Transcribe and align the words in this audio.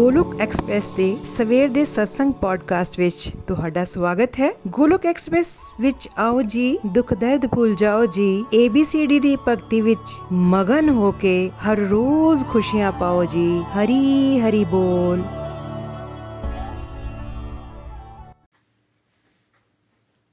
Golok 0.00 0.40
express 0.40 0.88
ਦੇ 0.90 1.06
ਸਵੇਰ 1.26 1.68
ਦੇ 1.68 1.84
ਸਤਸੰਗ 1.84 2.32
ਪੋਡਕਾਸਟ 2.32 2.98
ਵਿੱਚ 2.98 3.28
ਤੁਹਾਡਾ 3.48 3.84
ਸਵਾਗਤ 3.84 4.38
ਹੈ 4.40 4.50
ਗੋਲੋਕ 4.68 5.06
ਐਕਸਪ੍ਰੈਸ 5.06 5.48
ਵਿੱਚ 5.80 6.08
ਆਓ 6.18 6.42
ਜੀ 6.42 6.66
ਦੁੱਖ 6.86 7.14
ਦਰਦ 7.14 7.46
ਭੁੱਲ 7.46 7.74
ਜਾਓ 7.74 8.04
ਜੀ 8.06 8.28
ABCD 8.56 9.20
ਦੀ 9.20 9.36
ਭਗਤੀ 9.48 9.80
ਵਿੱਚ 9.80 10.14
ਮਗਨ 10.52 10.88
ਹੋ 10.88 11.12
ਕੇ 11.12 11.34
ਹਰ 11.64 11.86
ਰੋਜ਼ 11.88 12.44
ਖੁਸ਼ੀਆਂ 12.44 12.92
ਪਾਓ 12.92 13.24
ਜੀ 13.24 13.48
ਹਰੀ 13.74 14.40
ਹਰੀ 14.40 14.64
ਬੋਲ 14.64 15.22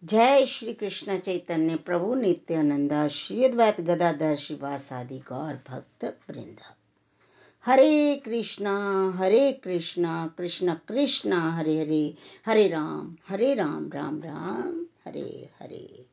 जय 0.04 0.46
श्री 0.46 0.74
कृष्ण 0.74 1.18
चैतन्य 1.18 1.76
प्रभु 1.86 2.16
नित्यानंद 2.16 2.94
श्री 3.12 3.44
अद्वैत 3.44 3.80
गदाधर 3.82 4.36
शिवासादि 4.38 5.20
गौर 5.30 5.54
भक्त 5.70 6.06
वृंद 6.30 6.58
हरे 7.67 8.17
कृष्णा 8.17 8.75
हरे 9.17 9.53
कृष्णा, 9.53 10.35
कृष्ण 10.39 10.75
कृष्णा, 10.89 11.41
हरे 11.51 11.79
हरे 11.79 12.15
हरे 12.47 12.69
राम 12.69 13.17
हरे 13.29 13.55
राम 13.55 13.91
राम 13.95 14.23
राम, 14.23 14.87
हरे 15.07 15.51
हरे। 15.61 16.07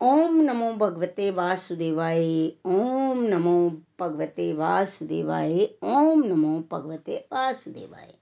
ओम 0.00 0.36
नमो 0.40 0.72
भगवते 0.72 1.30
वासुदेवाय, 1.30 2.52
ओम 2.66 3.22
नमो 3.22 3.56
भगवते 4.00 4.52
वासुदेवाय, 4.52 5.64
ओम 5.82 6.22
नमो 6.24 6.64
भगवते 6.72 7.16
वासुदेवाय। 7.32 8.14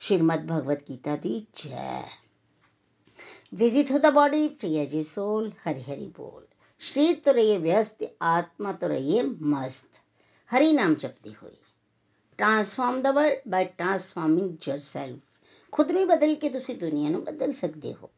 श्रीमद 0.00 0.46
भगवत 0.46 0.84
गीता 0.88 1.16
दी 1.16 1.46
जय। 1.56 2.04
विज़िट 3.54 3.92
हो 3.92 3.98
the 3.98 4.06
body 4.06 4.48
free 4.48 4.74
as 4.76 4.94
a 4.94 5.02
soul 5.02 5.52
Hari 5.64 5.82
Hari 5.82 6.12
बोल। 6.16 6.46
शरीर 6.80 7.22
तो 7.24 7.32
रहिए 7.32 7.58
व्यस्त, 7.58 8.16
आत्मा 8.22 8.72
तो 8.72 8.88
रहिए 8.88 9.22
मस्त। 9.42 9.90
हरि 10.50 10.72
नाम 10.72 10.94
जपती 10.94 11.32
हुई 11.32 11.59
transform 12.39 13.01
the 13.01 13.11
world 13.11 13.49
by 13.49 13.65
transforming 13.65 14.57
yourself 14.69 15.17
ਖੁਦ 15.73 15.91
ਨੂੰ 15.91 16.07
ਬਦਲ 16.07 16.35
ਕੇ 16.35 16.49
ਤੁਸੀਂ 16.49 16.75
ਦੁਨੀਆ 16.75 17.09
ਨੂੰ 17.09 17.23
ਬਦਲ 17.23 17.51
ਸਕਦੇ 17.51 17.93
ਹੋ 17.93 18.09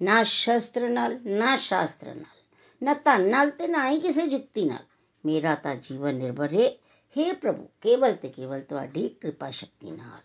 ਨਾ 0.00 0.22
ਸ਼ਸਤਰ 0.22 0.88
ਨਾਲ 0.88 1.18
ਨਾ 1.26 1.56
ਸ਼ਾਸਤਰ 1.56 2.14
ਨਾਲ 2.14 2.40
ਨਾ 2.82 2.94
ਧਨ 2.94 3.28
ਨਾਲ 3.28 3.50
ਤੇ 3.50 3.68
ਨਾ 3.68 3.88
ਹੀ 3.90 4.00
ਕਿਸੇ 4.00 4.26
ਜੁਗਤੀ 4.26 4.64
ਨਾਲ 4.64 4.84
ਮੇਰਾ 5.24 5.54
ਤਾਂ 5.54 5.74
ਜੀਵਨ 5.74 6.14
ਨਿਰਭਰ 6.14 6.54
ਹੈ 6.54 6.68
हे 7.16 7.34
ਪ੍ਰਭੂ 7.34 7.68
ਕੇਵਲ 7.80 8.12
ਤੇ 8.12 8.28
ਕੇਵਲ 8.28 8.60
ਤੁਹਾਡੀ 8.60 9.08
ਕਿਰਪਾ 9.08 9.50
ਸ਼ਕਤੀ 9.50 9.90
ਨਾਲ 9.90 10.20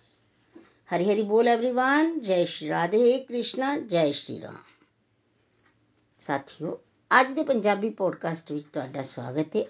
हरि 0.90 1.06
हरि 1.06 1.24
बोल 1.24 1.48
एवरीवन 1.48 2.12
जय 2.20 2.46
श्री 2.46 2.68
राधे 2.68 3.18
कृष्णा 3.30 3.76
जय 3.88 4.12
श्री 4.12 4.40
राम 4.40 4.62
ਸਾਥੀਓ 6.20 6.72
ਅੱਜ 7.12 7.32
ਦੇ 7.32 7.44
ਪੰਜਾਬੀ 7.44 7.90
ਪੋਡਕਾਸਟ 7.90 8.52
ਵਿੱਚ 8.52 8.64
ਤੁਹਾਡਾ 8.64 9.02
ਸਵਾਗਤ 9.02 9.56
ਹੈ 9.56 9.64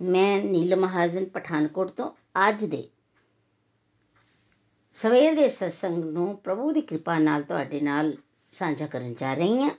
ਮੈਂ 0.00 0.42
ਨੀਲਮ 0.42 0.80
ਮਹਾਜਨ 0.80 1.24
ਪਠਾਨਕੋਟ 1.24 1.90
ਤੋਂ 1.90 2.10
ਅੱਜ 2.35 2.65
ਦੇ। 2.65 2.89
ਸਵੇਰ 4.95 5.33
ਦੇ 5.33 5.49
ਸਤਸੰਗ 5.49 6.03
ਨੂੰ 6.03 6.37
ਪ੍ਰਭੂ 6.37 6.71
ਦੀ 6.71 6.81
ਕਿਰਪਾ 6.81 7.17
ਨਾਲ 7.19 7.43
ਤੁਹਾਡੇ 7.43 7.81
ਨਾਲ 7.81 8.13
ਸਾਂਝਾ 8.51 8.87
ਕਰਨ 8.87 9.13
ਜਾ 9.13 9.33
ਰਹੀ 9.33 9.61
ਹਾਂ। 9.61 9.69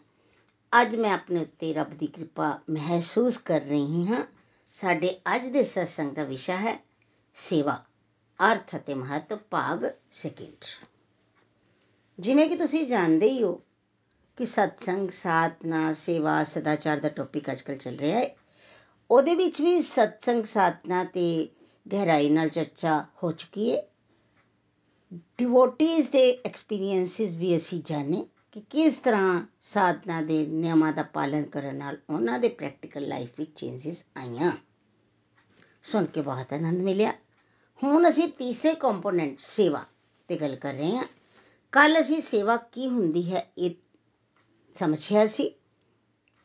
ਅੱਜ 0.73 0.97
ਮੈਂ 0.97 1.13
ਆਪਣੇ 1.13 1.41
ਉੱਤੇ 1.41 1.73
ਰੱਬ 1.75 1.91
ਦੀ 1.91 2.07
ਕਿਰਪਾ 2.07 2.61
ਮਹਿਸੂਸ 2.71 3.39
ਕਰ 3.39 3.61
ਰਹੀ 3.61 4.07
ਹਾਂ। 4.07 4.25
ਸਾਡੇ 4.73 5.21
ਅੱਜ 5.35 5.47
ਦੇ 5.47 5.63
ਸਤਸੰਗ 5.63 6.15
ਦਾ 6.15 6.25
ਵਿਸ਼ਾ 6.25 6.57
ਹੈ 6.57 6.79
ਸੇਵਾ, 7.35 7.85
ਅਰਥ 8.41 8.77
ਅਤੇ 8.77 8.95
ਮਹੱਤਵ 8.95 9.39
ਭਾਗ 9.51 9.85
ਸੈਕਿੰਡ 10.13 10.65
ਜਿਵੇਂ 12.19 12.49
ਕਿ 12.49 12.57
ਤੁਸੀਂ 12.57 12.87
ਜਾਣਦੇ 12.87 13.29
ਹੀ 13.29 13.43
ਹੋ 13.43 13.53
ਕਿ 14.37 14.47
ਸਤਸੰਗ 14.47 15.09
ਸਾਧਨਾ 15.09 15.93
ਸੇਵਾ, 15.93 16.43
ਸਦਾਚਾਰ 16.45 17.01
ਦਾ 17.01 17.09
ਟੌਪਿਕ 17.09 17.51
ਅੱਜਕੱਲ 17.53 17.77
ਚੱਲ 17.77 17.97
ਰਿਹਾ 17.97 18.19
ਹੈ। 18.19 18.37
ਉਹਦੇ 19.11 19.35
ਵਿੱਚ 19.35 19.61
ਵੀ 19.63 19.83
ਸਤਸੰਗ 19.83 20.45
ਸਾਧਨਾ 20.45 21.05
ਤੇ 21.05 21.49
ਗਹਿਰਾਈ 21.93 22.31
ਨਾਲ 22.31 22.49
ਚਰਚਾ 22.49 23.07
ਹੋ 23.23 23.33
ਚੁੱਕੀ 23.33 23.73
ਹੈ 23.73 23.83
ਡਿਵੋਟੀਜ਼ 25.15 26.11
ਦੇ 26.11 26.43
ਐਕਸਪੀਰੀਐਂਸਸ 26.47 27.37
ਵੀ 27.37 27.57
ਅਸੀਂ 27.57 27.83
ਜਾਣੇ 27.85 28.27
ਕਿ 28.53 28.61
ਕਿਸ 28.71 29.01
ਤਰ੍ਹਾਂ 29.01 29.47
ਸਾਧਨਾ 29.61 30.21
ਦੇ 30.21 30.47
ਨਿਯਮਾਂ 30.47 30.93
ਦਾ 30.93 31.03
ਪਾਲਨ 31.03 31.43
ਕਰਨ 31.43 31.77
ਨਾਲ 31.77 31.99
ਉਹਨਾਂ 32.11 32.39
ਦੇ 32.39 32.49
ਪ੍ਰੈਕਟੀਕਲ 32.49 33.09
ਲਾਈਫ 33.09 33.31
ਵਿੱਚ 33.39 33.61
ਚੇਂਜਸ 33.61 34.05
ਆਈਆਂ। 34.17 34.53
ਸੁਣ 35.83 36.05
ਕੇ 36.05 36.21
ਬਹੁਤ 36.21 36.53
ਆਨੰਦ 36.53 36.81
ਮਿਲਿਆ। 36.81 37.13
ਹੁਣ 37.83 38.09
ਅਸੀਂ 38.09 38.29
ਤੀਸਰੇ 38.29 38.75
ਕੰਪੋਨੈਂਟ 38.75 39.41
ਸੇਵਾ 39.41 39.85
ਤੇ 40.29 40.37
ਗੱਲ 40.37 40.57
ਕਰ 40.57 40.73
ਰਹੇ 40.73 40.97
ਹਾਂ। 40.97 41.05
ਕੱਲ 41.73 42.01
ਅਸੀਂ 42.01 42.21
ਸੇਵਾ 42.21 42.57
ਕੀ 42.57 42.89
ਹੁੰਦੀ 42.89 43.35
ਹੈ 43.35 43.53
ਇਹ 43.59 43.71
ਸਮਝਿਆ 44.73 45.27
ਸੀ। 45.27 45.55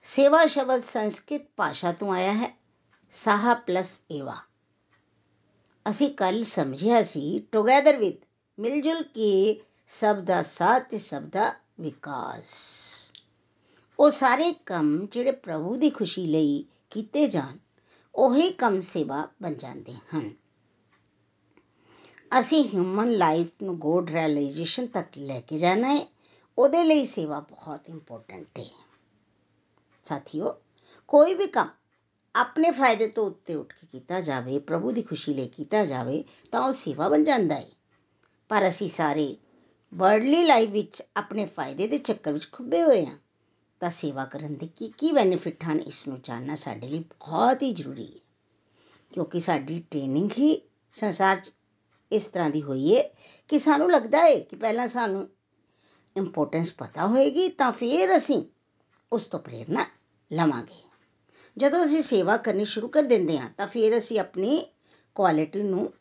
ਸੇਵਾ 0.01 0.45
ਸ਼ਬਦ 0.45 0.83
ਸੰਸਕ੍ਰਿਤ 0.83 1.41
ਭਾਸ਼ਾ 1.55 1.91
ਤੋਂ 1.91 2.13
ਆਇਆ 2.13 2.33
ਹੈ। 2.33 2.57
ਸਾਹਾ 3.11 3.53
ਪਲਸ 3.53 4.01
ਏਵਾ। 4.11 4.48
ਅਸੀਂ 5.89 6.09
ਕੱਲ 6.09 6.43
ਸਮਝਿਆ 6.43 7.03
ਸੀ 7.03 7.43
ਟੁਗੇਦਰ 7.51 7.97
ਵਿਦ 7.97 8.13
ਮਿਲਜੁਲ 8.59 9.03
ਕੇ 9.03 9.61
ਸਭ 9.87 10.15
ਦਾ 10.15 10.41
ਸਾਥ 10.41 10.89
ਤੇ 10.89 10.97
ਸਭ 10.97 11.21
ਦਾ 11.21 11.53
ਵਿਕਾਸ। 11.79 12.55
ਉਹ 13.99 14.11
ਸਾਰੇ 14.11 14.53
ਕੰਮ 14.53 15.07
ਜਿਹੜੇ 15.11 15.31
ਪ੍ਰਭੂ 15.31 15.75
ਦੀ 15.75 15.89
ਖੁਸ਼ੀ 15.89 16.25
ਲਈ 16.25 16.65
ਕੀਤੇ 16.89 17.27
ਜਾਣ, 17.27 17.57
ਉਹੀ 18.15 18.49
ਕੰਮ 18.49 18.79
ਸੇਵਾ 18.79 19.27
ਬਣ 19.41 19.53
ਜਾਂਦੇ 19.53 19.93
ਹਨ। 19.93 20.31
ਅਸੀਂ 22.39 22.65
ਹਿਊਮਨ 22.65 23.11
ਲਾਈਫ 23.11 23.47
ਨੂੰ 23.63 23.79
ਗੋਡ 23.79 24.11
ਰਿਅਲਾਈਜੇਸ਼ਨ 24.11 24.87
ਤੱਕ 24.87 25.17
ਲੈ 25.17 25.41
ਕੇ 25.41 25.57
ਜਾਣਾ 25.57 25.95
ਹੈ, 25.95 26.07
ਉਹਦੇ 26.57 26.83
ਲਈ 26.83 27.05
ਸੇਵਾ 27.05 27.39
ਬਹੁਤ 27.39 27.89
ਇੰਪੋਰਟੈਂਟ 27.89 28.59
ਹੈ। 28.59 28.87
ਸਾਥੀਓ, 30.03 30.55
ਕੋਈ 31.07 31.33
ਵੀ 31.33 31.47
ਕੰਮ 31.47 31.69
ਆਪਣੇ 32.39 32.71
ਫਾਇਦੇ 32.71 33.07
ਤੋਂ 33.07 33.27
ਉੱਤੇ 33.27 33.55
ਉੱਠ 33.55 33.73
ਕੇ 33.73 33.87
ਕੀਤਾ 33.91 34.21
ਜਾਵੇ, 34.21 34.59
ਪ੍ਰਭੂ 34.59 34.91
ਦੀ 34.91 35.01
ਖੁਸ਼ੀ 35.01 35.33
ਲਈ 35.33 35.47
ਕੀਤਾ 35.47 35.85
ਜਾਵੇ, 35.85 36.23
ਤਾਂ 36.51 36.61
ਉਹ 36.61 36.73
ਸੇਵਾ 36.73 37.09
ਬਣ 37.09 37.23
ਜਾਂਦਾ 37.23 37.55
ਹੈ 37.55 37.67
ਪਰ 38.49 38.67
ਅਸੀਂ 38.67 38.87
ਸਾਰੇ 38.87 39.37
ਵਰਡਲੀ 39.93 40.43
ਲਾਈਫ 40.43 40.69
ਵਿੱਚ 40.69 41.03
ਆਪਣੇ 41.17 41.45
ਫਾਇਦੇ 41.45 41.87
ਦੇ 41.87 41.97
ਚੱਕਰ 41.97 42.33
ਵਿੱਚ 42.33 42.51
ਖੁੱਬੇ 42.51 42.83
ਹੋਏ 42.83 43.05
ਹਾਂ। 43.05 43.17
ਤਾਂ 43.79 43.89
ਸੇਵਾ 43.89 44.25
ਕਰਨ 44.25 44.55
ਦੇ 44.55 44.67
ਕੀ 44.67 44.93
ਕੀ 44.97 45.11
ਬੈਨੀਫਿਟ 45.11 45.63
ਹਨ, 45.63 45.79
ਇਸ 45.79 46.07
ਨੂੰ 46.07 46.21
ਜਾਣਨਾ 46.21 46.55
ਸਾਡੇ 46.55 46.87
ਲਈ 46.87 46.99
ਬਹੁਤ 46.99 47.63
ਹੀ 47.63 47.73
ਜ਼ਰੂਰੀ 47.73 48.05
ਹੈ। 48.05 48.19
ਕਿਉਂਕਿ 49.13 49.39
ਸਾਡੀ 49.39 49.83
ਟ੍ਰੇਨਿੰਗ 49.91 50.31
ਹੀ 50.31 50.69
ਸੰਸਾਰ 50.93 51.39
'ਚ 51.39 51.51
ਇਸ 52.11 52.27
ਤਰ੍ਹਾਂ 52.27 52.49
ਦੀ 52.49 52.61
ਹੋਈ 52.61 52.97
ਹੈ 52.97 53.03
ਕਿ 53.47 53.59
ਸਾਨੂੰ 53.59 53.91
ਲੱਗਦਾ 53.91 54.17
ਹੈ 54.17 54.39
ਕਿ 54.39 54.55
ਪਹਿਲਾਂ 54.55 54.87
ਸਾਨੂੰ 54.87 55.29
ਇੰਪੋਰਟੈਂਸ 56.17 56.73
ਪਤਾ 56.73 57.07
ਹੋਏਗੀ, 57.07 57.49
ਤਾਂ 57.49 57.71
ਫਿਰ 57.71 58.17
ਅਸੀਂ 58.17 58.43
ਉਸ 59.13 59.25
ਤੋਂ 59.25 59.39
ਪ੍ਰੇਰਣਾ 59.39 59.85
ਲਵਾਂਗੇ। 60.33 60.88
ਜਦੋਂ 61.57 61.85
ਅਸੀਂ 61.85 62.01
ਸੇਵਾ 62.01 62.37
ਕਰਨੀ 62.37 62.65
ਸ਼ੁਰੂ 62.65 62.87
ਕਰ 62.87 63.03
ਦਿੰਦੇ 63.03 63.37
ਹਾਂ, 63.39 63.49
ਤਾਂ 63.57 63.67
ਫਿਰ 63.67 63.97
ਅਸੀਂ 63.97 64.19
ਆਪਣੀ 64.19 64.65
ਕੁਆਲਿਟੀ 65.15 65.63
ਨੂੰ, 65.63 65.93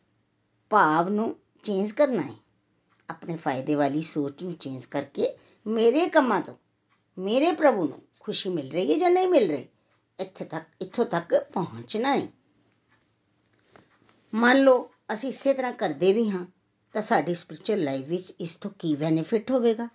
ਭਾਵ 0.70 1.08
ਨੂੰ 1.08 1.36
ਚੇਂਜ 1.62 1.90
ਕਰਨਾ 1.92 2.22
ਹੈ। 2.22 2.34
ਆਪਣੇ 3.10 3.36
ਫਾਇਦੇ 3.36 3.74
ਵਾਲੀ 3.74 4.02
ਸੋਚ 4.02 4.42
ਨੂੰ 4.42 4.52
ਚੇਂਜ 4.52 4.84
ਕਰਕੇ 4.84 5.36
ਮੇਰੇ 5.66 6.08
ਕੰਮਾਂ 6.08 6.40
ਤੋਂ, 6.40 6.54
ਮੇਰੇ 7.18 7.52
ਪ੍ਰਭੂ 7.52 7.88
ਨੂੰ 7.88 8.02
ਖੁਸ਼ੀ 8.20 8.50
ਮਿਲ 8.50 8.70
ਰਹੀ 8.70 8.92
ਹੈ 8.92 8.98
ਜਾਂ 8.98 9.10
ਨਹੀਂ 9.10 9.28
ਮਿਲ 9.28 9.48
ਰਹੀ, 9.50 9.68
ਇੱਥੇ 10.20 10.44
ਤੱਕ, 10.44 10.64
ਇੱਥੋਂ 10.80 11.04
ਤੱਕ 11.04 11.34
ਪਹੁੰਚਣਾ 11.52 12.16
ਹੈ। 12.16 12.28
ਮੰਨ 14.34 14.62
ਲਓ, 14.62 14.90
ਅਸੀਂ 15.12 15.28
ਇਸੇ 15.28 15.54
ਤਰ੍ਹਾਂ 15.54 15.72
ਕਰਦੇ 15.72 16.12
ਵੀ 16.12 16.30
ਹਾਂ, 16.30 16.46
ਤਾਂ 16.92 17.02
ਸਾਡੀ 17.02 17.34
ਸਪਿਰਚੁਅਲ 17.34 17.84
ਲਾਈਫ 17.84 18.06
ਵਿੱਚ 18.06 18.34
ਇਸ 18.40 18.56
ਤੋਂ 18.56 18.70
ਕੀ 18.78 18.96
ਬੈਨੀਫਿਟ 18.96 19.50
ਹੋਵੇਗਾ? 19.50 19.88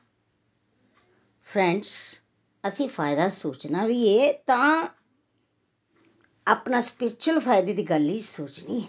ਫਰੈਂਡਸ 1.44 2.22
ਅਸੀਂ 2.68 2.90
ਫਾਇਦਾ 2.90 3.30
ਸੋਚਣਾ 3.30 3.86
ਵੀ 3.86 4.04
ਏ 4.04 4.34
ਤਾਂ 4.34 4.88
ਆਪਣਾ 6.48 6.80
ਸਪਿਰਚੁਅਲ 6.82 7.40
ਫਾਇਦੇ 7.40 7.74
ਦੀ 7.74 7.84
ਗੱਲ 7.84 8.10
ਹੀ 8.10 8.20
ਸੋਚਣੀ 8.20 8.82
ਹੈ। 8.82 8.88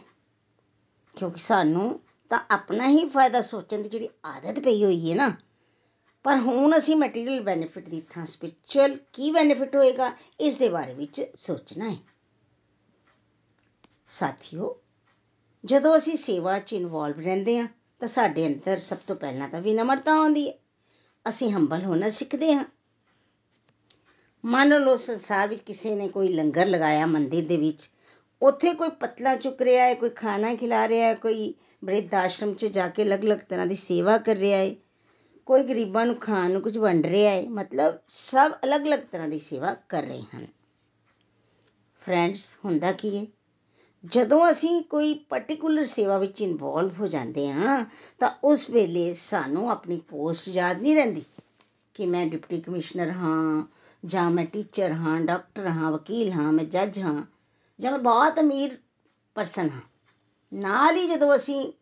ਕਿਉਂਕਿ 1.15 1.41
ਸਾਨੂੰ 1.41 2.01
ਤਾਂ 2.31 2.39
ਆਪਣਾ 2.51 2.89
ਹੀ 2.89 3.09
ਫਾਇਦਾ 3.09 3.41
ਸੋਚਣ 3.43 3.83
ਦੀ 3.83 3.89
ਜਿਹੜੀ 3.89 4.09
ਆਦਤ 4.25 4.59
ਪਈ 4.61 4.85
ਹੋਈ 4.85 5.11
ਹੈ 5.11 5.17
ਨਾ, 5.17 5.31
ਪਰ 6.25 6.39
ਹੁਣ 6.39 6.77
ਅਸੀਂ 6.79 6.97
ਮਟੀਰੀਅਲ 6.97 7.41
ਬੈਨੀਫਿਟ 7.41 7.89
ਦੀ 7.89 8.03
ਥਾਂ 8.11 8.27
ਸਪਿਰਚੁਅਲ 8.27 8.97
ਕੀ 9.13 9.31
ਬੈਨੀਫਿਟ 9.31 9.77
ਹੋਏਗਾ 9.77 10.11
ਇਸ 10.41 10.57
ਦੇ 10.59 10.69
ਬਾਰੇ 10.69 10.95
ਵਿੱਚ 10.95 11.23
ਸੋਚਣਾ 11.37 11.91
ਹੈ। 11.91 11.97
ਸਾਥੀਓ, 14.09 14.75
ਜਦੋਂ 15.65 15.97
ਅਸੀਂ 15.97 16.17
ਸੇਵਾ 16.17 16.59
'ਚ 16.59 16.73
ਇਨਵੋਲਵ 16.73 17.21
ਰਹਿੰਦੇ 17.21 17.59
ਹਾਂ, 17.59 17.69
ਤਾਂ 18.01 18.09
ਸਾਡੇ 18.09 18.47
ਅੰਦਰ 18.47 18.79
ਸਭ 18.79 18.97
ਤੋਂ 18.97 19.17
ਪਹਿਲਾਂ 19.17 19.49
ਤਾਂ 19.49 19.61
ਵਿਨਮਰਤਾ 19.61 20.15
ਆਉਂਦੀ 20.15 20.49
ਹੈ। 20.49 20.55
ਅਸੀਂ 21.27 21.51
ਹੰਬਲ 21.53 21.85
ਹੋਣਾ 21.85 22.09
ਸਿੱਖਦੇ 22.09 22.55
ਹਾਂ। 22.55 22.65
ਮੰਨ 24.45 24.83
ਲਓ 24.83 24.97
ਸੰਸਾਰ 24.97 25.49
ਵਿੱਚ 25.49 25.61
ਕਿਸੇ 25.61 25.95
ਨੇ 25.95 26.09
ਕੋਈ 26.09 26.29
ਲੰਗਰ 26.29 26.67
ਲਗਾਇਆ 26.67 27.07
ਮੰਦਿਰ 27.07 27.45
ਦੇ 27.45 27.57
ਵਿੱਚ, 27.57 27.91
ਉੱਥੇ 28.43 28.75
ਕੋਈ 28.75 28.89
ਪਤਲਾ 28.89 29.37
ਚੁੱਕ 29.37 29.63
ਰਿਹਾ 29.63 29.85
ਹੈ, 29.85 29.95
ਕੋਈ 29.95 30.11
ਖਾਣਾ 30.11 30.55
ਖਿਲਾ 30.55 30.89
ਰਿਹਾ 30.89 31.07
ਹੈ, 31.07 31.15
ਕੋਈ 31.15 31.55
ਬ੍ਰਿਧ 31.85 32.15
ਆਸ਼ਰਮ 32.15 32.55
'ਚ 32.55 32.65
ਜਾ 32.65 32.89
ਕੇ 32.89 33.03
ਅਲੱਗ-ਅਲੱਗ 33.03 33.39
ਤਰ੍ਹਾਂ 33.39 33.67
ਦੀ 33.67 33.75
ਸੇਵਾ 33.75 34.19
ਕਰ 34.19 34.37
ਰਿਹਾ 34.37 34.59
ਹੈ, 34.59 34.75
ਕੋਈ 35.47 35.63
ਗਰੀਬਾਂ 35.63 36.07
ਨੂੰ 36.07 36.15
ਖਾਣ 36.15 36.51
ਨੂੰ 36.51 36.63
ਕੁਝ 36.63 36.79
ਵੰਡ 36.79 37.07
ਰਿਹਾ 37.07 37.33
ਹੈ, 37.33 37.43
ਮਤਲਬ 37.43 37.99
ਸਭ 38.09 38.53
ਅਲੱਗ-ਅਲੱਗ 38.65 38.99
ਤਰ੍ਹਾਂ 39.13 39.29
ਦੀ 39.29 39.39
ਸੇਵਾ 39.39 39.77
ਕਰ 39.89 40.03
ਰਹੇ 40.03 40.23
ਹਨ। 40.35 40.47
ਫਰੈਂਡਸ, 42.01 42.59
ਹੁੰਦਾ 42.65 42.93
ਕੀ 42.93 43.19
ਹੈ? 43.19 43.27
ਜਦੋਂ 44.05 44.51
ਅਸੀਂ 44.51 44.83
ਕੋਈ 44.83 45.15
ਪਾਰਟਿਕੂਲਰ 45.15 45.85
ਸੇਵਾ 45.85 46.19
ਵਿੱਚ 46.19 46.43
ਇਨਵੋਲਵ 46.43 46.91
ਹੋ 47.01 47.07
ਜਾਂਦੇ 47.07 47.53
ਹਾਂ, 47.53 47.85
ਤਾਂ 48.19 48.31
ਉਸ 48.45 48.71
ਵੇਲੇ 48.71 49.15
ਸਾਨੂੰ 49.15 49.71
ਆਪਣੀ 49.71 49.97
ਪੋਸਟ 49.97 50.49
ਯਾਦ 50.49 50.83
ਨਹੀਂ 50.83 50.95
ਰਹਿੰਦੀ 50.95 51.23
ਕਿ 51.95 52.07
ਮੈਂ 52.07 52.27
ਡਿਪਟੀ 52.27 52.61
ਕਮਿਸ਼ਨਰ 52.61 53.11
ਹਾਂ 53.11 53.67
ਜਾਂ 54.07 54.31
ਮੈਂ 54.31 54.45
ਟੀਚਰ 54.45 54.93
ਹਾਂ 54.93 55.21
ਡਾਕਟਰ 55.21 55.67
ਹਾਂ 55.67 55.91
ਵਕੀਲ 55.91 56.33
ਹਾਂ 56.33 56.53
ਮੈਂ 56.53 56.65
ਜੱਜ 56.65 56.99
ਹਾਂ 56.99 57.25
ਜਾਂ 57.79 57.91
ਮੈਂ 57.91 57.99
ਬਹੁਤ 57.99 58.41
ਅਮੀਰ 58.41 58.79
ਪਰਸਨ 59.35 59.71
ਹਾਂ 59.71 59.81
ਨਾਲ 60.55 60.97
ਹੀ 60.97 61.07
ਜਦੋਂ 61.07 61.37
ਅਸੀਂ 61.37 61.73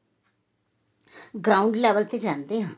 ਗਰਾਊਂਡ 1.46 1.76
ਲੈਵਲ 1.76 2.04
ਤੇ 2.04 2.19
ਜਾਂਦੇ 2.19 2.62
ਹਾਂ 2.62 2.70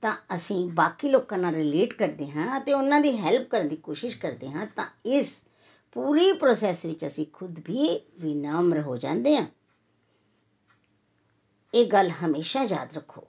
ਤਾਂ 0.00 0.16
ਅਸੀਂ 0.34 0.70
ਬਾਕੀ 0.70 1.08
ਲੋਕਾਂ 1.08 1.38
ਨਾਲ 1.38 1.54
ਰਿਲੇਟ 1.54 1.92
ਕਰਦੇ 1.92 2.30
ਹਾਂ 2.30 2.60
ਅਤੇ 2.60 2.72
ਉਹਨਾਂ 2.72 3.00
ਦੀ 3.00 3.18
ਹੈਲਪ 3.18 3.48
ਕਰਨ 3.48 3.68
ਦੀ 3.68 3.76
ਕੋਸ਼ਿਸ਼ 3.76 4.18
ਕਰਦੇ 4.18 4.48
ਹਾਂ 4.48 4.66
ਤਾਂ 4.66 4.86
ਇਸ 5.04 5.44
ਪੂਰੀ 5.92 6.32
ਪ੍ਰੋਸੈਸ 6.32 6.86
ਵਿੱਚ 6.86 7.06
ਅਸੀਂ 7.06 7.26
ਖੁਦ 7.32 7.58
ਵੀ 7.58 8.00
ਵਿਨਮਰ 8.20 8.80
ਹੋ 8.80 8.96
ਜਾਂਦੇ 8.96 9.36
ਹਾਂ 9.36 9.46
ਇਹ 11.74 11.86
ਗੱਲ 11.86 12.10
ਹਮੇਸ਼ਾ 12.10 12.62
ਯਾਦ 12.62 12.92
ਰੱਖੋ 12.92 13.26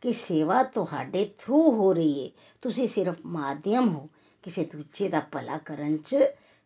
ਕਿ 0.00 0.12
ਸੇਵਾ 0.12 0.62
ਤੁਹਾਡੇ 0.62 1.30
ਥਰੂ 1.38 1.70
ਹੋ 1.70 1.92
ਰਹੀ 1.92 2.24
ਹੈ 2.24 2.30
ਤੁਸੀਂ 2.62 2.86
ਸਿਰਫ 2.86 3.16
ਮਾਧਿਅਮ 3.26 3.88
ਹੋ 3.88 4.08
ਕਿਸੇ 4.42 4.64
ਦੂਜੇ 4.64 5.08
ਦਾ 5.08 5.20
ਭਲਾ 5.20 5.58
ਕਰਨ 5.58 5.96
'ਚ 5.96 6.16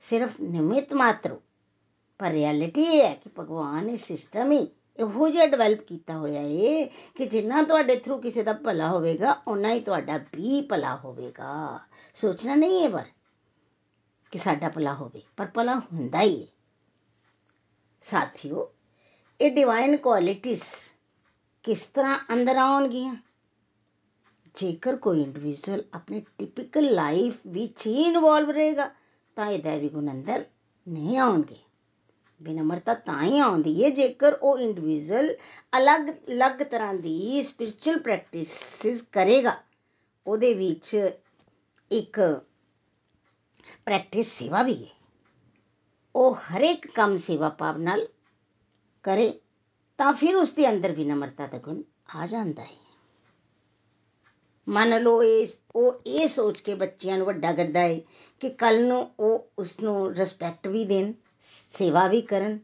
ਸਿਰਫ 0.00 0.40
ਨਿਮਿਤ 0.40 0.92
ਮਾਤਰ 0.92 1.36
ਪਰ 2.18 2.30
ਰਿਐਲਿਟੀ 2.30 2.82
ਇਹ 2.82 3.04
ਹੈ 3.04 3.14
ਕਿ 3.14 3.30
ਭਗਵਾਨ 3.40 3.86
ਨੇ 3.86 3.96
ਸਿਸਟਮ 3.96 4.52
ਹੀ 4.52 4.68
ਇਹੋ 4.98 5.28
ਜਿਹਾ 5.28 5.46
ਡਿਵੈਲਪ 5.46 5.80
ਕੀਤਾ 5.80 6.16
ਹੋਇਆ 6.16 6.40
ਏ 6.40 6.84
ਕਿ 7.14 7.26
ਜਿੰਨਾ 7.26 7.62
ਤੁਹਾਡੇ 7.62 7.96
ਥਰੂ 7.96 8.18
ਕਿਸੇ 8.20 8.42
ਦਾ 8.42 8.52
ਭਲਾ 8.52 8.88
ਹੋਵੇਗਾ 8.88 9.42
ਉਨਾ 9.48 9.72
ਹੀ 9.72 9.80
ਤੁਹਾਡਾ 9.80 10.18
ਵੀ 10.36 10.60
ਭਲਾ 10.62 10.96
ਹੋਵੇਗਾ 10.96 11.80
ਸੋਚਣਾ 12.14 12.54
ਨਹੀਂ 12.54 12.82
ਹੈ 12.82 12.88
ਪਰ 12.88 13.04
ਕਿ 14.30 14.38
ਸਾਡਾ 14.38 14.68
ਭਲਾ 14.68 14.94
ਹੋਵੇ 14.94 15.22
ਪਰ 15.36 15.46
ਭਲਾ 15.46 15.74
ਹੁੰਦਾ 15.74 16.22
ਹੀ 16.22 16.42
ਹੈ 16.42 16.48
ਸਾਥੀਓ 18.00 18.72
ਇਹ 19.40 19.50
ਡਿਵਾਈਨ 19.50 19.96
ਕੁਆਲਿਟੀਆਂ 19.96 20.56
ਕਿਸ 21.62 21.86
ਤਰ੍ਹਾਂ 21.86 22.18
ਅੰਦਰ 22.32 22.56
ਆਉਣਗੀਆਂ 22.56 23.16
ਜੇਕਰ 24.54 24.96
ਕੋਈ 24.96 25.22
ਇੰਡੀਵਿਜੂਅਲ 25.22 25.82
ਆਪਣੀ 25.94 26.20
ਟਿਪੀਕਲ 26.38 26.92
ਲਾਈਫ 26.94 27.38
ਵਿੱਚ 27.46 27.86
ਹੀ 27.86 28.02
ਇਨਵੋਲਵ 28.02 28.50
ਰਹੇਗਾ, 28.50 28.90
ਤਾਂ 29.36 29.50
ਇਹ 29.50 29.58
ਦੇਵੀ 29.58 29.88
ਗੁਣ 29.88 30.10
ਅੰਦਰ 30.10 30.44
ਨਹੀਂ 30.86 31.18
ਆਉਣਗੇ। 31.18 31.56
ਬਿਨਮਰਤਾ 32.40 32.94
ਤਾਂ 32.94 33.22
ਹੀ 33.22 33.38
ਆਉਂਦੀ 33.38 33.82
ਹੈ 33.84 33.90
ਜੇਕਰ 33.90 34.32
ਉਹ 34.32 34.58
ਇੰਡੀਵਿਜੂਅਲ 34.58 35.34
ਅਲੱਗ-ਅਲੱਗ 35.78 36.62
ਤਰ੍ਹਾਂ 36.62 36.94
ਦੀ 36.94 37.42
ਸਪਿਰਚੁਅਲ 37.42 37.98
ਪ੍ਰੈਕਟਿਸਿਸ 37.98 39.02
ਕਰੇਗਾ। 39.02 39.56
ਉਹਦੇ 40.26 40.52
ਵਿੱਚ 40.54 41.10
ਇੱਕ 41.90 42.20
ਪ੍ਰੈਕਟਿਸ 43.84 44.32
ਸੇਵਾ 44.32 44.62
ਵੀ 44.62 44.74
ਹੈ 44.74 44.90
ਉਹ 46.14 46.34
ਹਰ 46.36 46.60
ਇੱਕ 46.60 46.86
ਕੰਮ 46.86 47.16
ਸੇਵਾ 47.16 47.48
ਭਾਵ 47.48 47.78
ਨਾਲ 47.78 48.06
ਕਰੇ, 49.04 49.32
ਤਾਂ 49.98 50.12
ਫਿਰ 50.12 50.36
ਉਸ 50.36 50.52
ਦੇ 50.52 50.68
ਅੰਦਰ 50.70 50.92
ਵਿਨਮਰਤਾ 50.92 51.46
ਦਾ 51.46 51.58
ਗੁਣ 51.58 51.82
ਆ 52.16 52.26
ਜਾਂਦਾ 52.26 52.62
ਹੈ 52.62 52.81
ਮੰਨ 54.68 55.02
ਲਓ 55.02 55.22
ਇਸ, 55.22 55.62
ਉਹ 55.76 56.00
ਇਹ 56.06 56.28
ਸੋਚ 56.28 56.60
ਕੇ 56.60 56.74
ਬੱਚਿਆਂ 56.74 57.16
ਨੂੰ 57.18 57.26
ਵੱਡਾ 57.26 57.52
ਕਰਦਾ 57.52 57.80
ਹੈ 57.80 58.00
ਕਿ 58.40 58.48
ਕੱਲ 58.48 58.84
ਨੂੰ 58.86 59.10
ਉਹ 59.20 59.48
ਉਸ 59.58 59.80
ਨੂੰ 59.80 60.14
ਰਿਸਪੈਕਟ 60.14 60.68
ਵੀ 60.68 60.84
ਦੇਣ, 60.84 61.12
ਸੇਵਾ 61.40 62.08
ਵੀ 62.08 62.20
ਕਰਨ। 62.22 62.58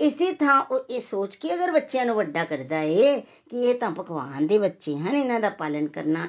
ਇਸ 0.00 0.14
ਦੀ 0.14 0.32
ਥਾਂ 0.32 0.62
ਉਹ 0.62 0.80
ਇਹ 0.90 1.00
ਸੋਚ 1.00 1.36
ਕੇ 1.36 1.54
ਅਗਰ 1.54 1.72
ਬੱਚਿਆਂ 1.72 2.06
ਨੂੰ 2.06 2.16
ਵੱਡਾ 2.16 2.44
ਕਰਦਾ 2.44 2.80
ਏ 2.80 3.20
ਕਿ 3.20 3.70
ਇਹ 3.70 3.74
ਤਾਂ 3.74 3.90
ਭਗਵਾਨ 3.90 4.46
ਦੇ 4.46 4.58
ਬੱਚੇ 4.58 4.96
ਹਨ, 4.96 5.16
ਇਹਨਾਂ 5.16 5.40
ਦਾ 5.40 5.50
ਪਾਲਣ 5.50 5.86
ਕਰਨਾ, 5.86 6.28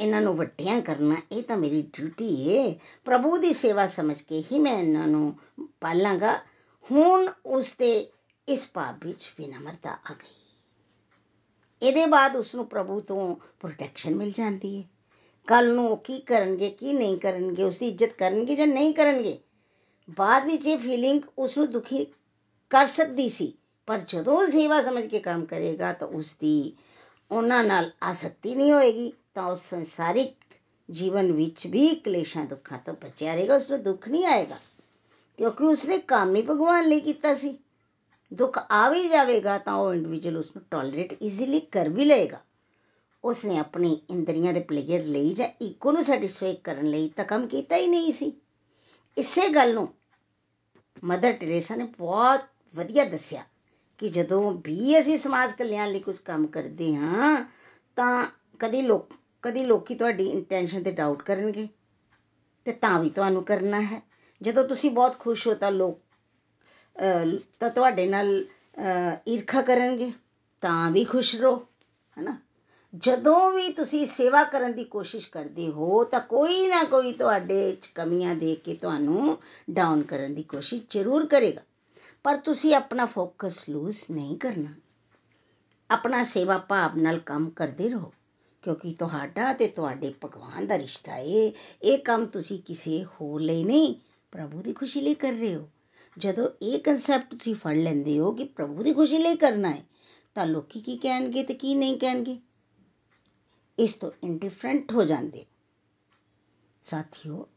ਇਹਨਾਂ 0.00 0.20
ਨੂੰ 0.20 0.34
ਵੱਡਿਆਂ 0.34 0.80
ਕਰਨਾ, 0.80 1.16
ਇਹ 1.32 1.42
ਤਾਂ 1.42 1.56
ਮੇਰੀ 1.56 1.82
ਡਿਊਟੀ 1.82 2.48
ਏ। 2.48 2.78
ਪ੍ਰਭੂ 3.04 3.38
ਦੀ 3.38 3.52
ਸੇਵਾ 3.52 3.86
ਸਮਝ 3.86 4.22
ਕੇ 4.22 4.42
ਹੀ 4.52 4.58
ਮੈਂ 4.58 4.78
ਇਹਨਾਂ 4.78 5.06
ਨੂੰ 5.06 5.36
ਪਾਲਾਂਗਾ। 5.80 6.38
ਹੁਣ 6.90 7.28
ਉਸ 7.46 7.72
ਦੇ 7.72 8.10
ਇਸ 8.48 8.68
ਭਾਵ 8.74 8.94
ਵਿੱਚ 9.06 9.34
ਵਿਨਮਰਤਾ 9.38 9.90
ਆ 9.90 10.12
ਗਈ। 10.12 10.47
ਇਹਦੇ 11.82 12.06
ਬਾਅਦ 12.06 12.36
ਉਸ 12.36 12.54
ਨੂੰ 12.54 12.66
ਪ੍ਰਭੂ 12.66 13.00
ਤੋਂ 13.00 13.36
ਪ੍ਰੋਟੈਕਸ਼ਨ 13.60 14.14
ਮਿਲ 14.14 14.30
ਜਾਂਦੀ 14.30 14.82
ਹੈ। 14.82 14.88
ਕੱਲ 15.46 15.74
ਨੂੰ 15.74 15.88
ਉਹ 15.88 15.96
ਕੀ 15.96 16.18
ਕਰਨਗੇ, 16.18 16.70
ਕੀ 16.70 16.92
ਨਹੀਂ 16.92 17.18
ਕਰਨਗੇ 17.18 17.62
ਉਸ 17.62 17.78
ਦੀ 17.78 17.88
ਇੱਜ਼ਤ 17.88 18.08
ਕਰਨਗੇ 18.08 18.54
ਜਾਂ 18.54 18.66
ਨਹੀਂ 18.66 18.94
ਕਰਨਗੇ? 18.94 19.38
ਬਾਅਦ 20.10 20.44
ਵਿੱਚ 20.44 20.66
ਇਹ 20.66 20.78
ਫੀਲਿੰਗ 20.78 21.20
ਉਸ 21.38 21.58
ਨੂੰ 21.58 21.72
ਦੁਖੀ 21.72 22.06
ਕਰ 22.70 22.86
ਸਕਦੀ 22.86 23.28
ਸੀ। 23.28 23.52
ਪਰ 23.86 23.98
ਜਦੋਂ 23.98 24.46
ਸੇਵਾ 24.46 24.82
ਸਮਝ 24.82 25.06
ਕੇ 25.06 25.18
ਕੰਮ 25.18 25.44
ਕਰੇਗਾ 25.44 25.92
ਤਾਂ 25.92 26.08
ਉਸ 26.08 26.34
ਦੀ 26.34 26.76
ਉਹਨਾਂ 27.30 27.64
ਨਾਲ 27.64 27.90
ਆਸਕਤੀ 28.02 28.54
ਨਹੀਂ 28.54 28.72
ਹੋਏਗੀ, 28.72 29.12
ਤਾਂ 29.34 29.46
ਉਸ 29.46 29.60
ਸੰਸਾਰਿਕ 29.60 30.36
ਜੀਵਨ 30.90 31.32
ਵਿੱਚ 31.32 31.66
ਵੀ 31.66 31.94
ਕਲੇਸ਼ਾਂ, 31.94 32.46
ਦੁੱਖਾਂ 32.46 32.78
ਤੋਂ 32.78 32.94
ਬਚਿਆ 32.94 33.34
ਰਹੇਗਾ 33.34 33.56
ਉਸ 33.56 33.70
ਨੂੰ 33.70 33.82
ਦੁੱਖ 33.82 34.08
ਨਹੀਂ 34.08 34.26
ਆਏਗਾ। 34.26 34.56
ਕਿਉਂਕਿ 35.36 35.64
ਉਸਨੇ 35.64 35.98
ਕੰਮ 35.98 36.36
ਹੀ 36.36 36.42
ਭਗਵਾਨ 36.42 36.88
ਲਈ 36.88 37.00
ਕੀਤਾ 37.00 37.34
ਸੀ। 37.34 37.58
ਦੁੱਖ 38.32 38.58
ਆ 38.70 38.88
ਵੀ 38.90 39.08
ਜਾਵੇਗਾ 39.08 39.58
ਤਾਂ 39.58 39.74
ਉਹ 39.74 39.94
ਇੰਡੀਵਿਜੂਅਲ 39.94 40.36
ਉਸ 40.36 40.56
ਨੂੰ 40.56 40.64
ਟੋਲਰੇਟ 40.70 41.22
ਈਜ਼ੀਲੀ 41.22 41.60
ਕਰ 41.60 41.88
ਵੀ 41.88 42.04
ਲਏਗਾ। 42.04 42.40
ਉਸਨੇ 43.24 43.58
ਆਪਣੀ 43.58 44.00
ਇੰਦਰੀਆਂ 44.10 44.52
ਦੇ 44.52 44.60
ਪਲੇਅਰ 44.60 45.04
ਲਈ 45.04 45.32
ਜਾਂ 45.32 45.48
ਈਗੋ 45.62 45.92
ਨੂੰ 45.92 46.04
ਸੈਟੀਸਫਾਈ 46.04 46.54
ਕਰਨ 46.54 46.86
ਲਈ 46.86 47.08
ਤਾਂ 47.08 47.24
ਕੰਮ 47.24 47.46
ਕੀਤਾ 47.46 47.76
ਹੀ 47.76 47.86
ਨਹੀਂ 47.86 48.12
ਸੀ। 48.12 48.32
ਇਸੇ 49.16 49.48
ਗੱਲ 49.48 49.74
ਨੂੰ 49.74 49.88
ਮਦਰ 51.04 51.32
ਟੈਰੇਸਾ 51.32 51.76
ਨੇ 51.76 51.84
ਬਹੁਤ 51.98 52.40
ਵਧੀਆ 52.74 53.04
ਦੱਸਿਆ 53.04 53.42
ਕਿ 53.98 54.08
ਜਦੋਂ 54.08 54.52
ਵੀ 54.64 55.00
ਅਸੀਂ 55.00 55.18
ਸਮਾਜ 55.18 55.52
ਕਲਿਆਣ 55.52 55.90
ਲਈ 55.92 56.00
ਕੁਝ 56.00 56.18
ਕੰਮ 56.18 56.46
ਕਰਦੇ 56.46 56.94
ਹਾਂ, 56.96 57.44
ਤਾਂ 57.96 58.24
ਕਦੀ 58.58 58.82
ਲੋਕ, 58.82 59.14
ਕਦੀ 59.42 59.64
ਲੋਕੀ 59.64 59.94
ਤੁਹਾਡੀ 59.94 60.28
ਇੰਟੈਂਸ਼ਨ 60.28 60.82
ਤੇ 60.82 60.92
ਡਾਊਟ 60.92 61.22
ਕਰਨਗੇ 61.22 61.68
ਤੇ 62.64 62.72
ਤਾਂ 62.72 62.98
ਵੀ 63.00 63.10
ਤੁਹਾਨੂੰ 63.10 63.44
ਕਰਨਾ 63.44 63.80
ਹੈ। 63.80 64.02
ਜਦੋਂ 64.42 64.64
ਤੁਸੀਂ 64.64 64.90
ਬਹੁਤ 64.90 65.18
ਖੁਸ਼ 65.18 65.48
ਹੋ 65.48 65.54
ਤਾਂ 65.54 65.70
ਲੋਕ 65.70 66.00
ਤਾਂ 67.60 67.70
ਤੁਹਾਡੇ 67.70 68.06
ਨਾਲ 68.06 68.44
ਈਰਖਾ 69.28 69.62
ਕਰਨਗੇ, 69.62 70.12
ਤਾਂ 70.62 70.90
ਵੀ 70.90 71.04
ਖੁਸ਼ 71.04 71.34
ਰਹੋ, 71.36 71.56
ਹੈਨਾ? 72.16 72.36
ਜਦੋਂ 72.94 73.50
ਵੀ 73.52 73.72
ਤੁਸੀਂ 73.72 74.06
ਸੇਵਾ 74.06 74.42
ਕਰਨ 74.44 74.72
ਦੀ 74.72 74.84
ਕੋਸ਼ਿਸ਼ 74.84 75.28
ਕਰਦੇ 75.30 75.68
ਹੋ, 75.68 76.02
ਤਾਂ 76.04 76.20
ਕੋਈ 76.20 76.66
ਨਾ 76.68 76.82
ਕੋਈ 76.84 77.12
ਤੁਹਾਡੇ 77.12 77.70
ਚ 77.72 77.86
ਕਮੀਆਂ 77.86 78.34
ਦੇਖ 78.34 78.60
ਕੇ 78.60 78.74
ਤੁਹਾਨੂੰ 78.74 79.38
ਡਾਊਨ 79.70 80.02
ਕਰਨ 80.02 80.34
ਦੀ 80.34 80.42
ਕੋਸ਼ਿਸ਼ 80.42 80.82
ਜ਼ਰੂਰ 80.90 81.26
ਕਰੇਗਾ। 81.26 81.62
ਪਰ 82.24 82.36
ਤੁਸੀਂ 82.36 82.74
ਆਪਣਾ 82.74 83.06
ਫੋਕਸ 83.06 83.68
ਲੂਜ਼ 83.70 84.04
ਨਹੀਂ 84.10 84.36
ਕਰਨਾ। 84.36 84.74
ਆਪਣਾ 85.90 86.22
ਸੇਵਾ 86.24 86.58
ਭਾਵ 86.58 86.96
ਨਾਲ 86.96 87.18
ਕੰਮ 87.18 87.48
ਕਰਦੇ 87.50 87.88
ਰਹੋ, 87.88 88.12
ਕਿਉਂਕਿ 88.62 88.94
ਤੁਹਾਡਾ 88.98 89.52
ਤੇ 89.52 89.66
ਤੁਹਾਡੇ 89.68 90.12
ਭਗਵਾਨ 90.24 90.66
ਦਾ 90.66 90.78
ਰਿਸ਼ਤਾ 90.78 91.12
ਹੈ 91.12 91.22
ਇਹ 91.82 91.98
ਕੰਮ 91.98 92.26
ਤੁਸੀਂ 92.26 92.58
ਕਿਸੇ 92.62 93.04
ਹੋਰ 93.04 93.40
ਲਈ 93.40 93.64
ਨਹੀਂ, 93.64 93.94
ਪ੍ਰਭੂ 94.32 94.62
ਦੀ 94.62 94.72
ਖੁਸ਼ੀ 94.72 95.00
ਲਈ 95.00 95.14
ਕਰ 95.14 95.32
ਰਹੇ 95.32 95.54
ਹੋ। 95.56 95.68
ਜਦੋਂ 96.16 96.48
ਇਹ 96.62 96.80
ਕਨਸੈਪਟ 96.80 97.30
ਤੁਸੀਂ 97.30 97.54
ਫੜ 97.54 97.74
ਲੈਂਦੇ 97.76 98.18
ਹੋ 98.18 98.32
ਕਿ 98.32 98.44
ਪ੍ਰਭੂ 98.44 98.82
ਦੀ 98.82 98.92
ਖੁਸ਼ੀ 98.94 99.18
ਲਈ 99.18 99.36
ਕਰਨਾ 99.36 99.70
ਹੈ, 99.70 99.84
ਤਾਂ 100.34 100.46
ਲੋਕੀ 100.46 100.80
ਕੀ 100.80 100.96
ਕਹਿਣਗੇ 100.96 101.42
ਤੇ 101.42 101.54
ਕੀ 101.54 101.74
ਨਹੀਂ 101.74 101.98
ਕਹਿਣਗੇ? 101.98 102.38
ਇਸ 103.78 103.94
ਤੋਂ 103.94 104.10
ਇੰਡੀਫਰੈਂਟ 104.24 104.92
ਹੋ 104.92 105.04
ਜਾਂਦੇ 105.04 105.44
ਸਾਥੀਓ, 106.82 107.48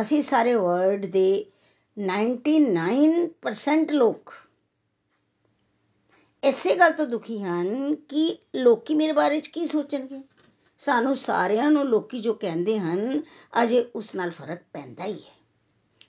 ਅਸੀਂ 0.00 0.22
ਸਾਰੇ 0.22 0.54
ਵਰਲਡ 0.54 1.06
ਦੇ 1.06 1.50
99% 1.96 3.92
ਲੋਕ 3.92 4.34
ਇਸੇ 6.42 6.74
ਗੱਲ 6.76 6.92
ਤੋਂ 6.92 7.06
ਦੁਖੀ 7.06 7.42
ਹਨ 7.42 7.94
ਕਿ 7.94 8.38
ਲੋਕੀ 8.56 8.94
ਮੇਰੇ 8.94 9.12
ਬਾਰੇ 9.12 9.40
ਚ 9.40 9.48
ਕੀ 9.48 9.66
ਸੋਚਣਗੇ? 9.66 10.22
ਸਾਨੂੰ 10.78 11.16
ਸਾਰਿਆਂ 11.16 11.70
ਨੂੰ 11.70 11.84
ਲੋਕੀ 11.84 12.20
ਜੋ 12.20 12.34
ਕਹਿੰਦੇ 12.34 12.78
ਹਨ, 12.78 13.22
ਅਜੇ 13.62 13.90
ਉਸ 13.94 14.14
ਨਾਲ 14.14 14.30
ਫ਼ਰਕ 14.30 14.62
ਪੈਂਦਾ 14.72 15.04
ਹੀ 15.04 15.22
ਹੈ। 15.22 15.37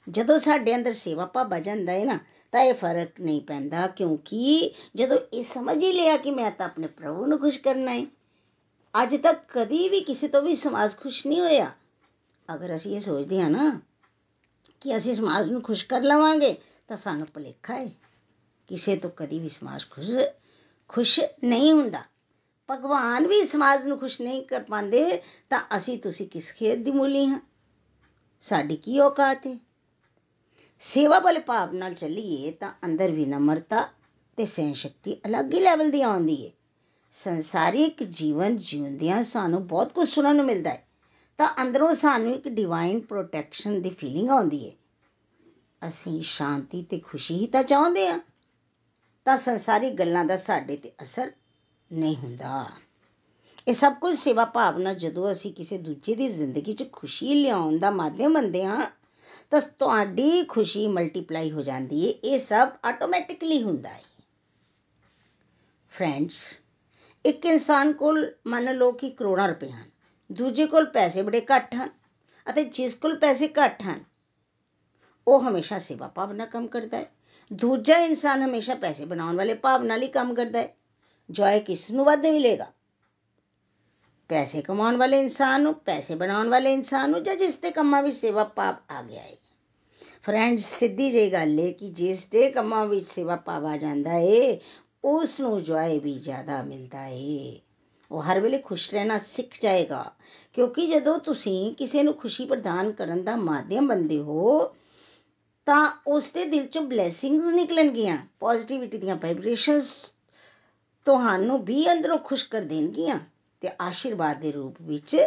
ਜਦੋਂ 0.10 0.40
ਸਾਡੇ 0.40 0.76
ਅੰਦਰ 0.76 0.94
ਸੇਵਾ 0.94 1.26
ਭਾਵ 1.26 1.60
ਜਾਂਦਾ 1.60 1.94
ਹੈ 1.94 2.06
ਨਾ, 2.06 2.20
ਤਾਂ 2.52 2.62
ਇਹ 2.62 2.74
ਫ਼ਰਕ 2.74 3.22
ਨਹੀਂ 3.22 3.42
ਪੈਂਦਾ, 3.42 3.88
ਕਿਉਂਕਿ 3.88 4.74
ਜਦੋਂ 4.96 5.18
ਇਹ 5.34 5.44
ਸਮਝ 5.44 5.84
ਹੀ 5.84 5.92
ਲਿਆ 5.94 6.18
ਕਿ 6.18 6.32
ਮੈਂ 6.32 6.52
ਤਾਂ 6.52 6.66
ਆਪਣੇ 6.66 6.88
ਪ੍ਰਭੂ 6.88 7.26
ਨੂੰ 7.26 7.40
ਖੁਸ਼ 7.40 7.60
ਕਰਨਾ 7.60 7.92
ਹੈ, 7.92 8.06
ਅੱਜ 9.04 9.16
ਤੱਕ 9.16 9.40
ਕਦੀ 9.50 9.90
ਵੀ 9.90 10.00
ਕਿਸੇ 10.00 10.28
ਤੋਂ 10.28 10.42
ਵੀ 10.42 10.56
ਸਮਾਜ 10.56 10.96
ਖੁਸ਼ 10.96 11.28
ਨਹੀਂ 11.28 11.42
ਹੋਇਆ। 11.42 11.72
ਅਗਰ 12.54 12.76
ਅਸੀਂ 12.76 12.96
ਇਹ 12.96 13.00
ਸੋਚਦੇ 13.00 13.42
ਹਾਂ 13.42 13.50
ਨਾ 13.50 13.82
ਕਿ 14.80 14.98
ਅਸੀਂ 14.98 15.16
ਸਮਾਜ 15.16 15.52
ਨੂੰ 15.52 15.62
ਖੁਸ਼ 15.62 15.86
ਕਰ 15.86 16.02
ਲਵਾਂਗੇ, 16.02 16.56
ਤਾਂ 16.88 16.98
ਸਾਨੂੰ 16.98 17.28
ਭੁਲੇਖਾ 17.34 17.74
ਹੈ, 17.74 17.90
ਕਿਸੇ 18.68 18.96
ਤੋਂ 18.96 19.10
ਕਦੀ 19.10 19.40
ਵੀ 19.40 19.48
ਸਮਾਜ 19.48 19.86
ਖੁਸ਼ 19.90 20.12
ਖੁਸ਼ 20.88 21.20
ਨਹੀਂ 21.44 21.72
ਹੁੰਦਾ। 21.72 22.04
ਭਗਵਾਨ 22.72 23.28
ਵੀ 23.28 23.46
ਸਮਾਜ 23.46 23.88
ਨੂੰ 23.88 24.00
ਖੁਸ਼ 24.00 24.22
ਨਹੀਂ 24.22 24.42
ਕਰ 24.42 24.64
ਪਾਉਂਦੇ, 24.64 25.22
ਤਾਂ 25.50 25.60
ਅਸੀਂ 25.78 26.00
ਤੁਸੀਂ 26.00 26.28
ਕਿਸ 26.28 26.54
ਖੇਤ 26.54 26.80
ਦੀ 26.80 26.92
ਮੂਲੀ 26.92 27.26
ਹਾਂ? 27.26 27.40
ਸਾਡੀ 28.42 28.76
ਕੀ 28.76 29.00
ਔਕਾਤ 29.00 29.48
ਹੈ? 29.48 29.69
ਸੇਵਾ 30.82 31.20
ਵਾਲੇ 31.20 31.40
ਭਾਵ 31.40 31.74
ਨਾਲ 31.74 31.94
ਚੱਲੀਏ 31.94 32.52
ਤਾਂ 32.52 32.72
ਅੰਦਰ 32.86 33.12
ਵਿਨਮਰਤਾ 33.12 33.90
ਤੇ 34.38 34.46
ਸਹਿਣ 34.46 34.74
ਸ਼ਕਤੀ 34.74 35.18
ਅਲੱਗ 35.26 35.54
ਹੀ 35.54 35.60
ਲੈਵਲ 35.60 35.92
ਦੀ 35.92 36.02
ਆਉਂਦੀ 36.02 36.46
ਹੈ 36.46 36.52
ਸੰਸਾਰਿਕ 37.12 38.04
ਜੀਵਨ 38.04 38.58
ਜਿਉਂਦਿਆਂ 38.58 39.24
ਸਾਨੂੰ 39.24 39.68
ਬਹੁਤ 39.68 39.92
ਕੁਝ 39.94 40.10
ਸੁਣਨ 40.10 40.36
ਨੂੰ 40.36 40.46
ਮਿਲਦਾ 40.46 40.70
ਹੈ 40.70 40.88
ਤਾਂ 41.38 41.48
ਅੰਦਰੋਂ 41.62 41.96
ਸਾਨੂੰ 41.96 42.36
ਇੱਕ 42.36 42.48
ਡਿਵਾਈਨ 42.48 43.00
ਪ੍ਰੋਟੈਕਸ਼ਨ 43.00 43.82
ਦੀ 43.82 43.90
ਫੀਲਿੰਗ 43.90 44.30
ਆਉਂਦੀ 44.30 44.70
ਹੈ 44.70 44.76
ਅਸੀਂ 45.88 46.22
ਸ਼ਾਂਤੀ 46.22 46.84
ਤੇ 46.84 47.00
ਖੁਸ਼ੀ 47.00 47.36
ਹੀ 47.36 47.48
ਤਾਂ 47.48 47.64
ਚਾਹੁੰਦੇ 47.64 48.08
ਆ। 48.08 48.20
ਤਾਂ 49.26 49.38
ਸੰਸਾਰਿਕ 49.38 49.94
ਗੱਲਾਂ 49.94 50.26
ਦਾ 50.26 50.36
ਸਾਡੇ 50.36 50.78
ਤੇ 50.78 50.92
ਅਸਰ 51.04 51.32
ਨਹੀਂ 51.94 52.16
ਹੁੰਦਾ। 52.16 52.66
ਇਹ 53.68 53.74
ਸਭ 53.74 53.94
ਕੁਝ 53.94 54.18
ਸੇਵਾ 54.20 54.46
ਭਾਵਨਾ 54.46 54.94
ਜਦੋਂ 54.94 55.32
ਅਸੀਂ 55.32 55.54
ਕਿਸੇ 55.54 55.78
ਦੂਜੇ 55.78 56.16
ਦੀ 56.16 56.28
ਜ਼ਿੰਦਗੀ 56.28 56.74
'ਚ 56.74 56.92
ਖੁਸ਼ੀ 56.92 57.34
ਲਿਆਉਣ 57.34 57.78
ਦਾ 57.78 57.92
ਮਾਧਿਅਮ 57.92 58.34
ਬਣਦੇ 58.34 58.66
ਹਾਂ 58.66 58.99
ਤਾਂ 59.52 59.62
ਤੁਹਾਡੀ 59.80 60.44
ਖੁਸ਼ੀ 60.44 60.88
ਮਲਟੀਪਲਾਈ 60.88 61.52
ਹੋ 61.52 61.62
ਜਾਂਦੀ 61.62 62.06
ਹੈ 62.08 62.12
ਇਹ 62.24 62.40
ਸਭ 62.40 62.70
ਆਟੋਮੈਟਿਕਲੀ 62.86 63.62
ਹੁੰਦਾ 63.64 63.90
ਹੈ 63.90 64.02
ਫਰੈਂਡਸ 65.92 66.42
ਇੱਕ 67.26 67.46
ਇਨਸਾਨ 67.46 67.94
ਕੋਲ 67.94 68.34
ਮੰਨ 68.48 68.76
ਲਓ 68.76 68.92
ਕਿ 68.92 69.10
ਕਰੋੜਾਂ 69.10 69.48
ਰੁਪਏ 69.48 69.70
ਹਨ, 69.70 69.90
ਦੂਜੇ 70.30 70.66
ਕੋਲ 70.66 70.86
ਪੈਸੇ 70.86 71.22
ਬੜੇ 71.22 71.42
ਘੱਟ 71.42 71.76
ਹਨ, 71.76 71.90
ਅਤੇ 72.48 72.64
ਜਿਸ 72.64 72.96
ਕੋਲ 72.96 73.18
ਪੈਸੇ 73.20 73.48
ਘੱਟ 73.48 73.82
ਹਨ, 73.84 74.04
ਉਹ 75.28 75.42
ਹਮੇਸ਼ਾ 75.42 75.80
ਸੇਵਾ 75.80 76.08
ਭਾਵਨਾ 76.08 76.46
ਕੰਮ 76.46 76.68
ਕਰਦਾ 76.68 76.98
ਹੈ 76.98 77.12
ਦੂਜਾ 77.52 77.98
ਇਨਸਾਨ 77.98 78.44
ਹਮੇਸ਼ਾ 78.44 78.76
ਪੈਸੇ 78.76 79.06
ਬਣਾਉਣ 79.06 79.36
ਵਾਲੇ 79.36 79.54
ਭਾਵ 79.54 79.84
ਨਾਲ 79.84 80.02
ਹੀ 80.02 80.08
ਕੰਮ 80.08 80.34
ਕਰਦਾ 80.36 80.60
ਹੈ 80.60 80.76
ਜੋਏ 81.30 81.60
ਕਿਸ 81.60 81.90
ਨੂੰ 81.92 82.06
ਵੱਧ 82.06 82.26
ਮਿਲੇਗਾ? 82.26 82.72
ਪੈਸੇ 84.30 84.62
ਕਮਾਉਣ 84.62 84.98
ਵਾਲੇ 84.98 85.20
ਇਨਸਾਨ 85.20 85.62
ਨੂੰ, 85.62 85.74
ਪੈਸੇ 85.74 86.16
ਬਣਾਉਣ 86.16 86.50
ਵਾਲੇ 86.50 86.74
ਇਨਸਾਨ 86.74 87.10
ਨੂੰ 87.12 87.24
ਜਾਂ 87.24 87.36
ਜਿਸ 87.36 87.56
ਦੇ 87.56 87.72
ਕੰਮਾਂ 87.72 88.02
ਵਿੱਚ 88.04 88.16
ਸੇਵਾ 88.16 88.44
ਪਾਪ 88.44 88.92
ਆ 88.92 89.02
ਗਿਆ 89.02 89.22
ਹੈ 89.22 89.36
ਫਰੈਂਡ 90.24 90.60
ਸਿੱਧੀ 90.60 91.12
ਜਿਹੀ 91.12 91.32
ਗੱਲ 91.32 91.60
ਹੈ 91.60 91.72
ਕਿ 91.72 91.90
ਜਿਸ 91.90 92.26
ਦੇ 92.26 92.50
ਕੰਮਾਂ 92.52 92.86
ਵਿੱਚ 92.86 93.06
ਸੇਵਾ 93.06 93.36
ਭਾਵ 93.36 93.66
ਆ 93.66 93.78
ਜਾਂਦਾ 93.78 94.10
ਹੈ 94.10 94.60
ਉਸ 95.04 95.40
ਨੂੰ 95.42 95.64
ਜੋਏ 95.64 96.00
ਵੀ 96.00 96.14
ਜ਼ਿਆਦਾ 96.14 96.62
ਮਿਲਦਾ 96.64 97.02
ਹੈ 97.02 97.52
ਉਹ 98.12 98.22
ਹਰ 98.24 98.40
ਵੇਲੇ 98.40 98.58
ਖੁਸ਼ 98.58 98.94
ਰਹਿਣਾ 98.94 99.18
ਸਿੱਖ 99.20 99.62
ਜਾਏਗਾ। 99.62 100.12
ਕਿਉਂਕਿ 100.54 100.88
ਜਦੋਂ 100.88 101.18
ਤੁਸੀਂ 101.20 101.76
ਕਿਸੇ 101.76 102.04
ਨੂੰ 102.04 102.14
ਖੁਸ਼ੀ 102.14 102.46
ਪ੍ਰਦਾਨ 102.46 102.92
ਕਰਨ 102.92 103.24
ਦਾ 103.24 103.36
ਮਾਧਿਅਮ 103.36 103.88
ਬੰਦੇ 103.88 104.20
ਹੋ, 104.20 104.76
ਤਾਂ 105.66 105.92
ਉਸ 106.08 106.32
ਦੇ 106.32 106.46
ਦਿਲ 106.46 106.66
ਚੋਂ 106.66 106.82
ਬਲੇਸਿੰਗਸ 106.82 107.54
ਨਿਕਲਣਗੀਆਂ 107.54 108.18
ਪੋਜ਼ਿਟਿਵਿਟੀ 108.40 108.98
ਦੀਆਂ 108.98 109.16
ਵਾਈਬ੍ਰੇਸ਼ਨਸ 109.16 109.94
ਤੁਹਾਨੂੰ 111.06 111.66
ਵੀ 111.66 111.92
ਅੰਦਰੋਂ 111.92 112.18
ਖੁਸ਼ 112.18 112.50
ਕਰ 112.50 112.62
ਦੇਣਗੀਆਂ। 112.62 113.20
ਤੇ 113.62 113.70
ਆਸ਼ੀਰਵਾਦ 113.82 114.40
ਦੇ 114.40 114.52
ਰੂਪ 114.52 114.76
ਵਿੱਚ 114.82 115.18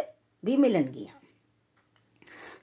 ਵੀ 0.43 0.57
ਮਿਲਣਗੀਆਂ। 0.57 1.19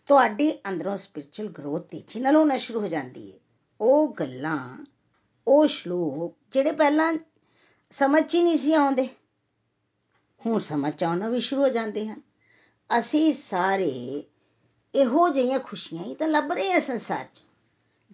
ਤੁਹਾਡੀ 0.06 0.50
ਅੰਦਰੋਂ 0.68 0.96
ਸਪਿਰਚੁਅਲ 0.96 1.48
ਗਰੋਥ 1.48 1.86
ਤੇਜ਼ੀ 1.86 2.20
ਨਾਲ 2.20 2.36
ਹੋਣਾ 2.36 2.56
ਸ਼ੁਰੂ 2.56 2.80
ਹੋ 2.80 2.86
ਜਾਂਦੀ 2.86 3.32
ਹੈ। 3.32 3.38
ਉਹ 3.80 4.14
ਗੱਲਾਂ, 4.14 4.84
ਉਹ 5.46 5.66
ਸ਼ਲੋਕ 5.66 6.36
ਜਿਹੜੇ 6.52 6.72
ਪਹਿਲਾਂ 6.72 7.12
ਸਮਝ 7.90 8.22
'ਚ 8.22 8.34
ਹੀ 8.34 8.42
ਨਹੀਂ 8.42 8.58
ਸੀ 8.58 8.74
ਆਉਂਦੇ, 8.74 9.08
ਹੁਣ 10.40 10.58
ਸਮਝ 10.58 10.92
'ਚ 10.94 11.04
ਆਉਣਾ 11.04 11.28
ਵੀ 11.28 11.40
ਸ਼ੁਰੂ 11.40 11.62
ਹੋ 11.62 11.68
ਜਾਂਦੇ 11.68 12.06
ਹਨ। 12.08 12.20
ਅਸੀਂ 12.90 13.32
ਸਾਰੇ 13.32 14.24
ਇਹੋ 14.94 15.28
ਜਿਹੀਆਂ 15.28 15.58
ਖੁਸ਼ੀਆਂ 15.58 16.04
ਹੀ 16.04 16.14
ਤਾਂ 16.14 16.28
ਲੱਭ 16.28 16.52
ਰਹੇ 16.52 16.72
ਹਾਂ 16.72 16.80
ਸੰਸਾਰ 16.80 17.26
'ਚ। 17.34 17.42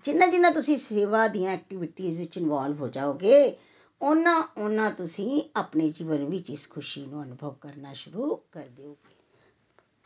ਜਿੰਨਾ 0.05 0.27
ਜਿੰਨਾ 0.27 0.51
ਤੁਸੀਂ 0.51 0.77
ਸੇਵਾ 0.77 1.27
ਦੀਆਂ 1.29 1.53
ਐਕਟੀਵਿਟੀਜ਼ 1.53 2.19
ਵਿੱਚ 2.19 2.37
ਇਨਵੋਲਵ 2.37 2.81
ਹੋ 2.81 2.89
ਜਾਓਗੇ 2.89 3.57
ਉਹਨਾਂ 4.03 4.43
ਉਹਨਾਂ 4.57 4.91
ਤੁਸੀਂ 4.91 5.43
ਆਪਣੇ 5.57 5.89
ਜੀਵਨ 5.89 6.25
ਵਿੱਚ 6.25 6.51
ਇਸ 6.51 6.71
ਖੁਸ਼ੀ 6.71 7.07
ਨੂੰ 7.07 7.23
ਅਨੁਭਵ 7.23 7.55
ਕਰਨਾ 7.55 7.93
ਸ਼ੁਰੂ 7.93 8.37
ਕਰ 8.37 8.65
ਦਿਓਗੇ। 8.67 9.15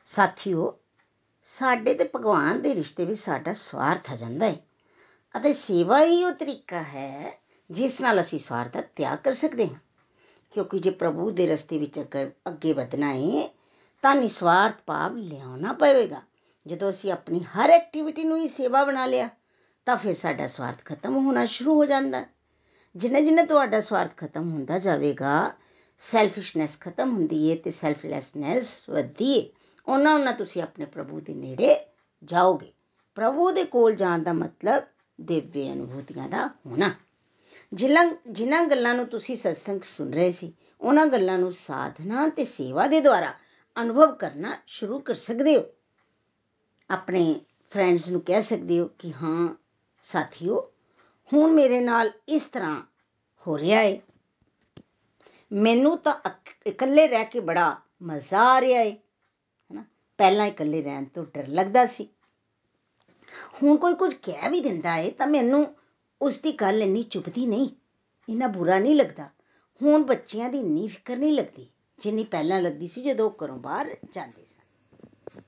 ਸਾਥੀਓ, 0.04 0.78
ਸਾਡੇ 1.44 1.94
ਤੇ 1.94 2.10
ਭਗਵਾਨ 2.16 2.62
ਦੇ 2.62 2.74
ਰਿਸ਼ਤੇ 2.74 3.04
ਵਿੱਚ 3.04 3.20
ਸਾਡਾ 3.20 3.52
ਸਵਾਰਥ 3.52 4.12
ਆ 4.12 4.16
ਜਾਂਦਾ 4.16 4.46
ਹੈ 4.46 4.56
ਅਤੇ 5.36 5.52
ਸੇਵਾ 5.52 6.04
ਹੀ 6.04 6.24
ਉਹ 6.24 6.32
ਤਰੀਕਾ 6.32 6.82
ਹੈ 6.82 7.40
ਜਿਸ 7.70 8.00
ਨਾਲ 8.00 8.20
ਅਸੀਂ 8.20 8.38
ਸਵਾਰਥ 8.38 8.72
ਦਾ 8.72 8.80
ਤਿਆਗ 8.80 9.18
ਕਰ 9.18 9.32
ਸਕਦੇ 9.32 9.66
ਹਾਂ। 9.66 9.80
ਕਿਉਂਕਿ 10.50 10.78
ਜੇ 10.78 10.90
ਪ੍ਰਭੂ 10.90 11.30
ਦੇ 11.30 11.46
ਰਸਤੇ 11.46 11.78
ਵਿੱਚ 11.78 12.00
ਅੱਗੇ 12.48 12.72
ਵਧਣਾ 12.72 13.12
ਹੈ, 13.12 13.54
ਤਾਂ 14.02 14.16
ਨਿਸਵਾਰਥ 14.16 14.74
ਭਾਵ 14.86 15.16
ਲਿਆਉਣਾ 15.16 15.72
ਪਵੇਗਾ। 15.72 16.22
ਜਦੋਂ 16.66 16.90
ਅਸੀਂ 16.90 17.12
ਆਪਣੀ 17.12 17.40
ਹਰ 17.40 17.70
ਐਕਟੀਵਿਟੀ 17.70 18.24
ਨੂੰ 18.24 18.38
ਹੀ 18.38 18.48
ਸੇਵਾ 18.48 18.84
ਬਣਾ 18.84 19.06
ਲਿਆ, 19.06 19.28
ਤਾਂ 19.86 19.96
ਫਿਰ 19.96 20.14
ਸਾਡਾ 20.14 20.46
ਸਵਾਰਥ 20.46 20.84
ਖਤਮ 20.84 21.16
ਹੋਣਾ 21.16 21.46
ਸ਼ੁਰੂ 21.46 21.74
ਹੋ 21.74 21.84
ਜਾਂਦਾ। 21.84 22.24
ਜਿੰਨਾ 22.96 23.20
ਜਿੰਨਾ 23.20 23.42
ਤੁਹਾਡਾ 23.42 23.80
ਸਵਾਰਥ 23.80 24.16
ਖਤਮ 24.16 24.50
ਹੁੰਦਾ 24.50 24.78
ਜਾਵੇਗਾ 24.78 25.52
ਸੈਲਫਿਸ਼ਨੈਸ 25.98 26.80
ਖਤਮ 26.80 27.14
ਹੁੰਦੀ 27.14 27.50
ਹੈ 27.50 27.56
ਤੇ 27.56 27.70
ਸੈਲਫਲੈਸਨੈਸ 27.70 28.90
ਵਧਦੀ 28.90 29.40
ਹੈ 29.40 29.46
ਉਹਨਾਂ 29.88 30.14
ਉਹਨਾਂ 30.14 30.32
ਤੁਸੀਂ 30.32 30.62
ਆਪਣੇ 30.62 30.84
ਪ੍ਰਭੂ 30.84 31.20
ਦੇ 31.20 31.34
ਨੇੜੇ 31.34 31.86
ਜਾਓਗੇ। 32.24 32.72
ਪ੍ਰਭੂ 33.14 33.50
ਦੇ 33.50 33.64
ਕੋਲ 33.64 33.94
ਜਾਣ 33.94 34.22
ਦਾ 34.22 34.32
ਮਤਲਬ 34.32 34.82
ਦਿਵਯ 35.20 35.72
ਅਨੁਭੂਤੀਆਂ 35.72 36.28
ਦਾ 36.28 36.46
ਹੋਣਾ। 36.46 36.94
ਜਿਨ੍ਹਾਂ 37.72 38.06
ਜਿਨ੍ਹਾਂ 38.30 38.64
ਗੱਲਾਂ 38.64 38.94
ਨੂੰ 38.94 39.06
ਤੁਸੀਂ 39.06 39.36
ਸਤਸੰਗ 39.36 39.80
ਸੁਣ 39.82 40.10
ਰਹੇ 40.10 40.32
ਸੀ, 40.32 40.54
ਉਹਨਾਂ 40.80 41.06
ਗੱਲਾਂ 41.06 41.38
ਨੂੰ 41.38 41.52
ਸਾਧਨਾ 41.52 42.28
ਤੇ 42.28 42.44
ਸੇਵਾ 42.44 42.86
ਦੇ 42.86 43.00
ਦੁਆਰਾ 43.00 43.34
ਅਨੁਭਵ 43.82 44.14
ਕਰਨਾ 44.14 44.56
ਸ਼ੁਰੂ 44.66 44.98
ਕਰ 44.98 45.14
ਸਕਦੇ 45.14 45.56
ਹੋ। 45.56 45.62
ਆਪਣੇ 46.90 47.40
ਫਰੈਂਡਸ 47.70 48.10
ਨੂੰ 48.10 48.20
ਕਹਿ 48.20 48.42
ਸਕਦੇ 48.42 48.80
ਹੋ 48.80 48.86
ਕਿ 48.86 49.12
ਹਾਂ, 49.12 49.56
ਸਾਥੀਓ 50.02 50.69
ਹੁਣ 51.32 51.52
ਮੇਰੇ 51.52 51.80
ਨਾਲ 51.80 52.10
ਇਸ 52.28 52.42
ਤਰ੍ਹਾਂ 52.42 52.80
ਹੋ 53.46 53.58
ਰਿਹਾ 53.58 53.80
ਹੈ 53.80 54.00
ਮੈਨੂੰ 55.52 55.96
ਤਾਂ 55.98 56.14
ਇਕੱਲੇ 56.66 57.08
ਰਹਿ 57.08 57.24
ਕੇ 57.24 57.40
ਬੜਾ 57.40 57.76
ਮਜ਼ਾ 58.02 58.40
ਆ 58.40 58.60
ਰਿਹਾ 58.60 58.80
ਹੈ 58.80 58.90
ਹਨਾ? 59.70 59.84
ਪਹਿਲਾਂ 60.18 60.46
ਇਕੱਲੇ 60.46 60.82
ਰਹਿਣ 60.82 61.04
ਤੋਂ 61.04 61.24
ਡਰ 61.34 61.46
ਲੱਗਦਾ 61.46 61.86
ਸੀ। 61.86 62.08
ਹੁਣ 63.62 63.76
ਕੋਈ 63.76 63.94
ਕੁਝ 63.94 64.14
ਕਹਿ 64.14 64.50
ਵੀ 64.50 64.60
ਦਿੰਦਾ 64.60 64.94
ਹੈ 64.94 65.10
ਤਾਂ 65.10 65.26
ਮੈਨੂੰ 65.26 65.66
ਉਸ 66.22 66.38
ਦੀ 66.38 66.52
ਗੱਲ 66.52 66.82
ਇੰਨੀ 66.82 67.02
ਚੁਭਦੀ 67.02 67.46
ਨਹੀਂ, 67.46 67.68
ਇੰਨਾ 68.28 68.46
ਬੁਰਾ 68.46 68.78
ਨਹੀਂ 68.78 68.94
ਲੱਗਦਾ। 68.94 69.28
ਹੁਣ 69.80 70.02
ਬੱਚਿਆਂ 70.02 70.48
ਦੀ 70.48 70.58
ਇੰਨੀ 70.58 70.86
ਫਿਕਰ 70.88 71.16
ਨਹੀਂ 71.16 71.32
ਲੱਗਦੀ, 71.32 71.66
ਜਿੰਨੀ 71.98 72.24
ਪਹਿਲਾਂ 72.24 72.60
ਲੱਗਦੀ 72.60 72.86
ਸੀ 72.86 73.02
ਜਦੋਂ 73.02 73.30
ਉਹ 73.30 73.44
ਘਰੋਂ 73.44 73.58
ਬਾਹਰ 73.58 73.96
ਜਾਂਦੇ 74.12 74.44
ਸਨ। 74.44 75.40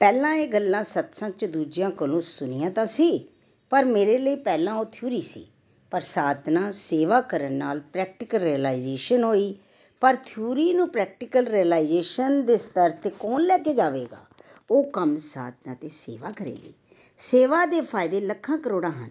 ਪਹਿਲਾਂ 0.00 0.34
ਇਹ 0.34 0.48
ਗੱਲਾਂ 0.48 0.84
ਸਤਸੰਗ 0.84 1.32
'ਚ 1.32 1.44
ਦੂਜਿਆਂ 1.44 1.90
ਕੋਲੋਂ 1.90 2.20
ਸੁਣੀਆਂ 2.20 2.70
ਤਾਂ 2.70 2.86
ਸੀ 2.86 3.28
ਪਰ 3.70 3.84
ਮੇਰੇ 3.84 4.18
ਲਈ 4.18 4.36
ਪਹਿਲਾਂ 4.36 4.74
ਉਹ 4.74 4.84
ਥਿਊਰੀ 4.84 5.22
ਸੀ। 5.22 5.46
ਪਰ 5.90 6.00
ਸਾਧਨਾ, 6.00 6.70
ਸੇਵਾ 6.70 7.20
ਕਰਨ 7.20 7.52
ਨਾਲ 7.52 7.80
ਪ੍ਰੈਕਟੀਕਲ 7.80 8.38
ਰਿਅਲਾਈਜੇਸ਼ਨ 8.38 9.24
ਹੋਈ। 9.24 9.54
ਪਰ 10.00 10.16
ਥਿਊਰੀ 10.16 10.72
ਨੂੰ 10.72 10.88
ਪ੍ਰੈਕਟੀਕਲ 10.88 11.46
ਰਿਅਲਾਈਜੇਸ਼ਨ 11.46 12.44
ਦੇ 12.46 12.56
ਸਤਰ 12.56 12.90
ਤੇ 12.90 13.10
ਕੌਣ 13.10 13.42
ਲੈ 13.42 13.58
ਕੇ 13.58 13.74
ਜਾਵੇਗਾ? 13.74 14.26
ਉਹ 14.70 14.84
ਕੰਮ 14.84 15.18
ਸਾਧਨਾ 15.18 15.74
ਤੇ 15.74 15.88
ਸੇਵਾ 15.88 16.30
ਕਰੇਗੀ। 16.30 16.72
ਸੇਵਾ 17.18 17.66
ਦੇ 17.66 17.80
ਫਾਇਦੇ 17.80 18.20
ਲੱਖਾਂ 18.20 18.58
ਕਰੋੜਾਂ 18.58 18.90
ਹਨ। 18.90 19.10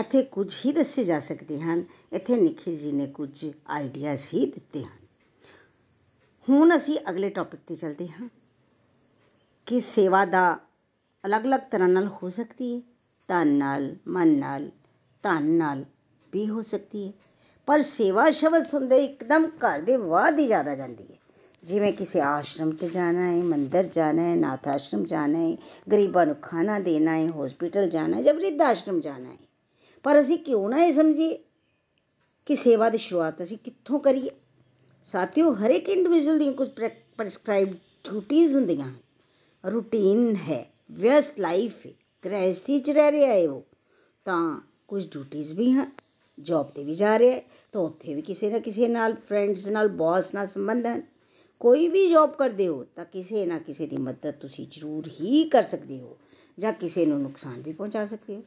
ਇੱਥੇ 0.00 0.22
ਕੁਝ 0.22 0.66
ਹੀ 0.66 0.72
ਦੱਸੇ 0.72 1.04
ਜਾ 1.04 1.20
ਸਕਦੇ 1.20 1.60
ਹਨ। 1.60 1.84
ਇੱਥੇ 2.12 2.34
ਨikhil 2.34 2.86
ji 2.86 2.92
ਨੇ 2.92 3.06
ਕੁਝ 3.06 3.50
ਆਈਡੀਆਜ਼ 3.68 4.22
ਹੀ 4.34 4.46
ਦਿੱਤੇ 4.46 4.84
ਹਨ। 4.84 4.98
ਹੁਣ 6.48 6.76
ਅਸੀਂ 6.76 6.98
ਅਗਲੇ 7.10 7.30
ਟੌਪਿਕ 7.30 7.60
ਤੇ 7.66 7.74
ਚਲਦੇ 7.74 8.08
ਹਾਂ 8.08 8.28
ਕਿ 9.66 9.80
ਸੇਵਾ 9.80 10.24
ਦਾ 10.24 10.58
ਅਲੱਗ-ਅਲੱਗ 11.26 11.60
ਤਰ੍ਹਾਂ 11.70 11.88
ਨਾਲ 11.88 12.06
ਹੋ 12.06 12.30
ਸਕਦੀ 12.30 12.76
ਹੈ। 12.76 12.89
ਤਨ 13.30 13.48
ਨਾਲ 13.48 13.94
ਮਨ 14.08 14.28
ਨਾਲ 14.28 14.70
ਧਨ 15.24 15.44
ਨਾਲ 15.52 15.84
ਵੀ 16.32 16.48
ਹੋ 16.48 16.62
ਸਕਦੀ 16.62 17.06
ਹੈ 17.06 17.12
ਪਰ 17.68 17.82
ਸੇਵਾ 17.82 18.30
ਸ਼ਬਦ 18.30 18.64
ਸੁਣਦੇ 18.66 18.96
ਇੱਕਦਮ 19.04 19.46
ਘਰ 19.46 19.80
ਦੇ 19.80 19.96
ਬਾਹਰ 19.96 20.32
ਦੀ 20.32 20.46
ਜ਼ਿਆਦਾ 20.46 20.74
ਜਾਂਦੀ 20.74 21.04
ਹੈ 21.10 21.18
ਜਿਵੇਂ 21.62 21.92
ਕਿਸੇ 21.92 22.20
ਆਸ਼ਰਮ 22.20 22.70
'ਚ 22.70 22.84
ਜਾਣਾ 22.84 23.30
ਹੈ 23.32 23.42
ਮੰਦਰ 23.42 23.82
ਜਾਣਾ 23.84 24.22
ਹੈ 24.22 24.34
ਨਾਥ 24.36 24.68
ਆਸ਼ਰਮ 24.68 25.04
ਜਾਣਾ 25.04 25.38
ਹੈ 25.38 25.56
ਗਰੀਬਾਂ 25.92 26.26
ਨੂੰ 26.26 26.34
ਖਾਣਾ 26.42 26.78
ਦੇਣਾ 26.78 27.16
ਹੈ 27.16 27.26
ਹਸਪੀਟਲ 27.36 27.88
ਜਾਣਾ 27.88 28.16
ਹੈ 28.16 28.22
ਜਾਂ 28.22 28.34
ਬ੍ਰਿਧ 28.34 28.62
ਆਸ਼ਰਮ 28.62 29.00
ਜਾਣਾ 29.00 29.30
ਹੈ 29.30 29.36
ਪਰ 30.04 30.20
ਅਸੀਂ 30.20 30.38
ਕਿਉਂ 30.38 30.68
ਨਾ 30.68 30.84
ਇਹ 30.84 30.92
ਸਮਝੀਏ 30.94 31.38
ਕਿ 32.46 32.56
ਸੇਵਾ 32.56 32.88
ਦੀ 32.90 32.98
ਸ਼ੁਰੂਆਤ 32.98 33.42
ਅਸੀਂ 33.42 33.58
ਕਿੱਥੋਂ 33.58 34.00
ਕਰੀਏ 34.00 34.30
ਸਾਥੀਓ 35.06 35.52
ਹਰ 35.54 35.70
ਇੱਕ 35.70 35.88
ਇੰਡੀਵਿਜੂਅਲ 35.88 36.38
ਦੀਆਂ 36.38 36.52
ਕੁਝ 36.52 36.68
ਪ੍ਰੈਸਕ੍ਰਾਈਬਡ 36.68 37.76
ਡਿਊਟੀਆਂ 38.04 38.48
ਹੁੰਦੀਆਂ 38.48 38.86
ਹਨ 38.86 39.70
ਰੂਟੀਨ 39.70 40.36
ਹੈ 40.48 40.64
ਵਿਅਸਤ 40.90 41.40
ਲਾਈਫ 41.40 41.86
ਹੈ 41.86 41.92
ਗ੍ਰਹਿਸਥੀ 42.24 42.78
'ਚ 42.80 42.90
ਰਹਿ 42.90 43.12
ਰਿਹਾ 43.12 43.32
ਹੈ 43.32 43.48
ਉਹ, 43.48 43.62
ਤਾਂ 44.24 44.60
ਕੁਝ 44.88 45.06
ਡਿਊਟੀਆਂ 45.12 45.54
ਵੀ 45.54 45.70
ਹਨ 45.72 45.90
ਜੌਬ 46.38 46.70
ਤੇ 46.70 46.84
ਵੀ 46.84 46.94
ਜਾ 46.94 47.18
ਰਿਹਾ 47.18 47.36
ਹੈ 47.36 47.42
ਤਾਂ 47.72 47.80
ਉੱਥੇ 47.80 48.14
ਵੀ 48.14 48.22
ਕਿਸੇ 48.22 48.50
ਨਾ 48.50 48.58
ਕਿਸੇ 48.58 48.88
ਨਾਲ 48.88 49.14
ਫਰੈਂਡਸ 49.14 49.66
ਨਾਲ 49.66 49.88
ਬੌਸ 49.88 50.34
ਨਾਲ 50.34 50.46
ਸੰਬੰਧ 50.46 50.86
ਹਨ। 50.86 51.02
ਕੋਈ 51.60 51.88
ਵੀ 51.88 52.10
ਜੌਬ 52.10 52.30
ਕਰਦੇ 52.30 52.68
ਹੋ, 52.68 52.84
ਤਾਂ 52.96 53.04
ਕਿਸੇ 53.04 53.46
ਨਾ 53.46 53.58
ਕਿਸੇ 53.58 53.86
ਦੀ 53.86 53.96
ਮਦਦ 53.96 54.30
ਤੁਸੀਂ 54.30 54.66
ਜ਼ਰੂਰ 54.70 55.08
ਹੀ 55.08 55.44
ਕਰ 55.44 55.62
ਸਕਦੇ 55.62 56.00
ਹੋ, 56.00 56.16
ਜਾਂ 56.58 56.72
ਕਿਸੇ 56.72 57.06
ਨੂੰ 57.06 57.20
ਨੁਕਸਾਨ 57.22 57.62
ਵੀ 57.62 57.72
ਪਹੁੰਚਾ 57.72 58.06
ਸਕਦੇ 58.06 58.36
ਹੋ। 58.36 58.42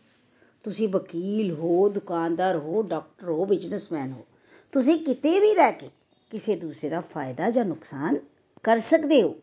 ਤੁਸੀਂ 0.64 0.88
ਵਕੀਲ 0.90 1.52
ਹੋ, 1.52 1.90
ਦੁਕਾਨਦਾਰ 1.90 2.58
ਹੋ 2.58 2.82
ਡਾਕਟਰ 2.82 3.30
ਹੋ 3.30 3.46
ਬਿਜ਼ਨਸਮੈਨ 3.46 4.12
ਹੋ, 4.12 4.26
ਤੁਸੀਂ 4.72 4.98
ਕਿਤੇ 5.06 5.40
ਵੀ 5.40 5.54
ਰਹਿ 5.56 5.74
ਕੇ 5.74 5.90
ਕਿਸੇ 6.32 6.56
ਦੂਸਰੇ 6.56 6.90
ਦਾ 6.90 7.02
ਫਾਇਦਾ 7.02 7.50
ਜਾਂ 7.50 7.66
ਨੁਕਸਾਨ 7.66 8.18
ਕਰ 8.64 8.80
ਸਕਦੇ 8.80 9.22
ਹੋ। 9.22 9.36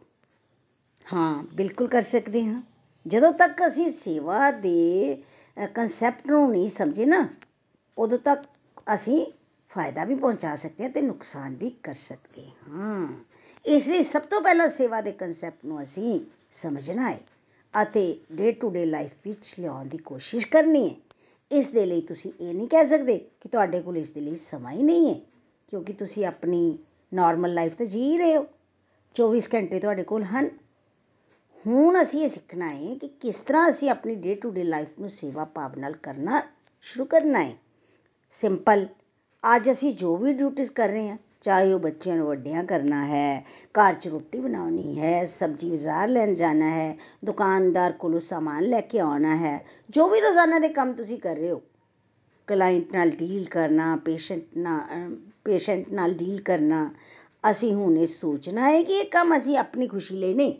ਹਾਂ, 1.12 1.44
ਬਿਲਕੁਲ 1.54 1.88
ਕਰ 1.88 2.02
ਸਕਦੇ 2.02 2.44
ਹਾਂ। 2.44 2.62
ਜਦੋਂ 3.07 3.33
ਤੱਕ 3.33 3.66
ਅਸੀਂ 3.66 3.90
ਸੇਵਾ 3.92 4.50
ਦੇ 4.50 5.23
ਕਨਸੈਪਟ 5.75 6.26
ਨੂੰ 6.26 6.50
ਨਹੀਂ 6.50 6.69
ਸਮਝੇ 6.69 7.04
ਨਾ, 7.07 7.28
ਉਦੋਂ 7.99 8.19
ਤੱਕ 8.19 8.42
ਅਸੀਂ 8.95 9.25
ਫਾਇਦਾ 9.71 10.04
ਵੀ 10.04 10.14
ਪਹੁੰਚਾ 10.14 10.54
ਸਕਦੇ 10.57 10.85
ਹਾਂ 10.85 10.90
ਤੇ 10.90 11.02
ਨੁਕਸਾਨ 11.02 11.54
ਵੀ 11.54 11.71
ਕਰ 11.83 11.95
ਸਕਦੇ 11.95 12.45
ਹਾਂ। 12.69 13.09
ਇਸ 13.64 13.88
ਲਈ 13.88 14.02
ਸਭ 14.02 14.23
ਤੋਂ 14.23 14.40
ਪਹਿਲਾਂ 14.40 14.69
ਸੇਵਾ 14.69 15.00
ਦੇ 15.00 15.12
ਕਨਸੈਪਟ 15.12 15.64
ਨੂੰ 15.66 15.83
ਅਸੀਂ 15.83 16.21
ਸਮਝਣਾ 16.50 17.11
ਹੈ 17.11 17.19
ਅਤੇ 17.75 18.04
ਡੇ 18.33 18.52
ਟੂ 18.52 18.71
ਡੇ 18.71 18.85
ਲਾਈਫ 18.87 19.11
ਵਿੱਚ 19.25 19.54
ਲਿਆਉਣ 19.59 19.87
ਦੀ 19.87 19.99
ਕੋਸ਼ਿਸ਼ 19.99 20.47
ਕਰਨੀ 20.47 20.88
ਹੈ। 20.88 20.95
ਇਸ 21.50 21.71
ਦੇ 21.71 21.85
ਲਈ 21.87 22.00
ਤੁਸੀਂ 22.00 22.30
ਇਹ 22.40 22.54
ਨਹੀਂ 22.54 22.69
ਕਹਿ 22.69 22.87
ਸਕਦੇ 22.87 23.19
ਕਿ 23.40 23.49
ਤੁਹਾਡੇ 23.49 23.80
ਕੋਲ 23.83 23.97
ਇਸ 23.97 24.11
ਦੇ 24.12 24.21
ਲਈ 24.21 24.37
ਸਮਾਂ 24.37 24.73
ਹੀ 24.73 24.83
ਨਹੀਂ 24.83 25.09
ਹੈ, 25.09 25.21
ਕਿਉਂਕਿ 25.69 25.92
ਤੁਸੀਂ 25.92 26.26
ਆਪਣੀ 26.26 26.78
ਨਾਰਮਲ 27.12 27.54
ਲਾਈਫ 27.54 27.75
ਤਾਂ 27.75 27.87
ਜੀ 27.87 28.16
ਰਹੇ 28.19 28.37
ਹੋ। 28.37 28.47
24 29.16 29.49
ਘੰਟੇ 29.54 29.80
ਤੁਹਾਡੇ 29.80 30.02
ਕੋਲ 30.02 30.23
ਹਨ। 30.25 30.50
ਹੁਣ 31.67 32.00
ਅਸੀਂ 32.02 32.21
ਇਹ 32.25 32.29
ਸਿੱਖਣਾ 32.29 32.69
ਹੈ 32.69 32.95
ਕਿ 33.00 33.09
ਕਿਸ 33.21 33.40
ਤਰ੍ਹਾਂ 33.43 33.69
ਅਸੀਂ 33.71 33.88
ਆਪਣੀ 33.90 34.14
ਡੇ 34.17 34.35
ਟੂ 34.35 34.50
ਡੇ 34.50 34.62
ਲਾਈਫ 34.64 34.99
ਨੂੰ 35.00 35.09
ਸੇਵਾ 35.11 35.45
ਭਾਵ 35.45 35.73
ਨਾਲ 35.79 35.93
ਕਰਨਾ 36.02 36.40
ਸ਼ੁਰੂ 36.85 37.05
ਕਰਨਾ 37.05 37.43
ਹੈ। 37.43 37.55
ਸਿੰਪਲ 38.35 38.87
ਅੱਜ 39.43 39.71
ਅਸੀਂ 39.71 39.93
ਜੋ 39.95 40.17
ਵੀ 40.17 40.33
ਡਿਊਟੀਆਂ 40.33 40.67
ਕਰ 40.75 40.88
ਰਹੇ 40.88 41.09
ਹਾਂ, 41.09 41.17
ਚਾਹੇ 41.43 41.73
ਉਹ 41.73 41.81
ਬੱਚਿਆਂ 41.81 42.17
ਨੂੰ 42.17 42.26
ਵੱਡਿਆਂ 42.26 42.62
ਕਰਨਾ 42.64 43.05
ਹੈ, 43.07 43.45
ਘਰ 43.75 43.95
'ਚ 43.95 44.09
ਰੋਟੀ 44.09 44.40
ਬਣਾਉਣੀ 44.40 44.99
ਹੈ, 45.00 45.25
ਸਬਜ਼ੀ 45.26 45.71
ਬਾਜ਼ਾਰ 45.71 46.09
ਲੈਣ 46.09 46.35
ਜਾਣਾ 46.35 46.71
ਹੈ, 46.71 46.97
ਦੁਕਾਨਦਾਰ 47.25 47.93
ਕੋਲੋਂ 47.93 48.21
ਸਾਮਾਨ 48.21 48.64
ਲੈ 48.64 48.81
ਕੇ 48.81 48.99
ਆਉਣਾ 48.99 49.37
ਹੈ, 49.37 49.59
ਜੋ 49.90 50.09
ਵੀ 50.09 50.21
ਰੋਜ਼ਾਨਾ 50.21 50.59
ਦੇ 50.59 50.69
ਕੰਮ 50.71 50.93
ਤੁਸੀਂ 50.93 51.19
ਕਰ 51.19 51.37
ਰਹੇ 51.37 51.50
ਹੋ 51.50 51.61
ਕਲਾਇੰਟ 52.49 52.93
ਨਾਲ 52.93 53.11
ਡੀਲ 53.11 53.45
ਕਰਨਾ 53.50 53.95
ਪੇਸ਼ੈਂਟ 53.97 54.57
ਨਾਲ 54.57 55.14
ਪੇਸ਼ੈਂਟ 55.45 55.88
ਨਾਲ 55.90 56.14
ਡੀਲ 56.14 56.40
ਕਰਨਾ, 56.43 56.90
ਅਸੀਂ 57.45 57.75
ਹੁਣ 57.75 57.97
ਇਹ 57.97 58.07
ਸੋਚਣਾ 58.07 58.71
ਹੈ 58.71 58.83
ਕਿ 58.83 58.93
ਇਹ 58.93 59.11
ਕੰਮ 59.11 59.37
ਅਸੀਂ 59.37 59.57
ਆਪਣੀ 59.59 59.88
ਖੁਸ਼ੀ 59.88 60.17
ਲਈ 60.17 60.35
ਨਹੀਂ 60.35 60.55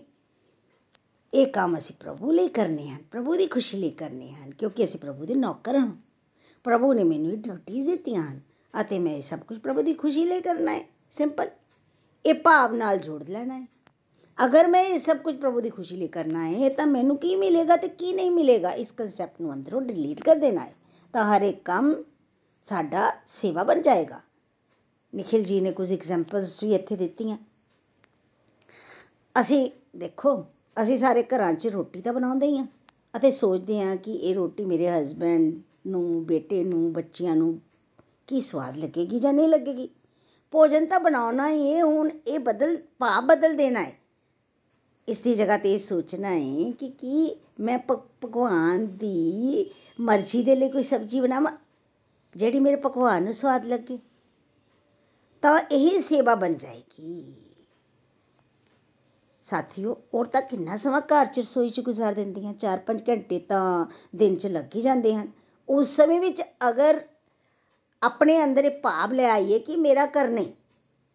ਇਹ 1.33 1.47
ਕੰਮ 1.47 1.79
ਅਸੀਂ 1.79 1.95
ਪ੍ਰਭੂ 2.01 2.33
ਲਈ 2.33 2.49
ਕਰਨੇ 2.49 2.89
ਹਨ 2.89 3.03
ਪ੍ਰਭੂ 3.11 3.37
ਦੀ 3.37 3.47
ਖੁਸ਼ੀ 3.47 3.79
ਲਈ 3.79 3.91
ਕਰਨੇ 3.91 4.33
ਹਨ 4.33 4.51
ਕਿਉਂਕਿ 4.51 4.85
ਅਸੀਂ 4.85 5.01
ਪ੍ਰਭੂ 5.01 5.27
ਦੇ 5.27 5.35
ਨੌਕਰ 5.35 5.77
ਹਾਂ 5.77 5.97
ਪ੍ਰਭੂ 6.65 6.93
ਨੇ 6.93 7.05
ਮੈਨੂੰ 7.05 7.33
ਇਹ 7.33 7.37
ਡਿਊਟੀਆਂ 7.37 7.85
ਦਿੱਤੀਆਂ 7.85 8.23
ਹਨ 8.23 8.41
ਅਤੇ 8.75 8.99
ਮੈਂ 8.99 9.13
ਇਹ 9.13 9.23
ਸਭ 9.23 9.39
ਕੁਝ 9.39 9.59
ਪ੍ਰਭੂ 9.59 9.83
ਦੀ 9.83 9.95
ਖੁਸ਼ੀ 9.95 10.25
ਲਈ 10.25 10.41
ਕਰਨਾ 10.41 10.75
ਹੈ 10.75 10.85
ਸਿੰਪਲ 11.13 11.51
ਇਹ 12.25 12.35
ਭਾਵ 12.35 12.75
ਨਾਲ 12.75 12.99
ਜੋੜ 12.99 13.23
ਲੈਣਾ 13.23 13.59
ਹੈ 13.59 13.67
ਅਗਰ 14.39 14.67
ਮੈਂ 14.67 14.83
ਇਹ 14.85 14.99
ਸਭ 14.99 15.17
ਕੁਝ 15.17 15.35
ਪ੍ਰਭੂ 15.37 15.61
ਦੀ 15.61 15.71
ਖੁਸ਼ੀ 15.71 15.97
ਲਈ 15.97 16.09
ਕਰਨਾ 16.09 16.47
ਹੈ 16.49 16.69
ਤਾਂ 16.69 16.87
ਮੈਨੂੰ 16.87 17.17
ਕੀ 17.17 17.35
ਮਿਲੇਗਾ 17.37 17.77
ਤੇ 17.77 17.89
ਕੀ 17.89 18.13
ਨਹੀਂ 18.13 18.31
ਮਿਲੇਗਾ 18.31 18.71
ਇਸ 18.73 18.91
ਕਨਸੈਪਟ 18.91 19.41
ਨੂੰ 19.41 19.53
ਅੰਦਰੋਂ 19.53 19.81
ਡਿਲੀਟ 19.83 20.23
ਕਰ 20.23 20.37
ਦੇਣਾ 20.37 20.61
ਹੈ 20.61 20.75
ਤਾਂ 21.15 21.25
ਹਰ 21.25 21.43
ਇੱਕ 21.43 21.63
ਕੰਮ 21.65 21.95
ਸਾਡਾ 22.67 23.11
ਸੇਵਾ 23.27 23.65
ਬਣ 23.65 23.81
ਜਾਏਗਾ 23.81 24.21
ਨikhil 25.13 25.45
ji 25.45 25.61
ਨੇ 25.63 25.73
ਕੁਝ 25.73 25.93
ਐਗਜ਼ਾਮਪਲਸ 25.93 26.63
ਵੀ 26.65 26.75
ਇੱਥੇ 26.75 26.97
ਦਿੱਤੀਆਂ 26.97 27.37
ਅਸੀਂ 29.41 29.71
ਦੇਖੋ 29.97 30.45
ਅਸੀਂ 30.83 30.99
ਸਾਰੇ 30.99 31.23
ਘਰਾਂ 31.27 31.53
'ਚ 31.55 31.67
ਰੋਟੀ 31.67 32.01
ਤਾਂ 32.01 32.13
ਬਣਾਉਂਦੇ 32.13 32.47
ਹੀ 32.47 32.59
ਆ 32.59 32.67
ਅਤੇ 33.17 33.31
ਸੋਚਦੇ 33.31 33.81
ਹਾਂ 33.81 33.97
ਕਿ 33.97 34.13
ਇਹ 34.13 34.35
ਰੋਟੀ 34.35 34.65
ਮੇਰੇ 34.65 34.89
ਹਸਬੈਂਡ 34.91 35.53
ਨੂੰ, 35.87 36.25
ਬੇਟੇ 36.25 36.63
ਨੂੰ, 36.65 36.93
ਬੱਚਿਆਂ 36.93 37.37
ਨੂੰ 37.37 37.59
ਕੀ 38.27 38.41
ਸਵਾਦ 38.41 38.77
ਲੱਗੇਗੀ 38.77 39.19
ਜਾਂ 39.21 39.33
ਨਹੀਂ 39.33 39.49
ਲੱਗੇਗੀ। 39.49 39.89
ਭੋਜਨ 40.53 40.87
ਤਾਂ 40.87 41.01
ਬਣਾਉਣਾ 41.01 41.49
ਹੀ 41.51 41.73
ਹੈ, 41.75 41.83
ਹੁਣ 41.83 42.11
ਇਹ 42.27 42.39
ਬਦਲ, 42.39 42.77
ਭਾਵ 42.99 43.27
ਬਦਲ 43.27 43.55
ਦੇਣਾ 43.55 43.83
ਹੈ। 43.83 43.99
ਇਸ 45.09 45.21
ਦੀ 45.21 45.35
ਜਗ੍ਹਾ 45.35 45.57
ਤੇ 45.57 45.73
ਇਹ 45.75 45.79
ਸੋਚਣਾ 45.79 46.29
ਹੈ 46.29 46.71
ਕਿ 46.71 46.89
ਕੀ 46.91 47.37
ਮੈਂ 47.61 47.79
ਭਗਵਾਨ 47.91 48.87
ਦੀ 48.87 49.71
ਮਰਜ਼ੀ 50.01 50.43
ਦੇ 50.43 50.55
ਲਈ 50.57 50.69
ਕੋਈ 50.69 50.83
ਸਬਜ਼ੀ 50.83 51.21
ਬਣਾਵਾਂ, 51.21 51.53
ਜਿਹੜੀ 52.37 52.61
ਮੇਰੇ 52.61 52.77
ਭਗਵਾਨ 52.77 53.23
ਨੂੰ 53.25 53.35
ਸਵਾਦ 53.35 53.65
ਲੱਗੇ। 53.65 53.99
ਤਾਂ 55.43 55.59
ਇਹ 55.73 56.01
ਸੇਵਾ 56.03 56.35
ਬਣ 56.35 56.55
ਜਾਏਗੀ। 56.55 57.23
ਸਾਥੀਓ 59.51 59.97
ਔਰਤਾਂ 60.15 60.43
ਕਿੰਨਾ 60.43 60.77
ਸਮਾਂ 60.77 61.01
ਘਰ 61.03 61.27
'ਚ 61.27 61.39
ਰਸੋਈ 61.39 61.71
'ਚ 61.71 61.81
ਗੁਜ਼ਾਰ 61.83 62.15
ਦਿੰਦੀਆਂ 62.15 62.53
4-5 62.61 63.03
ਘੰਟੇ 63.09 63.39
ਤਾਂ 63.49 63.87
ਦਿਨ 64.17 64.37
'ਚ 64.37 64.47
ਲੱਗ 64.49 64.77
ਹੀ 64.77 64.81
ਜਾਂਦੇ 64.83 65.15
ਹਨ। 65.15 65.27
ਉਸ 65.69 65.97
ਸਮੇਂ 65.97 66.21
ਵਿੱਚ 66.21 66.43
ਅਗਰ 66.69 67.01
ਆਪਣੇ 68.03 68.43
ਅੰਦਰ 68.45 68.65
ਇਹ 68.65 68.81
ਭਾਵ 68.83 69.13
ਲੈ 69.13 69.29
ਆਈਏ 69.31 69.59
ਕਿ 69.61 69.77
ਮੇਰਾ 69.79 70.07
ਘਰ 70.09 70.29
ਨਹੀਂ, 70.31 70.53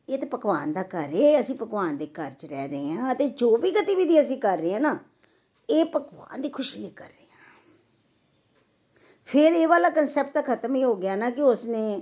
ਇਹ 0.08 0.18
ਤੇ 0.18 0.28
ਭਗਵਾਨ 0.34 0.74
ਦਾ 0.74 0.84
ਘਰ 0.86 1.14
ਹੈ 1.16 1.40
ਅਸੀਂ 1.40 1.56
ਭਗਵਾਨ 1.56 1.98
ਦੇ 1.98 2.08
ਘਰ 2.16 2.32
'ਚ 2.32 2.46
ਰਹਿ 2.46 2.68
ਰਹੇ 2.68 2.92
ਹਾਂ 2.92 3.12
ਅਤੇ 3.12 3.28
ਜੋ 3.40 3.56
ਵੀ 3.58 3.72
ਗਤੀਵਿਧੀ 3.74 4.22
ਅਸੀਂ 4.22 4.38
ਕਰ 4.40 4.58
ਰਹੇ 4.58 4.74
ਹਾਂ 4.74 4.80
ਨਾ, 4.82 4.98
ਇਹ 5.70 5.86
ਭਗਵਾਨ 5.86 6.42
ਦੀ 6.42 6.50
ਖੁਸ਼ੀ 6.50 6.80
ਲਈ 6.80 6.90
ਕਰ 6.90 7.06
ਰਹੇ 7.06 7.24
ਹਾਂ। 7.24 7.24
ਫਿਰ 9.28 9.54
ਇਹ 9.54 9.68
ਵਾਲਾ 9.68 9.90
ਕਨਸੈਪਟ 9.92 10.34
ਤਾਂ 10.34 10.44
ਖਤਮ 10.44 10.76
ਹੀ 10.76 10.84
ਹੋ 10.84 10.96
ਗਿਆ 10.96 11.16
ਨਾ 11.16 11.30
ਕਿ 11.30 11.42
ਉਸਨੇ 11.44 12.02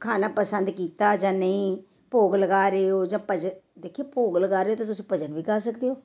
ਖਾਣਾ 0.00 0.28
ਪਸੰਦ 0.36 0.70
ਕੀਤਾ 0.72 1.14
ਜਾਂ 1.16 1.32
ਨਹੀਂ। 1.34 1.76
ਭੋਗ 2.12 2.34
ਲਗਾ 2.34 2.68
ਰਹੇ 2.68 2.90
ਹੋ 2.90 3.04
ਜਾਂ 3.06 3.18
ਭਜਨ 3.30 3.50
ਦੇਖਿਏ 3.80 4.04
ਭੋਗ 4.04 4.36
ਲਗਾ 4.36 4.62
ਰਹੇ 4.62 4.72
ਹੋ 4.72 4.76
ਤਾਂ 4.76 4.86
ਤੁਸੀਂ 4.86 5.04
ਭਜਨ 5.12 5.32
ਵੀ 5.32 5.42
ਗਾ 5.42 5.58
ਸਕਦੇ 5.58 5.88
ਹੋ, 5.88 5.96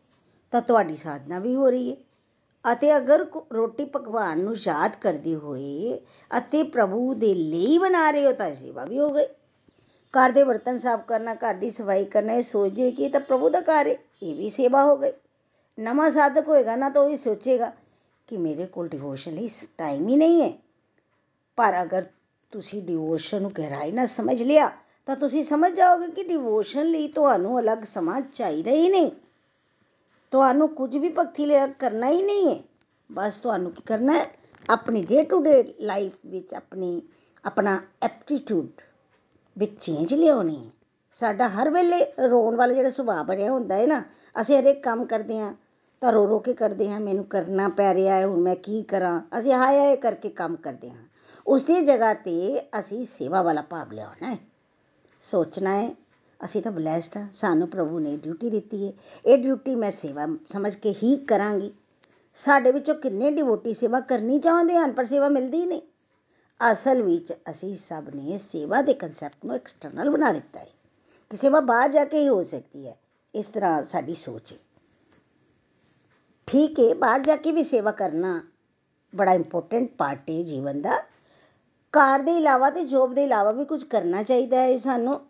ਤਾਂ 0.54 0.62
ਤੁਹਾਡੀ 0.62 0.96
ਸਾਧਨਾ 0.96 1.40
ਵੀ 1.40 1.56
ਹੋ 1.56 1.70
ਰਹੀ 1.70 1.92
ਹੈ। 1.92 1.96
ਅਤੇ 2.66 2.96
ਅਗਰ 2.98 3.26
ਰੋਟੀ 3.54 3.86
ਭਗਵਾਨ 3.96 4.40
ਨੂੰ 4.40 4.56
ਯਾਦ 4.58 4.96
ਕਰਦੇ 4.96 5.36
ਹੋਏ 5.36 6.00
ਅਤੇ 6.32 6.64
ਪ੍ਰਭੂ 6.64 7.14
ਦੇ 7.14 7.34
ਲਈ 7.34 7.78
ਬਣਾ 7.78 8.10
ਰਹੇ 8.12 8.26
ਹੋ 8.26 8.32
ਤਾਂ 8.32 8.54
ਸੇਵਾ 8.56 8.86
ਵੀ 8.86 9.00
ਹੋ 9.00 9.10
ਗਈ। 9.10 9.26
ਘਰ 10.14 10.32
ਦੇ 10.32 10.44
ਬਰਤਨ 10.44 10.78
ਸਾਫ਼ 10.80 11.06
ਕਰਨਾ, 11.06 11.34
ਘਰ 11.36 11.54
ਦੀ 11.54 11.70
ਸਫ਼ਾਈ 11.70 12.06
ਕਰਨਾ, 12.06 12.34
ਇਹ 12.34 12.44
ਸੋਚਦੇ 12.44 12.92
ਕਿ 12.92 13.04
ਇਹ 13.04 13.10
ਤਾਂ 13.10 13.20
ਪ੍ਰਭੂ 13.20 13.50
ਦਾ 13.50 13.62
ਘਰ 13.62 13.88
ਹੈ, 13.88 13.96
ਇਹ 14.24 14.36
ਵੀ 14.36 14.50
ਸੇਵਾ 14.50 14.84
ਹੋ 14.84 14.98
ਗਈ। 14.98 15.12
ਨਵਾਂ 15.78 16.10
ਸਾਧਕ 16.12 16.48
ਹੋਏਗਾ 16.48 16.76
ਨਾ 16.76 16.90
ਤਾਂ 16.90 17.02
ਉਹ 17.02 17.10
ਇਹ 17.10 17.18
ਸੋਚੇਗਾ 17.18 17.72
ਕਿ 18.28 18.38
ਮੇਰੇ 18.38 18.66
ਕੋਲ 18.66 18.88
ਡਿਵੋਸ਼ਨ 18.88 19.36
ਲਈ 19.36 19.50
ਟਾਈਮ 19.78 20.08
ਹੀ 20.08 20.16
ਨਹੀਂ 20.16 20.42
ਹੈ। 20.42 20.54
ਪਰ 21.58 21.82
ਅਗਰ 21.82 22.06
ਤੁਸੀਂ 22.54 22.82
ਡਿਵੋਸ਼ਨ 22.82 23.42
ਨੂੰ 23.42 23.52
ਗਹਿਰਾਈ 23.58 23.92
ਨਾਲ 23.92 24.08
ਸਮਝ 24.08 24.42
ਲਿਆ 24.44 24.72
ਤਾਂ 25.12 25.18
ਤੁਸੀਂ 25.18 25.44
ਸਮਝ 25.44 25.74
ਜਾਓਗੇ 25.74 26.08
ਕਿ 26.08 26.24
ਡਿਵੋਸ਼ਨ 26.24 26.86
ਲਈ 26.86 27.08
ਤੁਹਾਨੂੰ 27.08 27.60
ਅਲੱਗ 27.60 27.78
ਸਮਾਂ 27.84 28.22
ਚਾਹੀਦਾ 28.22 28.72
ਹੀ 28.72 28.90
ਨਹੀਂ। 28.90 29.12
ਤੁਹਾਨੂੰ 30.32 30.70
ਕੁਝ 30.70 30.98
ਵੀ 30.98 31.10
ਭਗਤੀ 31.10 31.46
ਲਈ 31.46 31.74
ਕਰਨਾ 31.80 32.10
ਹੀ 32.10 32.24
ਨਹੀਂ 32.24 32.56
ਹੈ। 32.56 32.64
ਬਸ 33.12 33.40
ਤੁਹਾਨੂੰ 33.40 33.72
ਕੀ 33.72 33.82
ਕਰਨਾ 33.82 34.14
ਹੈ? 34.14 34.26
ਆਪਣੀ 34.70 35.02
ਡੇ 35.02 35.24
ਟੂ 35.24 35.44
ਡੇ 35.44 35.74
ਲਾਈਫ 35.82 36.12
ਵਿੱਚ 36.26 36.54
ਆਪਣੀ, 36.54 37.02
ਆਪਣਾ 37.46 37.82
ਐਪਟੀਟਿਊਡ 38.04 38.68
ਵਿੱਚ 39.58 39.72
ਚੇਂਜ 39.80 40.14
ਲਿਆਉਣੀ 40.14 40.66
ਹੈ। 40.66 40.72
ਸਾਡਾ 41.14 41.48
ਹਰ 41.48 41.70
ਵੇਲੇ 41.70 42.30
ਰੋਣ 42.30 42.56
ਵਾਲਾ 42.56 42.74
ਜਿਹੜਾ 42.74 42.90
ਸੁਭਾਅ 42.90 43.24
ਬਣਿਆ 43.24 43.52
ਹੁੰਦਾ 43.52 43.76
ਹੈ 43.76 43.88
ਨਾ, 43.88 44.04
ਅਸੀਂ 44.42 44.60
ਹਰੇਕ 44.60 44.84
ਕੰਮ 44.84 45.06
ਕਰਦੇ 45.06 45.40
ਹਾਂ, 45.40 45.54
ਤਾਂ 46.02 46.12
ਰੋ 46.12 46.28
ਰੋ 46.28 46.40
ਕੇ 46.40 46.54
ਕਰਦੇ 46.54 46.92
ਹਾਂ, 46.92 47.00
ਮੈਨੂੰ 47.00 47.24
ਕਰਨਾ 47.24 47.68
ਪੈ 47.68 47.94
ਰਿਹਾ 47.94 48.16
ਹੈ, 48.16 48.28
ਹੁਣ 48.28 48.40
ਮੈਂ 48.40 48.56
ਕੀ 48.56 48.84
ਕਰਾਂ? 48.84 49.22
ਅਸੀਂ 49.40 49.54
ਹਾਏ 49.54 49.80
ਹਾਏ 49.80 49.96
ਕਰਕੇ 49.96 50.30
ਕੰਮ 50.30 50.56
ਕਰਦੇ 50.56 50.92
ਹਾਂ। 50.92 51.04
ਉਸ 51.48 51.66
ਦੀ 51.66 51.82
ਜਗ੍ਹਾ 51.82 52.14
ਤੇ 52.14 52.68
ਅਸੀਂ 52.80 53.06
ਸੇਵਾ 53.06 53.42
ਵਾਲਾ 53.42 53.62
ਭਾਵ 53.62 53.92
ਲਿਆਉਣਾ 53.92 54.34
ਹੈ। 54.34 54.51
ਸੋਚਣਾ 55.22 55.82
ਹੈ, 55.82 55.96
ਅਸੀਂ 56.46 56.62
ਤਾਂ 56.62 56.72
ਬਲੈਸਡ 56.72 57.18
ਹਾਂ, 57.18 57.28
ਸਾਨੂੰ 57.34 57.68
ਪ੍ਰਭੂ 57.68 58.00
ਨੇ 58.00 58.18
ਡਿਊਟੀ 58.18 58.50
ਦਿੱਤੀ 58.50 58.88
ਹੈ। 58.88 58.94
ਇਹ 59.26 59.38
ਡਿਊਟੀ 59.38 59.76
ਮੈਂ 59.76 59.92
ਸੇਵਾ 59.92 60.28
ਸਮਝ 60.48 60.76
ਕੇ 60.76 60.96
ਹੀ 61.04 61.16
ਕਰਾਂਗੀ। 61.18 61.72
ਸਾਡੇ 62.36 62.72
ਵਿੱਚੋਂ 62.72 62.96
ਕਿੰਨੇ 62.96 63.32
ਡਿਵੋਟੀ 63.32 63.74
ਸੇਵਾ 63.74 64.00
ਕਰਨੀ 64.00 64.40
ਚਾਹੁੰਦੇ 64.40 64.78
ਹਨ, 64.78 64.92
ਪਰ 64.92 65.06
ਸੇਵਾ 65.06 65.30
ਮਿਲਦੀ 65.30 65.66
ਨਹੀਂ। 65.66 65.82
ਅਸਲ 66.72 67.02
ਵਿੱਚ 67.02 67.34
ਅਸੀਂ 67.50 67.76
ਸਭ 67.76 68.04
ਨੇ 68.16 68.38
ਸੇਵਾ 68.38 68.82
ਦੇ 68.82 68.94
ਕਨਸੈਪਟ 68.94 69.46
ਨੂੰ 69.46 69.56
ਐਕਸਟਰਨਲ 69.56 70.10
ਬਣਾ 70.10 70.34
ਦਿੱਤਾ 70.34 70.60
ਹੈ। 70.60 70.68
ਕਿ 71.30 71.38
ਸੇਵਾ 71.38 71.60
ਬਾਹਰ 71.60 71.90
ਜਾ 71.90 72.06
ਕੇ 72.06 72.20
ਹੀ 72.20 72.28
ਹੋ 72.28 72.44
ਸਕਦੀ 72.44 72.88
ਹੈ। 72.88 72.98
ਇਸ 73.36 73.48
ਤਰ੍ਹਾਂ 73.48 73.84
ਸਾਡੀ 73.84 74.16
ਸੋਚ 74.16 74.54
ਹੈ। 74.54 74.58
ਠੀਕ 76.48 76.80
ਹੈ, 76.80 76.96
ਬਾਹਰ 76.96 77.20
ਜਾ 77.20 77.36
ਕੇ 77.36 77.52
ਵੀ 77.52 77.64
ਸੇਵਾ 77.64 77.92
ਕਰਨਾ 77.92 78.44
ਬੜਾ 79.16 79.34
ਇੰਪੋਰਟੈਂਟ 79.34 79.90
ਪਾਰਟ 79.98 80.30
ਹੈ 80.30 80.44
ਜੀਵਨ 80.44 80.82
ਦਾ। 80.82 81.11
ਕਾਰ 81.92 82.20
ਦੇ 82.20 82.38
ਇਲਾਵਾ 82.38 82.70
ਤੇ 82.70 82.84
ਜੋਬ 82.84 83.14
ਦੇ 83.14 83.24
ਇਲਾਵਾ 83.24 83.52
ਵੀ 83.52 83.66
ਕੁਝ 83.66 83.84
ਕਰਨਾ 83.84 84.24
ਚਾਹੀਦਾ 84.24 84.58
ਹੈ 84.58 84.78
ਸਾਨੂੰ। 84.78 85.22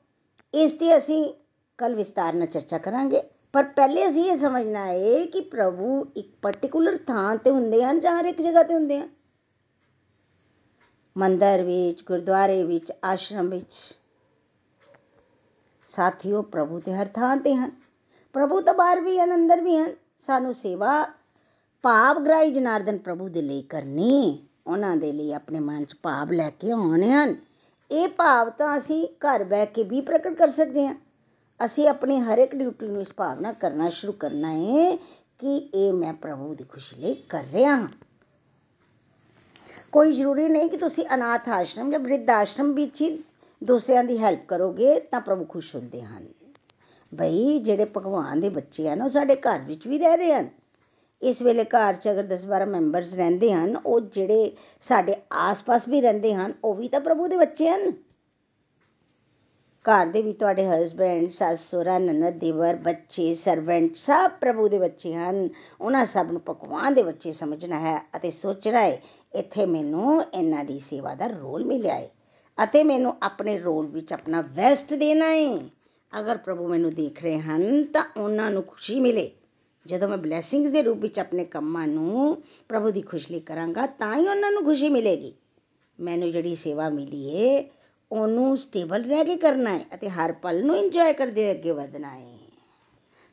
ਇਸ 0.54 0.72
ਤੇ 0.72 0.98
ਅਸੀਂ 0.98 1.34
ਕੱਲ 1.78 1.96
ਵਿਸਤਾਰ 1.96 2.34
ਨਾਲ 2.34 2.48
ਚਰਚਾ 2.48 2.78
ਕਰਾਂਗੇ। 2.78 3.24
ਪਰ 3.54 3.64
ਪਹਿਲੇ 3.64 4.10
ਅਸੀਂ 4.10 4.32
ਇਹ 4.32 4.38
ਸਮਝਣਾ 4.38 4.86
ਹੈ 4.86 5.26
ਕਿ 5.26 5.42
ਪ੍ਰਭੂ 5.42 6.06
ਇੱਕ 6.18 6.28
ਪਾਰਟਿਕੂਲਰ 6.42 6.98
ਥਾਂ 6.98 7.36
ਤੇ 7.36 7.50
ਹੁੰਦੇ 7.50 7.84
ਹਨ 7.84 8.00
ਜਾਂ 8.00 8.20
ਹਰ 8.20 8.26
ਇੱਕ 8.26 8.42
ਜਗ੍ਹਾ 8.42 8.64
ਤੇ 8.64 8.74
ਹੁੰਦੇ 8.74 9.00
ਹਨ। 9.00 9.10
ਮੰਦਰ 11.18 11.62
ਵਿੱਚ, 11.62 12.04
ਗੁਰਦੁਆਰੇ 12.04 12.64
ਵਿੱਚ, 12.64 12.94
ਆਸ਼ਰਮ 13.06 13.50
ਵਿੱਚ 13.50 13.98
ਸਾਥੀਓ, 15.88 16.42
ਪ੍ਰਭੂ 16.42 16.80
ਤੇ 16.80 16.94
ਹਰ 16.94 17.06
ਥਾਂ 17.06 17.38
ਤੇ 17.38 17.56
ਹਨ। 17.56 17.72
ਪ੍ਰਭੂ 18.34 18.62
ਤਾਂ 18.62 18.74
ਬਾਹਰ 18.74 19.02
ਵੀ 19.02 19.20
ਹਨ, 19.20 19.36
ਅੰਦਰ 19.36 19.62
ਵੀ 19.62 19.78
ਹਨ। 19.78 19.94
ਸਾਨੂੰ 20.20 20.54
ਸੇਵਾ 20.54 21.06
ਭਾਵ 21.82 22.24
ਗ੍ਰਾਈ 22.24 22.52
ਜਨਾਰਦਨ 22.52 22.98
ਪ੍ਰਭੂ 22.98 23.30
ਦੇ 23.30 23.42
ਲਈ 23.42 23.62
ਕਰਨੀ। 23.62 24.46
ਉਹਨਾਂ 24.72 24.98
ਦੇ 24.98 25.12
ਲਈ 25.12 25.34
ਆਪਣੇ 25.34 25.60
ਮਨ 25.60 25.86
'ਚ 25.86 25.96
ਭਾਵ 26.02 26.32
ਲੈ 26.32 26.50
ਕੇ 26.50 26.72
ਆਉਣੇ 26.72 27.12
ਹਨ। 27.12 27.36
ਇਹ 27.92 28.08
ਭਾਵ 28.08 28.50
ਤਾਂ 28.50 28.78
ਅਸੀਂ 28.78 29.08
ਘਰ 29.08 29.44
ਬੈ 29.44 29.66
ਕੇ 29.66 29.84
ਵੀ 29.84 30.02
ਪ੍ਰਗਟ 30.02 30.34
ਕਰ 30.34 30.50
ਸਕਦੇ 30.50 30.88
ਹਾਂ। 30.88 30.96
ਅਸੀਂ 31.66 31.88
ਆਪਣੀ 31.88 32.20
ਹਰ 32.20 32.38
ਇੱਕ 32.38 32.56
ਡਿਊਟੀ 32.56 32.88
ਨੂੰ 32.88 33.02
ਇਸ 33.02 33.14
ਭਾਵ 33.14 33.42
ਨਾਲ 33.42 33.54
ਕਰਨਾ 33.54 33.90
ਸ਼ੁਰੂ 33.90 34.14
ਕਰਨਾ 34.14 34.54
ਹੈ 34.54 34.96
ਕਿ 35.40 35.56
ਇਹ 35.56 35.94
ਮੈਂ 35.94 36.14
ਪ੍ਰਭੂ 36.14 36.56
ਦੀ 36.56 36.64
ਖੁਸ਼ੀ 36.64 37.02
ਲਈ 37.02 37.14
ਕਰ 37.14 37.44
ਰਿਹਾ 37.54 37.76
ਹਾਂ। 37.76 37.88
ਕੋਈ 39.92 40.14
ਜ਼ਰੂਰੀ 40.14 40.50
ਨਹੀਂ 40.50 40.70
ਕਿ 40.70 40.78
ਤੁਸੀਂ 40.78 41.06
ਅਨਾਥ 41.14 41.50
ਆਸ਼ਰਮ 41.50 41.92
ਜਾਂ 41.92 42.00
ਬ੍ਰਿਧ 42.00 42.30
ਆਸ਼ਰਮ 42.30 42.72
ਵਿੱਚ 42.72 43.02
ਹੀ 43.02 43.24
ਦੂਸਰਿਆਂ 43.64 44.04
ਦੀ 44.04 44.18
ਹੈਲਪ 44.18 44.46
ਕਰੋਗੇ 44.48 45.00
ਤਾਂ 45.00 45.22
ਪ੍ਰਭੂ 45.22 45.46
ਖੁਸ਼ 45.46 45.76
ਹੁੰਦੇ 45.76 46.02
ਹਨ। 46.02 46.28
ਬਈ 47.16 47.60
ਜਿਹੜੇ 47.60 47.86
ਭਗਵਾਨ 47.86 48.42
ਦੇ 48.42 48.50
ਬੱਚੇ 48.50 48.90
ਹਨ, 48.90 49.02
ਉਹ 49.02 49.10
ਸਾਡੇ 49.10 49.36
ਘਰ 49.36 49.60
ਵਿੱਚ 49.60 49.88
ਵੀ 49.88 49.98
ਰਹਿ 49.98 50.18
ਰਹੇ 50.18 50.34
ਹਨ। 50.34 50.50
ਇਸ 51.22 51.42
ਵੇਲੇ 51.42 51.64
ਘਰ 51.64 51.96
'ਚ 51.96 52.10
ਅਗਰ 52.10 52.24
10-12 52.24 52.66
ਮੈਂਬਰਸ 52.66 53.14
ਰਹਿੰਦੇ 53.14 53.54
ਹਨ, 53.54 53.76
ਉਹ 53.86 54.00
ਜਿਹੜੇ 54.00 54.52
ਸਾਡੇ 54.82 55.16
ਆਸ-ਪਾਸ 55.32 55.88
ਵੀ 55.88 56.02
ਰਹਿੰਦੇ 56.02 56.34
ਹਨ, 56.34 56.54
ਉਹ 56.64 56.74
ਵੀ 56.74 56.88
ਤਾਂ 56.88 57.02
ਪ੍ਰਭੂ 57.02 57.28
ਦੇ 57.28 57.38
ਬੱਚੇ 57.38 57.70
ਹਨ। 57.70 57.92
ਘਰ 59.86 60.06
ਦੇ 60.06 60.22
ਵੀ 60.22 60.34
ਤੁਹਾਡੇ 60.34 60.66
ਹਸਬੈਂਡ 60.68 61.30
ਸੱਸ, 61.30 61.60
ਸਹੁਰਾ, 61.72 61.98
ਨਨਦ, 62.00 62.34
ਦੇਵਰ, 62.34 62.76
ਬੱਚੇ 62.76 63.34
ਸਰਵੈਂਟ 63.36 63.96
ਸਭ 63.96 64.32
ਪ੍ਰਭੂ 64.32 64.68
ਦੇ 64.68 64.80
ਬੱਚੇ 64.80 65.14
ਹਨ। 65.14 65.50
ਉਹਨਾਂ 65.82 66.06
ਸਭ 66.06 66.32
ਨੂੰ 66.32 66.42
ਭਗਵਾਨ 66.50 66.94
ਦੇ 66.94 67.04
ਬੱਚੇ 67.04 67.32
ਸਮਝਣਾ 67.32 67.80
ਹੈ 67.80 67.98
ਅਤੇ 68.16 68.32
ਸੋਚਣਾ 68.32 68.82
ਹੈ, 68.82 69.02
ਇੱਥੇ 69.36 69.66
ਮੈਨੂੰ 69.66 70.24
ਇਹਨਾਂ 70.24 70.64
ਦੀ 70.66 70.80
ਸੇਵਾ 70.80 71.16
ਦਾ 71.16 71.28
ਰੋਲ 71.28 71.66
ਮਿਲਿਆ 71.66 71.96
ਹੈ 71.96 72.10
ਅਤੇ 72.64 72.84
ਮੈਨੂੰ 72.84 73.16
ਆਪਣੇ 73.24 73.58
ਰੋਲ 73.58 73.88
ਵਿੱਚ 73.88 74.14
ਆਪਣਾ 74.14 74.42
ਵੈਸਟ 74.42 74.94
ਦੇਣਾ 74.94 75.26
ਹੈ। 75.26 75.60
ਅਗਰ 76.20 76.38
ਪ੍ਰਭੂ 76.38 76.68
ਮੈਨੂੰ 76.68 76.92
ਦੇਖ 76.92 77.24
ਰਹੇ 77.24 77.40
ਹਨ 77.40 77.84
ਤਾਂ 77.84 78.04
ਉਹਨਾਂ 78.18 78.52
ਨੂੰ 78.52 78.64
ਖੁਸ਼ੀ 78.64 79.00
ਮਿਲੇ। 79.00 79.32
ਜਦੋਂ 79.86 80.08
ਮੈਂ 80.08 80.18
ਬਲੇਸਿੰਗਸ 80.18 80.72
ਦੇ 80.72 80.82
ਰੂਪ 80.82 80.98
ਵਿੱਚ 80.98 81.20
ਆਪਣੇ 81.20 81.46
ਕੰਮਾਂ 81.46 81.88
ਨੂੰ 81.88 82.42
ਪ੍ਰਭੂ 82.70 82.92
ਦੀ 82.92 83.02
ਖੁਸ਼ੀ 83.02 83.34
ਲਈ 83.34 83.40
ਕਰਾਂਗਾ, 83.40 83.86
ਤਾਂ 83.88 84.16
ਹੀ 84.16 84.28
ਉਹਨਾਂ 84.28 84.52
ਨੂੰ 84.52 84.64
ਖੁਸ਼ੀ 84.64 84.90
ਮਿਲੇਗੀ। 84.90 85.34
ਮੈਨੂੰ 86.00 86.32
ਜਿਹੜੀ 86.32 86.56
ਸੇਵਾ 86.56 86.90
ਮਿਲੀ 86.90 87.24
ਏ, 87.28 87.64
ਉਹਨੂੰ 88.12 88.58
ਸਟੇਬਲ 88.58 89.04
ਰਹਿ 89.04 89.26
ਕੇ 89.26 89.36
ਕਰਨਾ 89.36 89.78
ਹੈ 89.78 89.86
ਅਤੇ 89.96 90.10
ਹਰ 90.10 90.32
ਪਲ 90.32 90.64
ਨੂੰ 90.66 90.78
ਇੰਜੋਏ 90.78 91.14
ਕਰਦੇ 91.14 91.52
ਅੱਗੇ 91.52 91.72
ਵਧਣਾ 91.72 92.10
ਹੈ 92.10 92.38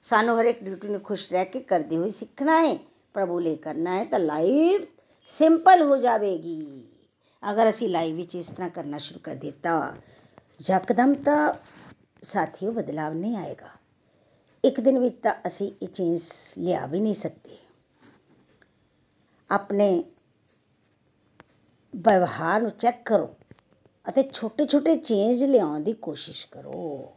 ਸਾਨੂੰ 0.04 0.38
ਹਰ 0.40 0.44
ਇੱਕ 0.44 0.62
ਡਿਊਟੀ 0.64 0.88
ਨੂੰ 0.88 1.00
ਖੁਸ਼ 1.00 1.32
ਰਹਿ 1.32 1.44
ਕੇ 1.44 1.61
ਕਰਦੇ 1.61 1.96
ਹੋਏ 1.96 2.11
ਸਿੱਖਣਾ 2.11 2.61
ਹੈ 2.61 2.76
ਪ੍ਰਭੂ 3.14 3.38
ਲਈ 3.40 3.56
ਕਰਨਾ 3.56 3.96
ਹੈ 3.96 4.04
ਤਾਂ 4.04 4.18
ਲਾਈਫ 4.18 4.87
ਸਿੰਪਲ 5.28 5.82
ਹੋ 5.82 5.96
ਜਾਵੇਗੀ। 5.96 6.84
ਅਗਰ 7.42 7.68
ਅਸੀਂ 7.68 7.88
ਲਾਈਫ 7.88 8.14
ਵਿੱਚ 8.16 8.34
ਇਸ 8.34 8.46
ਤਰ੍ਹਾਂ 8.46 8.68
ਕਰਨਾ 8.70 8.98
ਸ਼ੁਰੂ 8.98 9.18
ਕਰ 9.18 9.34
ਦਿੱਤਾ, 9.34 9.96
ਯਕਦਮ 10.61 11.14
ਤਾਂ 11.14 11.52
ਸਾਥੀਓ 12.22 12.72
ਬਦਲਾਵ 12.72 13.12
ਨਹੀਂ 13.14 13.37
ਆਏਗਾ। 13.37 13.77
ਇੱਕ 14.64 14.81
ਦਿਨ 14.81 14.99
ਵਿੱਚ 14.99 15.16
ਤਾਂ 15.16 15.35
ਅਸੀਂ 15.47 15.73
ਇਹ 15.83 15.88
ਚੇਂਜ 15.88 16.23
ਲਿਆ 16.59 16.87
ਵੀ 16.87 17.01
ਨਹੀਂ 17.01 17.14
ਸਕਦੇ। 17.14 17.59
ਆਪਣੇ 19.51 20.05
ਵਿਵਹਾਰ 21.97 22.62
ਨੂੰ 22.62 22.71
ਚੈੱਕ 22.71 23.03
ਕਰੋ 23.05 23.35
ਅਤੇ 24.09 24.31
ਛੋਟੇ 24.33 24.66
ਛੋਟੇ 24.66 24.97
ਚੇਂਜ 24.97 25.44
ਲਿਆਉਣ 25.44 25.81
ਦੀ 25.81 25.92
ਕੋਸ਼ਿਸ਼ 25.92 26.49
ਕਰੋ। 26.49 27.12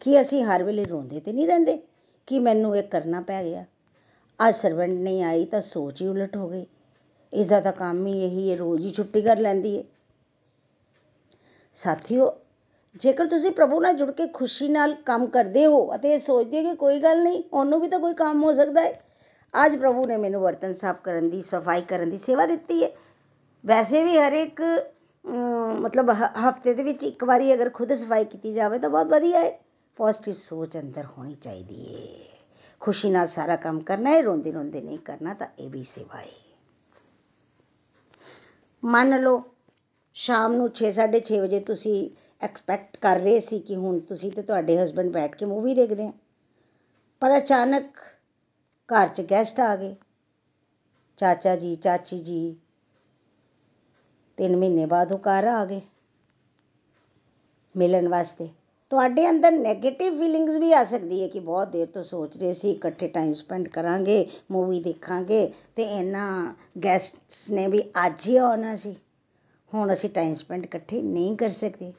ਕਿ 0.00 0.20
ਅਸੀਂ 0.20 0.44
ਹਰ 0.44 0.62
ਵੇਲੇ 0.62 0.84
ਰੋਂਦੇ 0.84 1.20
ਤੇ 1.20 1.32
ਨਹੀਂ 1.32 1.46
ਰਹਿੰਦੇ 1.46 1.82
ਕਿ 2.26 2.38
ਮੈਨੂੰ 2.38 2.76
ਇਹ 2.76 2.82
ਕਰਨਾ 2.82 3.20
ਪੈ 3.20 3.44
ਗਿਆ? 3.44 3.64
ਅੱਜ 4.48 4.54
ਸਰਵੈਂਟ 4.54 4.90
ਨਹੀਂ 4.90 5.22
ਆਈ 5.22 5.44
ਤਾਂ 5.44 5.60
ਸੋਚ 5.60 6.02
ਹੀ 6.02 6.06
ਉਲਟ 6.06 6.36
ਹੋ 6.36 6.48
ਗਈ। 6.48 6.66
ਇਸ 7.32 7.46
ਦਾ 7.46 7.60
ਤਾਂ 7.60 7.72
ਕੰਮ 7.72 8.06
ਹੀ 8.06 8.24
ਇਹੀ 8.24 8.50
ਹੈ, 8.50 8.56
ਰੋਜ਼ 8.56 8.86
ਹੀ 8.86 8.92
ਛੁੱਟੀ 8.92 9.22
ਕਰ 9.22 9.36
ਲੈਂਦੀ 9.36 9.78
ਹੈ। 9.78 9.84
ਸਾਥੀਓ 11.74 12.38
ਜੇਕਰ 12.94 13.26
ਤੁਸੀਂ 13.26 13.50
ਪ੍ਰਭੂ 13.50 13.80
ਨਾਲ 13.80 13.92
ਜੁੜ 13.92 14.10
ਕੇ 14.10 14.26
ਖੁਸ਼ੀ 14.28 14.68
ਨਾਲ 14.68 14.94
ਕੰਮ 15.06 15.26
ਕਰਦੇ 15.26 15.64
ਹੋ 15.66 15.94
ਅਤੇ 15.94 16.12
ਇਹ 16.14 16.18
ਸੋਚਦੇ 16.18 16.58
ਹੋ 16.58 16.70
ਕਿ 16.70 16.76
ਕੋਈ 16.76 16.98
ਗੱਲ 17.00 17.22
ਨਹੀਂ, 17.22 17.42
ਉਹਨੂੰ 17.52 17.80
ਵੀ 17.80 17.88
ਤਾਂ 17.88 17.98
ਕੋਈ 18.00 18.14
ਕੰਮ 18.14 18.42
ਹੋ 18.44 18.52
ਸਕਦਾ 18.52 18.80
ਹੈ। 18.80 19.00
ਅੱਜ 19.54 19.76
ਪ੍ਰਭੂ 19.76 20.04
ਨੇ 20.06 20.16
ਮੈਨੂੰ 20.16 20.42
ਬਰਤਨ 20.42 20.74
ਸਾਫ਼ 20.74 21.00
ਕਰਨ 21.02 21.28
ਦੀ, 21.30 21.40
ਸਫ਼ਾਈ 21.42 21.82
ਕਰਨ 21.82 22.10
ਦੀ 22.10 22.18
ਸੇਵਾ 22.18 22.46
ਦਿੱਤੀ 22.46 22.82
ਹੈ। 22.84 22.90
ਵੈਸੇ 23.64 24.04
ਵੀ 24.04 24.18
ਹਰ 24.18 24.32
ਇੱਕ 24.32 24.62
ਮਤਲਬ 25.80 26.10
ਹਫ਼ਤੇ 26.48 26.74
ਦੇ 26.74 26.82
ਵਿੱਚ 26.82 27.02
ਇੱਕ 27.02 27.24
ਵਾਰੀ 27.24 27.52
ਅਗਰ 27.54 27.70
ਖੁਦ 27.70 27.94
ਸਫ਼ਾਈ 27.94 28.24
ਕੀਤੀ 28.24 28.52
ਜਾਵੇ 28.52 28.78
ਤਾਂ 28.78 28.90
ਬਹੁਤ 28.90 29.06
ਵਧੀਆ 29.06 29.40
ਹੈ। 29.40 29.50
ਪੋਜ਼ਿਟਿਵ 29.98 30.34
ਸੋਚ 30.34 30.76
ਅੰਦਰ 30.76 31.04
ਹੋਣੀ 31.18 31.34
ਚਾਹੀਦੀ 31.34 31.94
ਹੈ। 31.94 32.08
ਖੁਸ਼ੀ 32.80 33.10
ਨਾਲ 33.10 33.26
ਸਾਰਾ 33.26 33.56
ਕੰਮ 33.56 33.80
ਕਰਨਾ 33.80 34.10
ਹੈ, 34.10 34.20
ਰੋਂਦੇ 34.20 34.52
ਰੋਂਦੇ 34.52 34.80
ਨਹੀਂ 34.80 34.98
ਕਰਨਾ 34.98 35.34
ਤਾਂ 35.34 35.46
ਇਹ 35.58 35.70
ਵੀ 35.70 35.82
ਸੇਵਾ 35.84 36.18
ਹੈ। 36.18 36.30
ਮੰਨ 38.82 39.20
ਲਓ, 39.20 39.42
ਸ਼ਾਮ 40.16 40.52
ਨੂੰ 40.52 40.68
6:30 40.74 41.40
ਵਜੇ 41.40 41.60
ਤੁਸੀਂ 41.60 41.98
ਐਕਸਪੈਕਟ 42.44 42.96
ਕਰ 42.96 43.20
ਰਹੇ 43.20 43.40
ਸੀ 43.40 43.58
ਕਿ 43.58 43.76
ਹੁਣ 43.76 43.98
ਤੁਸੀਂ 44.00 44.30
ਤੇ 44.32 44.42
ਤੁਹਾਡੇ 44.42 44.76
ਹਸਬੰਡ 44.78 45.12
ਬੈਠ 45.12 45.34
ਕੇ 45.36 45.46
ਮੂਵੀ 45.46 45.74
ਦੇਖਦੇ 45.74 46.06
ਆ 46.06 46.12
ਪਰ 47.22 47.36
ਅਚਾਨਕ 47.38 48.00
ਘਰ 48.88 49.08
'ਚ 49.08 49.22
ਗੈਸਟ 49.30 49.60
ਆ 49.60 49.74
ਗਏ 49.76 49.94
ਚਾਚਾ 51.18 51.54
ਜੀ 51.56 51.74
ਚਾਚੀ 51.76 52.18
ਜੀ 52.18 52.56
ਤਿੰਨ 54.38 54.56
ਮਹੀਨੇ 54.56 54.86
ਬਾਅਦ 54.86 55.12
ਉਹ 55.12 55.18
ਘਰ 55.18 55.46
ਆ 55.46 55.64
ਗਏ 55.64 55.80
ਮਿਲਣ 57.74 58.08
ਵਾਸਤੇ 58.08 58.48
ਤੁਹਾਡੇ 58.90 59.28
ਅੰਦਰ 59.30 59.52
네ਗੇਟਿਵ 59.52 60.18
ਫੀਲਿੰਗਸ 60.18 60.56
ਵੀ 60.56 60.72
ਆ 60.72 60.82
ਸਕਦੀ 60.84 61.22
ਹੈ 61.22 61.28
ਕਿ 61.28 61.40
ਬਹੁਤ 61.40 61.68
ਦੇਰ 61.68 61.86
ਤੋਂ 61.86 62.02
ਸੋਚ 62.04 62.36
ਰਹੇ 62.38 62.52
ਸੀ 62.52 62.70
ਇਕੱਠੇ 62.70 63.08
ਟਾਈਮ 63.08 63.32
ਸਪੈਂਡ 63.34 63.68
ਕਰਾਂਗੇ 63.68 64.26
ਮੂਵੀ 64.50 64.80
ਦੇਖਾਂਗੇ 64.80 65.46
ਤੇ 65.76 65.82
ਇਹਨਾਂ 65.84 66.54
ਗੈਸਟਸ 66.84 67.50
ਨੇ 67.50 67.66
ਵੀ 67.66 67.82
ਅੱਜ 68.06 68.28
ਹੀ 68.28 68.36
ਆਉਣਾ 68.36 68.74
ਸੀ 68.76 68.94
ਹੁਣ 69.72 69.92
ਅਸੀਂ 69.92 70.10
ਟਾਈਮ 70.10 70.34
ਸਪੈਂਡ 70.34 70.64
ਇਕੱਠੇ 70.64 71.02
ਨਹੀਂ 71.02 71.36
ਕਰ 71.36 71.50
ਸਕਦੇ 71.50 71.92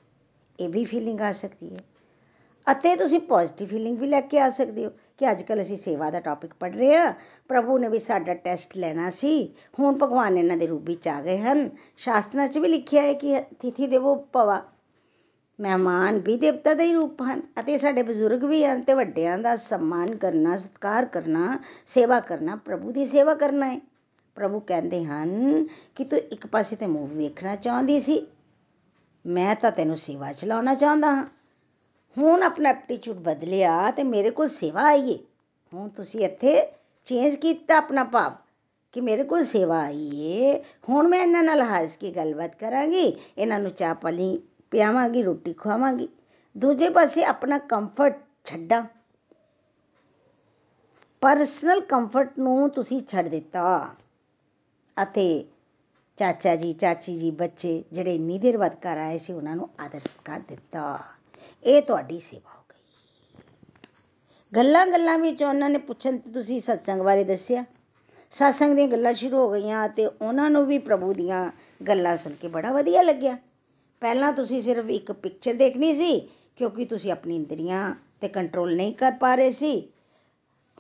ਇਹ 0.59 0.69
ਵੀ 0.69 0.85
ਫੀਲਿੰਗ 0.85 1.21
ਆ 1.21 1.31
ਸਕਦੀ 1.31 1.75
ਹੈ। 1.75 1.83
ਅਤੇ 2.71 2.95
ਤੁਸੀਂ 2.95 3.19
ਪੋਜ਼ਿਟਿਵ 3.19 3.67
ਫੀਲਿੰਗ 3.67 3.97
ਵੀ 3.97 4.07
ਲੈ 4.07 4.21
ਕੇ 4.21 4.39
ਆ 4.39 4.49
ਸਕਦੇ 4.49 4.85
ਹੋ 4.85 4.91
ਕਿ 5.17 5.31
ਅੱਜ 5.31 5.41
ਕੱਲ 5.41 5.61
ਅਸੀਂ 5.61 5.77
ਸੇਵਾ 5.77 6.09
ਦਾ 6.09 6.19
ਟੌਪਿਕ 6.19 6.53
ਪੜ 6.59 6.73
ਰਹੇ 6.73 6.95
ਆ 6.95 7.13
ਪ੍ਰਭੂ 7.47 7.77
ਨੇ 7.77 7.87
ਵੀ 7.87 7.99
ਸਾਡਾ 7.99 8.33
ਟੈਸਟ 8.33 8.77
ਲੈਣਾ 8.77 9.09
ਸੀ। 9.09 9.49
ਹੁਣ 9.79 9.97
ਭਗਵਾਨ 10.03 10.37
ਇਹਨਾਂ 10.37 10.57
ਦੇ 10.57 10.67
ਰੂਪ 10.67 10.83
ਵਿੱਚ 10.85 11.07
ਆ 11.07 11.21
ਗਏ 11.21 11.37
ਹਨ। 11.37 11.69
ਸ਼ਾਸਤਰਾਂ 11.97 12.47
'ਚ 12.47 12.57
ਵੀ 12.57 12.67
ਲਿਖਿਆ 12.67 13.01
ਹੈ 13.01 13.13
ਕਿ 13.13 13.41
ਤਿਥੀ 13.41 13.87
ਦੇਵੋ 13.87 14.15
ਭਵਾ 14.33 14.63
ਮਹਿਮਾਨ 15.61 16.17
ਵੀ 16.17 16.37
ਦੇਵਤਾ 16.37 16.73
ਦੇ 16.73 16.83
ਹੀ 16.83 16.93
ਰੂਪ 16.93 17.21
ਹਨ 17.21 17.41
ਅਤੇ 17.59 17.77
ਸਾਡੇ 17.77 18.03
ਬਜ਼ੁਰਗ 18.03 18.43
ਵੀ 18.43 18.65
ਹਨ 18.65 18.81
ਤੇ 18.81 18.93
ਵੱਡਿਆਂ 18.93 19.37
ਦਾ 19.37 19.55
ਸਨਮਾਨ 19.55 20.15
ਕਰਨਾ, 20.15 20.57
ਸਤਿਕਾਰ 20.57 21.05
ਕਰਨਾ, 21.05 21.59
ਸੇਵਾ 21.87 22.19
ਕਰਨਾ, 22.19 22.55
ਪ੍ਰਭੂ 22.55 22.91
ਦੀ 22.91 23.05
ਸੇਵਾ 23.05 23.33
ਕਰਨਾ 23.33 23.71
ਹੈ। 23.73 23.79
ਪ੍ਰਭੂ 24.35 24.59
ਕਹਿੰਦੇ 24.59 25.03
ਹਨ 25.05 25.67
ਕਿ 25.95 26.03
ਤੂੰ 26.03 26.19
ਇੱਕ 26.19 26.47
ਪਾਸੇ 26.47 26.75
ਤੇ 26.75 26.87
ਮੂਵੀ 26.87 27.17
ਵੇਖਣਾ 27.17 27.55
ਚਾਹੁੰਦੀ 27.55 27.99
ਸੀ 27.99 28.27
ਮੈਂ 29.25 29.55
ਤਾਂ 29.55 29.71
ਤੈਨੂੰ 29.71 29.97
ਸੇਵਾ 29.97 30.31
ਚਲਾਉਣਾ 30.33 30.75
ਚਾਹੁੰਦਾ 30.75 31.07
ਹਾਂ। 31.07 31.25
ਹੁਣ 32.17 32.43
ਆਪਣਾ 32.43 32.69
ਐਪਟੀਟਿਊਡ 32.69 33.17
ਬਦਲਿਆ 33.17 33.91
ਤੇ 33.91 34.03
ਮੇਰੇ 34.03 34.29
ਕੋਲ 34.29 34.47
ਸੇਵਾ 34.47 34.81
ਆਈ 34.81 35.11
ਏ। 35.11 35.19
ਹੁਣ 35.73 35.89
ਤੁਸੀਂ 35.89 36.25
ਇੱਥੇ 36.25 36.71
ਚੇਂਜ 37.05 37.35
ਕੀਤਾ 37.35 37.77
ਆਪਣਾ 37.77 38.03
ਭਾਵ 38.03 38.33
ਕਿ 38.93 39.01
ਮੇਰੇ 39.01 39.23
ਕੋਲ 39.23 39.43
ਸੇਵਾ 39.43 39.79
ਆਈ 39.79 40.21
ਏ। 40.21 40.63
ਹੁਣ 40.89 41.07
ਮੈਂ 41.07 41.21
ਇਹਨਾਂ 41.21 41.43
ਨਾਲ 41.43 41.61
ਹੱਸ 41.61 41.97
ਕੇ 41.97 42.11
ਗੱਲਬਾਤ 42.11 42.55
ਕਰਾਂਗੀ, 42.55 43.17
ਇਹਨਾਂ 43.37 43.59
ਨੂੰ 43.59 43.71
ਚਾਹ 43.71 43.95
ਪਾਣੀ 43.95 44.41
ਪਿਆਵਾਂਗੀ, 44.71 45.23
ਰੋਟੀ 45.23 45.53
ਖਵਾਵਾਂਗੀ। 45.53 46.09
ਦੂਜੇ 46.57 46.89
ਪਾਸੇ 46.89 47.23
ਆਪਣਾ 47.23 47.57
ਕੰਫਰਟ 47.57 48.17
ਛੱਡਾਂ। 48.45 48.83
ਪਰਸਨਲ 51.21 51.81
ਕੰਫਰਟ 51.81 52.39
ਨੂੰ 52.39 52.69
ਤੁਸੀਂ 52.69 53.01
ਛੱਡ 53.07 53.27
ਦਿੱਤਾ। 53.27 53.95
ਅਤੇ 55.03 55.45
ਚਾਚਾ 56.17 56.55
ਜੀ, 56.55 56.73
ਚਾਚੀ 56.73 57.19
ਜੀ 57.19 57.31
ਬੱਚੇ 57.31 57.83
ਜਿਹੜੇ 57.93 58.15
ਇੰਨੀ 58.15 58.39
ਦੇਰ 58.39 58.57
ਬਾਅਦ 58.57 58.73
ਘਰ 58.73 58.97
ਆਏ 58.97 59.17
ਸੀ, 59.17 59.33
ਉਹਨਾਂ 59.33 59.55
ਨੂੰ 59.55 59.69
ਆਦਰ 59.79 59.99
ਸਤਿਕਾਰ 59.99 60.41
ਦਿੱਤਾ। 60.49 60.99
ਇਹ 61.63 61.81
ਤੁਹਾਡੀ 61.81 62.19
ਸੇਵਾ 62.19 62.53
ਹੋ 62.55 62.61
ਗਈ। 62.69 62.75
ਗੱਲਾਂ 64.55 64.87
ਗੱਲਾਂ 64.87 65.19
ਵਿੱਚ 65.19 65.43
ਉਹਨਾਂ 65.43 65.69
ਨੇ 65.69 65.77
ਪੁੱਛਣ 65.77 66.17
ਤੇ 66.17 66.31
ਤੁਸੀਂ 66.31 66.59
ਸਤਸੰਗ 66.61 67.01
ਬਾਰੇ 67.01 67.23
ਦੱਸਿਆ। 67.23 67.63
ਸਤਸੰਗ 68.31 68.75
ਦੀਆਂ 68.75 68.87
ਗੱਲਾਂ 68.87 69.13
ਸ਼ੁਰੂ 69.13 69.37
ਹੋ 69.37 69.51
ਗਈਆਂ 69.51 69.89
ਤੇ 69.89 70.05
ਉਹਨਾਂ 70.05 70.49
ਨੂੰ 70.49 70.65
ਵੀ 70.65 70.77
ਪ੍ਰਭੂ 70.77 71.13
ਦੀਆਂ 71.13 71.51
ਗੱਲਾਂ 71.87 72.17
ਸੁਣ 72.17 72.33
ਕੇ 72.33 72.47
ਬੜਾ 72.47 72.71
ਵਧੀਆ 72.71 73.01
ਲੱਗਿਆ। 73.01 73.37
ਪਹਿਲਾਂ 74.01 74.33
ਤੁਸੀਂ 74.33 74.61
ਸਿਰਫ 74.61 74.89
ਇੱਕ 74.89 75.11
ਪਿਕਚਰ 75.11 75.53
ਦੇਖਣੀ 75.53 75.93
ਸੀ, 75.93 76.19
ਕਿਉਂਕਿ 76.55 76.85
ਤੁਸੀਂ 76.85 77.11
ਆਪਣੀ 77.11 77.35
ਇੰਦਰੀਆਂ 77.35 77.95
ਤੇ 78.21 78.27
ਕੰਟਰੋਲ 78.27 78.75
ਨਹੀਂ 78.75 78.93
ਕਰ 78.93 79.11
ਪਾ 79.11 79.35
ਰਹੇ 79.35 79.51
ਸੀ। 79.51 79.89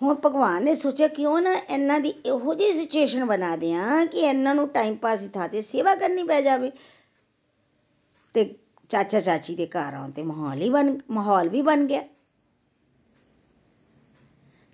ਹੁਣ 0.01 0.15
ਭਗਵਾਨ 0.15 0.63
ਨੇ 0.63 0.75
ਸੋਚਿਆ 0.75 1.07
ਕਿਉਂ 1.07 1.41
ਨਾ 1.41 1.53
ਇਹਨਾਂ 1.53 1.99
ਦੀ 1.99 2.09
ਇਹੋ 2.25 2.53
ਜਿਹੀ 2.53 2.73
ਸਿਚੁਏਸ਼ਨ 2.73 3.25
ਬਣਾ 3.25 3.55
ਦਿਆਂ 3.55 4.05
ਕਿ 4.05 4.19
ਇਹਨਾਂ 4.19 4.55
ਨੂੰ 4.55 4.67
ਟਾਈਮ 4.69 4.95
ਪਾਸ 4.95 5.19
ਦੀ 5.19 5.27
ਥਾਂ 5.27 5.47
ਤੇ 5.49 5.61
ਸੇਵਾ 5.61 5.95
ਕਰਨੀ 5.95 6.23
ਪੈ 6.23 6.41
ਜਾਵੇ। 6.41 6.71
ਤੇ 8.35 8.43
ਚਾਚਾ 8.89 9.19
ਚਾਚੀ 9.19 9.55
ਦੇ 9.55 9.65
ਘਰ 9.67 9.93
ਆਉਣ 9.93 10.11
ਤੇ 10.11 10.23
ਮਾਹੌਲ 10.23 10.61
ਹੀ 10.61 10.69
ਬਣ, 10.69 10.97
ਮਾਹੌਲ 11.11 11.49
ਵੀ 11.49 11.61
ਬਣ 11.61 11.85
ਗਿਆ। 11.85 12.01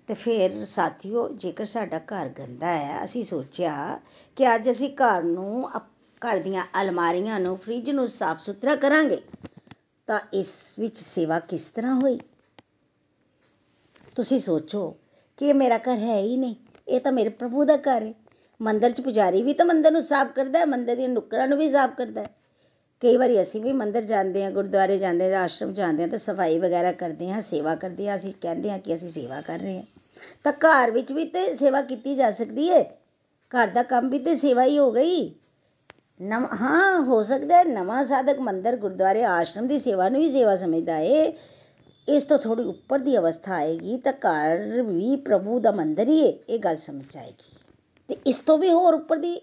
ਤੇ 0.08 0.14
ਫਿਰ 0.14 0.64
ਸਾਥੀਓ, 0.66 1.28
ਜੇਕਰ 1.28 1.64
ਸਾਡਾ 1.64 1.98
ਘਰ 1.98 2.28
ਗੰਦਾ 2.28 2.72
ਹੈ, 2.72 3.04
ਅਸੀਂ 3.04 3.24
ਸੋਚਿਆ 3.24 4.00
ਕਿ 4.36 4.54
ਅੱਜ 4.54 4.70
ਅਸੀਂ 4.70 4.90
ਘਰ 4.94 5.22
ਨੂੰ 5.22 5.70
ਘਰ 6.22 6.38
ਦੀਆਂ 6.38 6.64
ਅਲਮਾਰੀਆਂ 6.80 7.38
ਨੂੰ, 7.40 7.56
ਫ੍ਰਿਜ 7.58 7.90
ਨੂੰ 7.90 8.08
ਸਾਫ਼ 8.08 8.42
ਸੁਥਰਾ 8.42 8.74
ਕਰਾਂਗੇ, 8.76 9.20
ਤਾਂ 10.06 10.20
ਇਸ 10.32 10.74
ਵਿੱਚ 10.78 10.98
ਸੇਵਾ 10.98 11.38
ਕਿਸ 11.40 11.68
ਤਰ੍ਹਾਂ 11.68 11.94
ਹੋਈ? 11.94 12.18
ਤੁਸੀਂ 14.14 14.40
ਸੋਚੋ। 14.40 14.94
ਕਿ 15.38 15.48
ਇਹ 15.48 15.54
ਮੇਰਾ 15.54 15.78
ਘਰ 15.78 15.98
ਹੈ 15.98 16.20
ਹੀ 16.20 16.36
ਨਹੀਂ, 16.36 16.54
ਇਹ 16.88 17.00
ਤਾਂ 17.00 17.12
ਮੇਰੇ 17.12 17.28
ਪ੍ਰਭੂ 17.28 17.64
ਦਾ 17.64 17.76
ਘਰ 17.76 18.02
ਹੈ। 18.02 18.12
ਮੰਦਰ 18.60 18.90
'ਚ 18.90 19.00
ਪੁਜਾਰੀ 19.00 19.42
ਵੀ 19.42 19.52
ਤਾਂ 19.52 19.66
ਮੰਦਰ 19.66 19.90
ਨੂੰ 19.90 20.02
ਸਾਫ਼ 20.02 20.32
ਕਰਦਾ 20.32 20.58
ਹੈ, 20.58 20.64
ਮੰਦਰ 20.64 20.96
ਦੀਆਂ 20.96 21.08
ਨੁੱਕਰਾਂ 21.08 21.48
ਨੂੰ 21.48 21.58
ਵੀ 21.58 21.70
ਸਾਫ਼ 21.70 21.94
ਕਰਦਾ 21.94 22.20
ਹੈ। 22.20 22.30
ਕਈ 23.02 23.16
ਵਾਰੀ 23.16 23.42
ਅਸੀਂ 23.42 23.60
ਵੀ 23.60 23.72
ਮੰਦਰ 23.72 24.02
ਜਾਂਦੇ 24.02 24.44
ਹਾਂ, 24.44 24.50
ਗੁਰਦੁਆਰੇ 24.50 24.98
ਜਾਂਦੇ 24.98 25.34
ਹਾਂ, 25.34 25.42
ਆਸ਼ਰਮ 25.42 25.72
ਜਾਂਦੇ 25.72 26.02
ਹਾਂ, 26.02 26.08
ਤਾਂ 26.08 26.18
ਸਫ਼ਾਈ 26.18 26.58
ਵਗੈਰਾ 26.58 26.92
ਕਰਦੇ 26.92 27.30
ਹਾਂ, 27.30 27.42
ਸੇਵਾ 27.42 27.74
ਕਰਦੇ 27.74 28.08
ਹਾਂ, 28.08 28.16
ਅਸੀਂ 28.16 28.32
ਕਹਿੰਦੇ 28.40 28.70
ਹਾਂ 28.70 28.78
ਕਿ 28.78 28.94
ਅਸੀਂ 28.94 29.08
ਸੇਵਾ 29.08 29.40
ਕਰ 29.40 29.58
ਰਹੇ 29.58 29.76
ਹਾਂ। 29.76 29.82
ਤਾਂ 30.44 30.52
ਘਰ 30.52 30.90
ਵਿੱਚ 30.90 31.12
ਵੀ 31.12 31.24
ਤੇ 31.24 31.54
ਸੇਵਾ 31.54 31.82
ਕੀਤੀ 31.82 32.14
ਜਾ 32.14 32.30
ਸਕਦੀ 32.30 32.70
ਹੈ। 32.70 32.82
ਘਰ 33.52 33.66
ਦਾ 33.66 33.82
ਕੰਮ 33.82 34.08
ਵੀ 34.08 34.18
ਤੇ 34.18 34.36
ਸੇਵਾ 34.36 34.64
ਹੀ 34.64 34.78
ਹੋ 34.78 34.92
ਗਈ। 34.92 35.34
ਨਮ 36.22 36.46
ਹਾਂ, 36.60 37.00
ਹੋ 37.00 37.22
ਸਕਦਾ 37.22 37.56
ਹੈ, 37.56 37.64
ਨਵਾਂ 37.64 38.04
ਸਾਧਕ 38.04 38.40
ਮੰਦਰ, 38.40 38.76
ਗੁਰਦੁਆਰੇ, 38.76 39.24
ਆਸ਼ਰਮ 39.24 39.66
ਦੀ 39.66 39.78
ਸੇਵਾ 39.78 40.08
ਨੂੰ 40.08 40.20
ਵੀ 40.20 40.30
ਸੇਵਾ 40.32 40.56
ਸਮਝਦਾ 40.56 40.94
ਹੈ। 40.94 41.32
ਇਸ 42.08 42.24
ਤੋਂ 42.24 42.38
ਥੋੜੀ 42.38 42.62
ਉੱਪਰ 42.62 42.98
ਦੀ 42.98 43.16
ਅਵਸਥਾ 43.18 43.54
ਆਏਗੀ 43.54 43.96
ਤਾਂ 43.98 44.12
ਘਰ 44.12 44.82
ਵੀ 44.82 45.16
ਪ੍ਰਭੂ 45.16 45.58
ਦਾ 45.60 45.70
ਮੰਦਰ 45.70 46.08
ਹੀ 46.08 46.20
ਹੈ 46.22 46.32
ਇਹ 46.48 46.58
ਗੱਲ 46.58 46.76
ਸਮਝ 46.76 47.16
ਆਏਗੀ 47.16 47.56
ਤੇ 48.08 48.16
ਇਸ 48.26 48.38
ਤੋਂ 48.38 48.56
ਵੀ 48.58 48.70
ਹੋਰ 48.70 48.94
ਉੱਪਰ 48.94 49.16
ਦੀ 49.16 49.40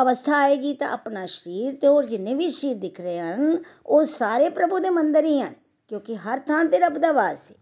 ਅਵਸਥਾ 0.00 0.36
ਆਏਗੀ 0.36 0.72
ਤਾਂ 0.74 0.88
ਆਪਣਾ 0.88 1.24
ਸਰੀਰ 1.26 1.74
ਤੇ 1.76 1.86
ਹੋਰ 1.86 2.04
ਜਿੰਨੇ 2.04 2.34
ਵੀ 2.34 2.50
ਸਰੀਰ 2.50 2.76
ਦਿਖ 2.76 3.00
ਰਹੇ 3.00 3.18
ਹਨ 3.20 3.58
ਉਹ 3.86 4.04
ਸਾਰੇ 4.04 4.48
ਪ੍ਰਭੂ 4.50 4.78
ਦੇ 4.78 4.90
ਮੰਦਰ 4.90 5.24
ਹੀ 5.24 5.40
ਹਨ 5.40 5.52
ਕਿਉਂਕਿ 5.90 6.16
ਹਰ 6.16 6.38
ਥਾਂ 6.38 6.64
ਤੇ 6.64 6.78
ਰੱਬ 6.78 6.98
ਦਾ 6.98 7.12
ਵਾਸ 7.12 7.50
ਹੈ 7.50 7.56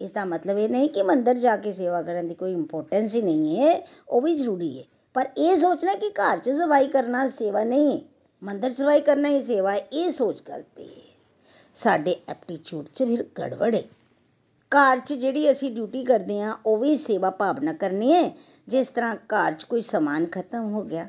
ਇਸ 0.00 0.12
ਦਾ 0.12 0.24
ਮਤਲਬ 0.24 0.58
ਇਹ 0.58 0.68
ਨਹੀਂ 0.68 0.88
ਕਿ 0.88 1.02
ਮੰਦਰ 1.02 1.34
ਜਾ 1.34 1.56
ਕੇ 1.56 1.72
ਸੇਵਾ 1.72 2.02
ਕਰਨ 2.02 2.28
ਦੀ 2.28 2.34
ਕੋਈ 2.34 2.52
ਇੰਪੋਰਟੈਂਸ 2.52 3.14
ਹੀ 3.14 3.22
ਨਹੀਂ 3.22 3.58
ਹੈ 3.58 3.80
ਉਹ 4.08 4.20
ਵੀ 4.20 4.34
ਜ਼ਰੂਰੀ 4.34 4.78
ਹੈ 4.78 4.84
ਪਰ 5.14 5.28
ਇਹ 5.38 5.56
ਸੋਚਣਾ 5.56 5.94
ਕਿ 5.94 6.10
ਘਰ 6.10 6.38
'ਚ 6.38 6.50
ਸਫ਼ਾਈ 6.50 6.88
ਕਰਨਾ 6.88 7.26
ਸੇਵਾ 7.28 7.64
ਨਹੀਂ 7.64 7.92
ਹੈ 7.92 8.00
ਮੰਦਰ 8.42 8.70
ਸਫ਼ਾਈ 8.70 9.00
ਕਰਨਾ 9.00 9.28
ਹੀ 9.28 9.42
ਸੇਵਾ 9.42 9.72
ਹੈ 9.72 9.86
ਇਹ 9.92 10.10
ਸੋਚ 10.12 10.42
ਗਲਤ 10.42 10.80
ਹੈ 10.80 11.07
ਸਾਡੇ 11.78 12.14
ਐਪਟੀਟਿਊਡ 12.28 12.86
'ਚ 12.86 13.04
ਫਿਰ 13.04 13.24
ਗੜਬੜ। 13.38 13.74
ਹੈ 13.74 13.82
ਘਰ 14.72 14.98
'ਚ 14.98 15.12
ਜਿਹੜੀ 15.14 15.50
ਅਸੀਂ 15.50 15.70
ਡਿਊਟੀ 15.72 16.04
ਕਰਦੇ 16.04 16.40
ਹਾਂ, 16.40 16.56
ਉਹ 16.66 16.78
ਵੀ 16.78 16.96
ਸੇਵਾ 16.96 17.30
ਭਾਵਨਾ 17.30 17.72
ਕਰਨੀ 17.72 18.12
ਹੈ। 18.12 18.30
ਜਿਸ 18.68 18.88
ਤਰ੍ਹਾਂ 18.88 19.14
ਘਰ 19.34 19.52
'ਚ 19.52 19.64
ਕੋਈ 19.64 19.80
ਸਮਾਨ 19.80 20.26
ਖਤਮ 20.26 20.72
ਹੋ 20.72 20.82
ਗਿਆ, 20.82 21.08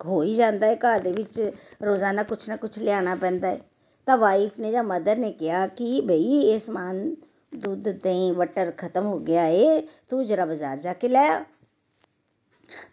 ਹੋ 0.00 0.22
ਹੀ 0.22 0.34
ਜਾਂਦਾ 0.34 0.66
ਹੈ 0.66 0.76
ਘਰ 0.76 1.00
ਦੇ 1.00 1.12
ਵਿੱਚ 1.12 1.40
ਰੋਜ਼ਾਨਾ 1.82 2.22
ਕੁਛ 2.22 2.48
ਨਾ 2.48 2.56
ਕੁਛ 2.56 2.78
ਲਿਆਣਾ 2.78 3.14
ਪੈਂਦਾ 3.14 3.48
ਹੈ। 3.48 3.60
ਤਾਂ 4.06 4.16
ਵਾਈਫ 4.18 4.58
ਨੇ 4.58 4.70
ਜਾਂ 4.72 4.84
ਮਦਰ 4.84 5.16
ਨੇ 5.16 5.30
ਕਿਹਾ 5.32 5.66
ਕਿ 5.66 6.00
ਬਈ 6.00 6.40
ਇਹ 6.42 6.58
ਸਮਾਨ 6.58 7.14
ਦੁੱਧ, 7.54 7.88
ਦਹੀਂ 7.88 8.32
ਵਟਰ 8.32 8.72
ਖਤਮ 8.78 9.06
ਹੋ 9.06 9.18
ਗਿਆ 9.18 9.46
ਏ, 9.46 9.80
ਤੂੰ 10.10 10.26
ਜਰਾ 10.26 10.44
ਬਾਜ਼ਾਰ 10.44 10.78
ਜਾ 10.78 10.92
ਕੇ 10.92 11.08
ਲੈ 11.08 11.28
ਆ। 11.28 11.44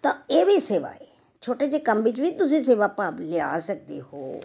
ਤਾਂ 0.03 0.13
ਇਹ 0.31 0.45
ਵੀ 0.45 0.59
ਸੇਵਾ 0.59 0.89
ਹੈ। 0.89 1.07
ਛੋਟੇ 1.43 1.67
ਜਿਹੇ 1.67 1.81
ਕੰਮ 1.81 2.01
ਵਿੱਚ 2.01 2.19
ਵੀ 2.19 2.31
ਤੁਸੀਂ 2.31 2.63
ਸੇਵਾ 2.63 2.87
ਭਾਵ 2.87 3.19
ਲਿਆ 3.19 3.59
ਸਕਦੇ 3.59 4.01
ਹੋ। 4.03 4.41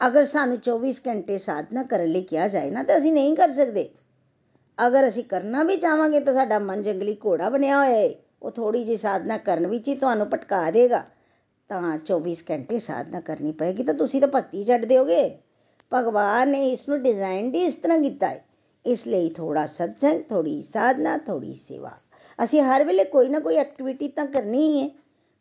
ਅਗਰ 0.00 0.24
ਸਾਨੂੰ 0.24 0.58
24 0.58 1.00
ਘੰਟੇ 1.06 1.38
ਸਾਧਨਾ 1.38 1.82
ਕਰਨ 1.82 2.06
ਲਈ 2.06 2.22
ਕਿਹਾ 2.22 2.48
ਜਾਏ 2.48 2.70
ਨਾ, 2.70 2.82
ਤਾਂ 2.82 2.98
ਅਸੀਂ 2.98 3.12
ਨਹੀਂ 3.12 3.36
ਕਰ 3.36 3.50
ਸਕਦੇ। 3.50 3.88
ਅਗਰ 4.86 5.08
ਅਸੀਂ 5.08 5.24
ਕਰਨਾ 5.24 5.62
ਵੀ 5.62 5.76
ਚਾਹਾਂਗੇ, 5.76 6.20
ਤਾਂ 6.20 6.34
ਸਾਡਾ 6.34 6.58
ਮਨ 6.58 6.82
ਜੰਗਲੀ 6.82 7.16
ਘੋੜਾ 7.24 7.48
ਬਣਿਆ 7.50 7.78
ਹੋਇਆ 7.78 7.96
ਹੈ 7.96 8.10
ਉਹ 8.42 8.50
ਥੋੜੀ 8.50 8.84
ਜਿਹੀ 8.84 8.96
ਸਾਧਨਾ 8.96 9.38
ਕਰਨ 9.38 9.66
ਵਿੱਚ 9.66 9.88
ਹੀ 9.88 9.94
ਤੁਹਾਨੂੰ 9.94 10.26
ਭਟਕਾ 10.30 10.70
ਦੇਗਾ। 10.70 11.04
ਤਾਂ 11.68 11.98
24 11.98 12.42
ਘੰਟੇ 12.50 12.78
ਸਾਧਨਾ 12.78 13.20
ਕਰਨੀ 13.20 13.52
ਪਏਗੀ, 13.52 13.82
ਤਾਂ 13.82 13.94
ਤੁਸੀਂ 13.94 14.20
ਤਾਂ 14.20 14.28
ਭਗਤੀ 14.28 14.64
ਛੱਡ 14.64 14.84
ਦਿਓਗੇ। 14.84 15.38
ਭਗਵਾਨ 15.94 16.48
ਨੇ 16.48 16.68
ਇਸ 16.68 16.88
ਨੂੰ 16.88 17.02
ਡਿਜ਼ਾਈਨ 17.02 17.54
ਹੀ 17.54 17.64
ਇਸ 17.64 17.74
ਤਰ੍ਹਾਂ 17.74 17.98
ਕੀਤਾ 17.98 18.26
ਹੈ 18.26 18.44
ਇਸ 18.86 19.06
ਲਈ 19.06 19.28
ਥੋੜਾ 19.30 19.66
ਸਤਸੰਗ 19.66 20.22
ਥੋੜੀ 20.28 20.62
ਸਾਧਨਾ 20.62 21.16
ਥੋੜੀ 21.16 21.54
ਸੇਵਾ। 21.54 21.90
ਅਸੀਂ 22.44 22.62
ਹਰ 22.62 22.84
ਵੇਲੇ 22.84 23.04
ਕੋਈ 23.04 23.28
ਨਾ 23.28 23.40
ਕੋਈ 23.40 23.56
ਐਕਟੀਵਿਟੀ 23.56 24.08
ਤਾਂ 24.08 24.26
ਕਰਨੀ 24.26 24.68
ਹੀ 24.68 24.82
ਹੈ 24.82 24.88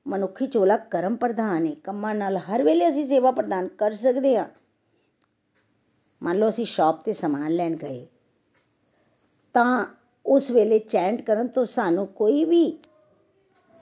ਮਨੁੱਖੀ 0.08 0.48
ਚੋਲਾ 0.48 0.78
ਕਰਮ 0.78 1.16
ਪ੍ਰਧਾਨ 1.16 1.66
ਹੈ 1.66 1.76
ਕੰਮਾਂ 1.84 2.16
ਨਾਲ 2.16 2.38
ਹਰ 2.38 2.64
ਵੇਲੇ 2.64 2.90
ਅਸੀਂ 2.90 3.08
ਸੇਵਾ 3.08 3.32
ਪ੍ਰਦਾਨ 3.32 3.68
ਕਰ 3.68 3.94
ਸਕਦੇ 3.94 4.38
ਹਾਂ। 4.38 4.46
ਮੰਨ 6.24 6.38
ਲਓ 6.38 6.50
ਅਸੀਂ 6.50 6.66
ਸ਼ਾਪ 6.66 7.02
ਤੇ 7.04 7.14
ਸਮਾਨ 7.14 7.52
ਲੈਣ 7.52 7.76
ਗਏ। 7.76 8.06
ਤਾਂ 9.54 9.86
ਉਸ 10.26 10.52
ਵੇਲੇ 10.52 10.80
ਚੈਂਟ 10.80 11.22
ਕਰਨ 11.22 11.48
ਤੋਂ 11.48 11.66
ਸਾਨੂੰ 11.66 12.08
ਕੋਈ 12.08 12.46
ਵੀ 12.46 12.78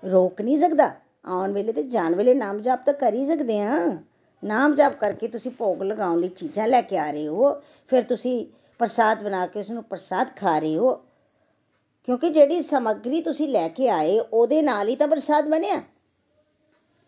ਰੋਕ 0.05 0.41
ਨਹੀਂ 0.41 0.59
ਸਕਦਾ। 0.59 0.91
ਆਉਣ 1.25 1.51
ਵੇਲੇ 1.51 1.73
ਤੇ 1.73 1.83
ਜਾਣ 1.83 2.15
ਵੇਲੇ 2.15 2.33
ਨਾਮ 2.33 2.59
ਜਪ 2.59 2.79
ਤਾਂ 2.85 2.93
ਕਰ 2.93 3.13
ਹੀ 3.13 3.27
ਸਕਦੇ 3.27 3.61
ਹਾਂ। 3.61 3.97
ਨਾਮ 4.43 4.75
ਜਪ 4.75 4.99
ਕਰਕੇ 4.99 5.27
ਤੁਸੀਂ 5.27 5.51
ਭੋਗ 5.51 5.83
ਲਗਾਉਣ 5.83 6.19
ਲਈ 6.19 6.27
ਚੀਜ਼ਾਂ 6.27 6.67
ਲੈ 6.67 6.81
ਕੇ 6.81 6.97
ਆ 6.97 7.11
ਰਹੇ 7.11 7.27
ਹੋ। 7.27 7.61
ਫਿਰ 7.87 8.03
ਤੁਸੀਂ 8.03 8.45
ਪ੍ਰਸਾਦ 8.79 9.23
ਬਣਾ 9.23 9.47
ਕੇ 9.47 9.59
ਉਸ 9.59 9.69
ਨੂੰ 9.69 9.83
ਪ੍ਰਸਾਦ 9.83 10.27
ਖਾ 10.35 10.59
ਰਹੇ 10.59 10.77
ਹੋ। 10.77 10.95
ਕਿਉਂਕਿ 12.05 12.29
ਜਿਹੜੀ 12.29 12.61
ਸਮੱਗਰੀ 12.61 13.21
ਤੁਸੀਂ 13.21 13.49
ਲੈ 13.49 13.67
ਕੇ 13.67 13.89
ਆਏ, 13.89 14.19
ਉਹਦੇ 14.19 14.61
ਨਾਲ 14.61 14.87
ਹੀ 14.87 14.95
ਤਾਂ 14.95 15.07
ਪ੍ਰਸਾਦ 15.07 15.49
ਬਣਿਆ। 15.49 15.81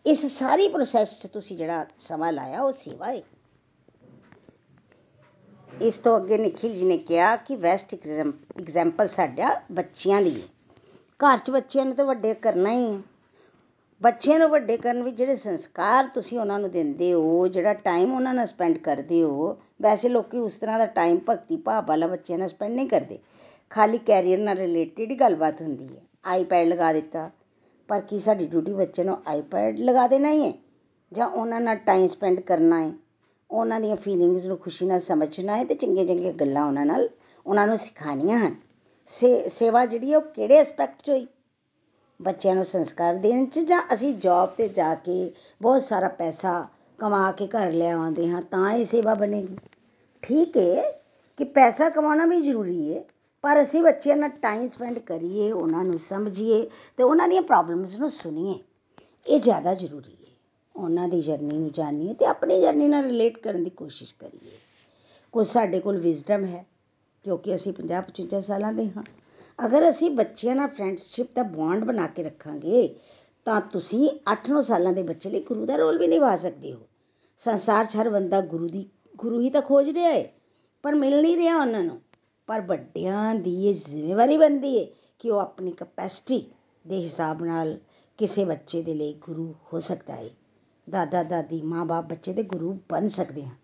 ਇਸ 0.06 0.24
ਸਾਰੀ 0.28 0.68
ਪ੍ਰੋਸੈਸ 0.68 1.18
'ਚ 1.20 1.26
ਤੁਸੀਂ 1.26 1.56
ਜਿਹੜਾ 1.56 1.84
ਸਮਾਂ 1.98 2.32
ਲਾਇਆ 2.32 2.62
ਉਹ 2.62 2.72
ਸੇਵਾ 2.72 3.06
ਹੈ 3.06 3.22
ਇਸ 5.70 5.94
ਤੋਂ 5.94 6.16
ਅੱਗੇ 6.16 6.36
ਨikhil 6.38 6.74
ਜੀ 6.74 6.84
ਨੇ 6.84 6.96
ਕਿਹਾ 6.98 7.34
ਕਿ 7.36 7.56
ਵੈਸਟ 7.56 7.94
ਐਗਜ਼ਾਮਪਲ 7.94 9.08
ਸਾਡਾ 9.08 9.48
ਬੱਚਿਆਂ 9.72 10.20
ਦੀ 10.22 10.34
ਹੈ 10.34 10.46
ਘਰ 11.20 11.38
'ਚ 11.38 11.50
ਬੱਚਿਆਂ 11.50 11.84
ਨੂੰ 11.84 11.94
ਤਾਂ 11.94 12.04
ਵੱਡੇ 12.04 12.34
ਕਰਨਾ 12.34 12.70
ਹੀ 12.70 12.84
ਹੈ 12.84 13.00
ਬੱਚਿਆਂ 14.00 14.38
ਨੂੰ 14.38 14.48
ਵੱਡੇ 14.50 14.76
ਕਰਨ 14.76 15.02
ਵਿੱਚ 15.02 15.16
ਜਿਹੜੇ 15.16 15.36
ਸੰਸਕਾਰ 15.36 16.06
ਤੁਸੀਂ 16.14 16.38
ਉਹਨਾਂ 16.38 16.58
ਨੂੰ 16.58 16.70
ਦਿੰਦੇ 16.70 17.12
ਹੋ 17.12 17.46
ਜਿਹੜਾ 17.48 17.72
ਟਾਈਮ 17.74 18.14
ਉਹਨਾਂ 18.14 18.34
ਨਾਲ 18.34 18.46
ਸਪੈਂਡ 18.46 18.78
ਕਰਦੇ 18.78 19.22
ਹੋ 19.22 19.56
ਵੈਸੇ 19.82 20.08
ਲੋਕੀ 20.08 20.38
ਉਸ 20.38 20.56
ਤਰ੍ਹਾਂ 20.56 20.78
ਦਾ 20.78 20.86
ਟਾਈਮ 20.94 21.18
ਭਗਤੀ 21.28 21.56
ਭਾਵ 21.56 21.86
ਵਾਲਾ 21.86 22.06
ਬੱਚਿਆਂ 22.06 22.38
ਨਾਲ 22.38 22.48
ਸਪੈਂਡ 22.48 22.74
ਨਹੀਂ 22.74 22.88
ਕਰਦੇ 22.88 23.18
ਖਾਲੀ 23.70 23.98
ਕੈਰੀਅਰ 23.98 24.38
ਨਾਲ 24.38 24.56
ਰਿਲੇਟਡ 24.56 25.10
ਹੀ 25.10 25.16
ਗੱਲਬਾਤ 25.16 25.62
ਹੁੰਦੀ 25.62 25.88
ਹੈ 25.88 26.02
ਆਈਪੈਡ 26.24 26.68
ਲਗਾ 26.68 26.92
ਦਿੱਤਾ 26.92 27.30
ਪਰ 27.88 28.00
ਕੀ 28.00 28.18
ਸਾਡੀ 28.18 28.46
ਡਿਊਟੀ 28.46 28.72
ਬੱਚੇ 28.72 29.04
ਨੂੰ 29.04 29.18
ਆਈਪੈਡ 29.26 29.78
ਲਗਾ 29.78 30.06
ਦੇਣਾ 30.06 30.30
ਹੀ 30.30 30.42
ਹੈ? 30.42 30.52
ਜਾਂ 31.12 31.26
ਉਹਨਾਂ 31.26 31.60
ਨਾਲ 31.60 31.76
ਟਾਈਮ 31.76 32.06
ਸਪੈਂਡ 32.06 32.40
ਕਰਨਾ 32.40 32.80
ਹੈ? 32.84 32.92
ਉਹਨਾਂ 33.50 33.80
ਦੀਆਂ 33.80 33.96
ਫੀਲਿੰਗਸ 33.96 34.46
ਨੂੰ 34.46 34.58
ਖੁਸ਼ੀ 34.58 34.86
ਨਾਲ 34.86 35.00
ਸਮਝਣਾ 35.00 35.56
ਹੈ 35.56 35.64
ਤੇ 35.64 35.74
ਚੰਗੀਆਂ 35.74 36.04
ਚੰਗੀਆਂ 36.06 36.32
ਗੱਲਾਂ 36.32 36.66
ਉਹਨਾਂ 36.66 36.86
ਨਾਲ 36.86 37.08
ਉਹਨਾਂ 37.46 37.66
ਨੂੰ 37.66 37.78
ਸਿਖਾਉਣੀਆਂ 37.78 38.38
ਹਨ। 38.38 38.54
ਸੇਵਾ 39.48 39.86
ਜਿਹੜੀ 39.86 40.12
ਹੈ 40.12 40.16
ਉਹ 40.16 40.22
ਕਿਹੜੇ 40.22 40.56
ਐਸਪੈਕਟ 40.56 41.02
'ਚ 41.02 41.10
ਹੋਈ? 41.10 41.26
ਬੱਚਿਆਂ 42.22 42.54
ਨੂੰ 42.54 42.64
ਸੰਸਕਾਰ 42.64 43.14
ਦੇਣ 43.14 43.46
'ਚ 43.46 43.58
ਜਾਂ 43.58 43.82
ਅਸੀਂ 43.94 44.14
ਜੌਬ 44.14 44.48
ਤੇ 44.48 44.68
ਜਾ 44.68 44.94
ਕੇ 44.94 45.32
ਬਹੁਤ 45.62 45.82
ਸਾਰਾ 45.82 46.08
ਪੈਸਾ 46.08 46.68
ਕਮਾ 46.98 47.32
ਕੇ 47.32 47.46
ਘਰ 47.46 47.72
ਲੈ 47.72 47.92
ਆਉਂਦੇ 47.92 48.28
ਹਾਂ 48.28 48.42
ਤਾਂ 48.42 48.72
ਇਹ 48.72 48.84
ਸੇਵਾ 48.84 49.14
ਬਣੇਗੀ? 49.14 49.56
ਠੀਕ 50.22 50.56
ਹੈ 50.56 50.82
ਕਿ 51.36 51.44
ਪੈਸਾ 51.44 51.88
ਕਮਾਉਣਾ 51.90 52.26
ਵੀ 52.26 52.40
ਜ਼ਰੂਰੀ 52.40 52.94
ਹੈ 52.94 53.04
ਪਰ 53.46 53.62
ਅਸੀਂ 53.62 53.82
ਬੱਚਿਆਂ 53.82 54.16
ਨਾਲ 54.16 54.28
ਟਾਈਮ 54.28 54.66
ਸਪੈਂਡ 54.66 54.98
ਕਰੀਏ, 54.98 55.52
ਉਹਨਾਂ 55.52 55.84
ਨੂੰ 55.84 55.98
ਸਮਝੀਏ 55.98 56.70
ਤੇ 56.96 57.02
ਉਹਨਾਂ 57.02 57.28
ਦੀਆਂ 57.28 57.42
ਪ੍ਰੋਬਲਮਸ 57.42 57.98
ਨੂੰ 57.98 58.10
ਸੁਣੀਏ। 58.10 58.58
ਇਹ 59.26 59.40
ਜ਼ਿਆਦਾ 59.40 59.74
ਜ਼ਰੂਰੀ 59.74 60.12
ਹੈ। 60.12 60.32
ਉਹਨਾਂ 60.76 61.08
ਦੀ 61.08 61.20
ਜਰਨੀ 61.20 61.56
ਨੂੰ 61.56 61.72
ਜਾਣੀਏ 61.72 62.14
ਤੇ 62.14 62.26
ਆਪਣੀ 62.26 62.60
ਜਰਨੀ 62.60 62.88
ਨਾਲ 62.88 63.04
ਰਿਲੇਟ 63.04 63.38
ਕਰਨ 63.38 63.64
ਦੀ 63.64 63.70
ਕੋਸ਼ਿਸ਼ 63.70 64.14
ਕਰੀਏ। 64.18 64.50
ਕੁਝ 65.32 65.46
ਸਾਡੇ 65.46 65.80
ਕੋਲ 65.80 65.98
ਵਿਜ਼ਡਮ 65.98 66.44
ਹੈ 66.44 66.66
ਕਿਉਂਕਿ 67.24 67.54
ਅਸੀਂ 67.54 67.72
50 67.72 68.02
55 68.02 68.40
ਸਾਲਾਂ 68.40 68.72
ਦੇ 68.72 68.86
ਹਾਂ। 68.96 69.04
ਅਗਰ 69.66 69.88
ਅਸੀਂ 69.88 70.10
ਬੱਚਿਆਂ 70.10 70.56
ਨਾਲ 70.56 70.68
ਫਰੈਂਡਸ਼ਿਪ 70.68 71.34
ਦਾ 71.34 71.42
ਬੌਂਡ 71.42 71.84
ਬਣਾ 71.84 72.06
ਕੇ 72.06 72.22
ਰੱਖਾਂਗੇ, 72.22 72.94
ਤਾਂ 73.44 73.60
ਤੁਸੀਂ 73.60 74.10
8-9 74.26 74.60
ਸਾਲਾਂ 74.60 74.92
ਦੇ 74.92 75.02
ਬੱਚੇ 75.02 75.30
ਲਈ 75.30 75.40
ਗੁਰੂ 75.40 75.66
ਦਾ 75.66 75.76
ਰੋਲ 75.76 75.98
ਵੀ 75.98 76.06
ਨਿਭਾ 76.06 76.36
ਸਕਦੇ 76.36 76.72
ਹੋ। 76.72 76.80
ਸੰਸਾਰ 77.36 77.84
'ਚ 77.84 77.96
ਹਰ 77.96 78.10
ਬੰਦਾ 78.10 78.40
ਗੁਰੂ 78.40 78.68
ਦੀ, 78.68 78.88
ਗੁਰੂ 79.16 79.40
ਹੀ 79.40 79.50
ਤਾਂ 79.50 79.62
ਖੋਜ 79.62 79.90
ਰਿਹਾ 79.90 80.10
ਹੈ, 80.10 80.32
ਪਰ 80.82 80.94
ਮਿਲ 80.94 81.22
ਨਹੀਂ 81.22 81.36
ਰਿਹਾ 81.36 81.56
ਉਹਨਾਂ 81.56 81.84
ਨੂੰ। 81.84 82.00
ਪਰ 82.46 82.60
ਵੱਡਿਆਂ 82.60 83.34
ਦੀ 83.34 83.68
ਇਹ 83.68 83.74
ਜ਼ਿੰਮੇਵਾਰੀ 83.74 84.36
ਬਣਦੀ 84.36 84.78
ਹੈ 84.80 84.86
ਕਿ 85.18 85.30
ਉਹ 85.30 85.38
ਆਪਣੀ 85.38 85.72
ਕਪੈਸਿਟੀ 85.72 86.44
ਦੇ 86.86 86.96
ਹਿਸਾਬ 86.96 87.44
ਨਾਲ 87.44 87.78
ਕਿਸੇ 88.18 88.44
ਬੱਚੇ 88.44 88.82
ਦੇ 88.82 88.94
ਲਈ 88.94 89.14
ਗੁਰੂ 89.14 89.54
ਹੋ 89.72 89.78
ਸਕਦਾ 89.78 90.14
ਹੈ 90.14 90.28
ਦਾਦਾ, 90.90 91.22
ਦਾਦੀ, 91.22 91.62
ਮਾਂ-ਬਾਪ 91.62 92.04
ਬੱਚੇ 92.04 92.32
ਦੇ 92.32 92.42
ਗੁਰੂ 92.42 92.78
ਬਣ 92.90 93.08
ਸਕਦੇ 93.08 93.44
ਹਨ 93.44 93.54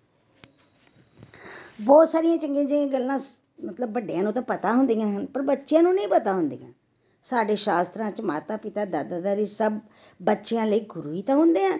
ਬਹੁਤ 1.80 2.08
ਸਾਰੀਆਂ 2.08 2.36
ਚੰਗੀਆਂ 2.38 2.64
ਚੰਗੀਆਂ 2.64 2.86
ਗੱਲਾਂ 2.86 3.18
ਮਤਲਬ 3.64 3.94
ਵੱਡਿਆਂ 3.94 4.22
ਨੂੰ 4.22 4.32
ਤਾਂ 4.32 4.42
ਪਤਾ 4.42 4.72
ਹੁੰਦੀਆਂ 4.72 5.06
ਹਨ, 5.08 5.26
ਪਰ 5.26 5.42
ਬੱਚਿਆਂ 5.42 5.82
ਨੂੰ 5.82 5.94
ਨਹੀਂ 5.94 6.08
ਪਤਾ 6.08 6.34
ਹੁੰਦੀਆਂ। 6.34 6.72
ਸਾਡੇ 7.24 7.54
ਸ਼ਾਸਤਰਾਂ 7.54 8.10
'ਚ 8.10 8.20
ਮਾਤਾ 8.20 8.56
ਪਿਤਾ, 8.56 8.84
ਦਾਦਾ 8.84 9.20
ਦਾਦੀ 9.20 9.44
ਸਭ 9.44 9.72
ਬੱਚਿਆਂ 10.22 10.66
ਲਈ 10.66 10.80
ਗੁਰੂ 10.80 11.12
ਹੀ 11.12 11.22
ਤਾਂ 11.22 11.36
ਹੁੰਦੇ 11.36 11.66
ਹਨ 11.66 11.78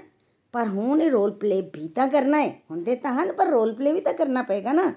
ਪਰ 0.54 0.68
ਹੁਣ 0.68 1.02
ਇਹ 1.02 1.10
ਰੋਲ 1.10 1.30
ਪਲੇ 1.30 1.60
ਵੀ 1.74 1.88
ਤਾਂ 1.88 2.08
ਕਰਨਾ 2.08 2.42
ਹੈ 2.42 2.50
ਹੁੰਦੇ 2.70 2.96
ਤਾਂ 2.96 3.12
ਹਨ, 3.12 3.32
ਪਰ 3.32 3.46
ਰੋਲ 3.46 3.74
ਪਲੇ 3.74 3.92
ਵੀ 3.92 4.00
ਤਾਂ 4.00 4.14
ਕਰਨਾ 4.14 4.42
ਪਏਗਾ 4.42 4.72
ਨਾ। 4.72 4.92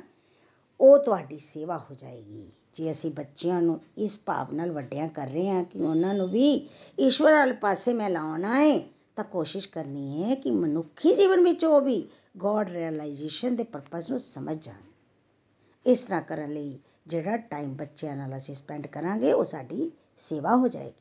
ਉਹ 0.79 0.97
ਤੁਹਾਡੀ 0.99 1.37
ਸੇਵਾ 1.37 1.77
ਹੋ 1.77 1.95
ਜਾਏਗੀ। 1.95 2.51
ਜੇ 2.73 2.91
ਅਸੀਂ 2.91 3.11
ਬੱਚਿਆਂ 3.11 3.61
ਨੂੰ 3.61 3.81
ਇਸ 3.97 4.19
ਭਾਵ 4.25 4.53
ਨਾਲ 4.53 4.71
ਵੱਡਿਆਂ 4.71 5.07
ਕਰ 5.09 5.27
ਰਹੇ 5.27 5.49
ਹਾਂ 5.49 5.63
ਕਿ 5.63 5.81
ਉਹਨਾਂ 5.81 6.13
ਨੂੰ 6.13 6.29
ਵੀ 6.29 6.69
ਈਸ਼ਵਰ 6.99 7.31
ਵਾਲੇ 7.33 7.51
ਪਾਸੇ 7.51 7.93
ਮੈਂ 7.93 8.09
ਲਾਉਣਾ 8.09 8.59
ਹੈ 8.59 8.79
ਤਾਂ 9.15 9.23
ਕੋਸ਼ਿਸ਼ 9.23 9.69
ਕਰਨੀ 9.69 10.23
ਹੈ 10.23 10.35
ਕਿ 10.35 10.51
ਮਨੁੱਖੀ 10.51 11.15
ਜੀਵਨ 11.15 11.43
ਵਿੱਚ 11.43 11.65
ਉਹ 11.65 11.81
ਵੀ 11.81 12.09
ਗੋਡ 12.37 12.69
ਰਿਅਲਾਈਜੇਸ਼ਨ 12.69 13.55
ਦੇ 13.55 13.63
ਪਰਪਸ 13.63 14.09
ਨੂੰ 14.09 14.19
ਸਮਝ 14.19 14.65
ਜਾਣ। 14.65 14.81
ਇਸ 15.85 16.01
ਤਰ੍ਹਾਂ 16.01 16.21
ਕਰਨ 16.21 16.53
ਲਈ 16.53 16.79
ਜਿਹੜਾ 17.07 17.37
ਟਾਈਮ 17.37 17.73
ਬੱਚਿਆਂ 17.73 18.15
ਨਾਲ 18.15 18.37
ਅਸੀਂ 18.37 18.55
ਸਪੈਂਡ 18.55 18.87
ਕਰਾਂਗੇ, 18.87 19.33
ਉਹ 19.33 19.43
ਸਾਡੀ 19.43 19.91
ਸੇਵਾ 20.17 20.55
ਹੋ 20.55 20.67
ਜਾਏਗੀ। 20.67 20.93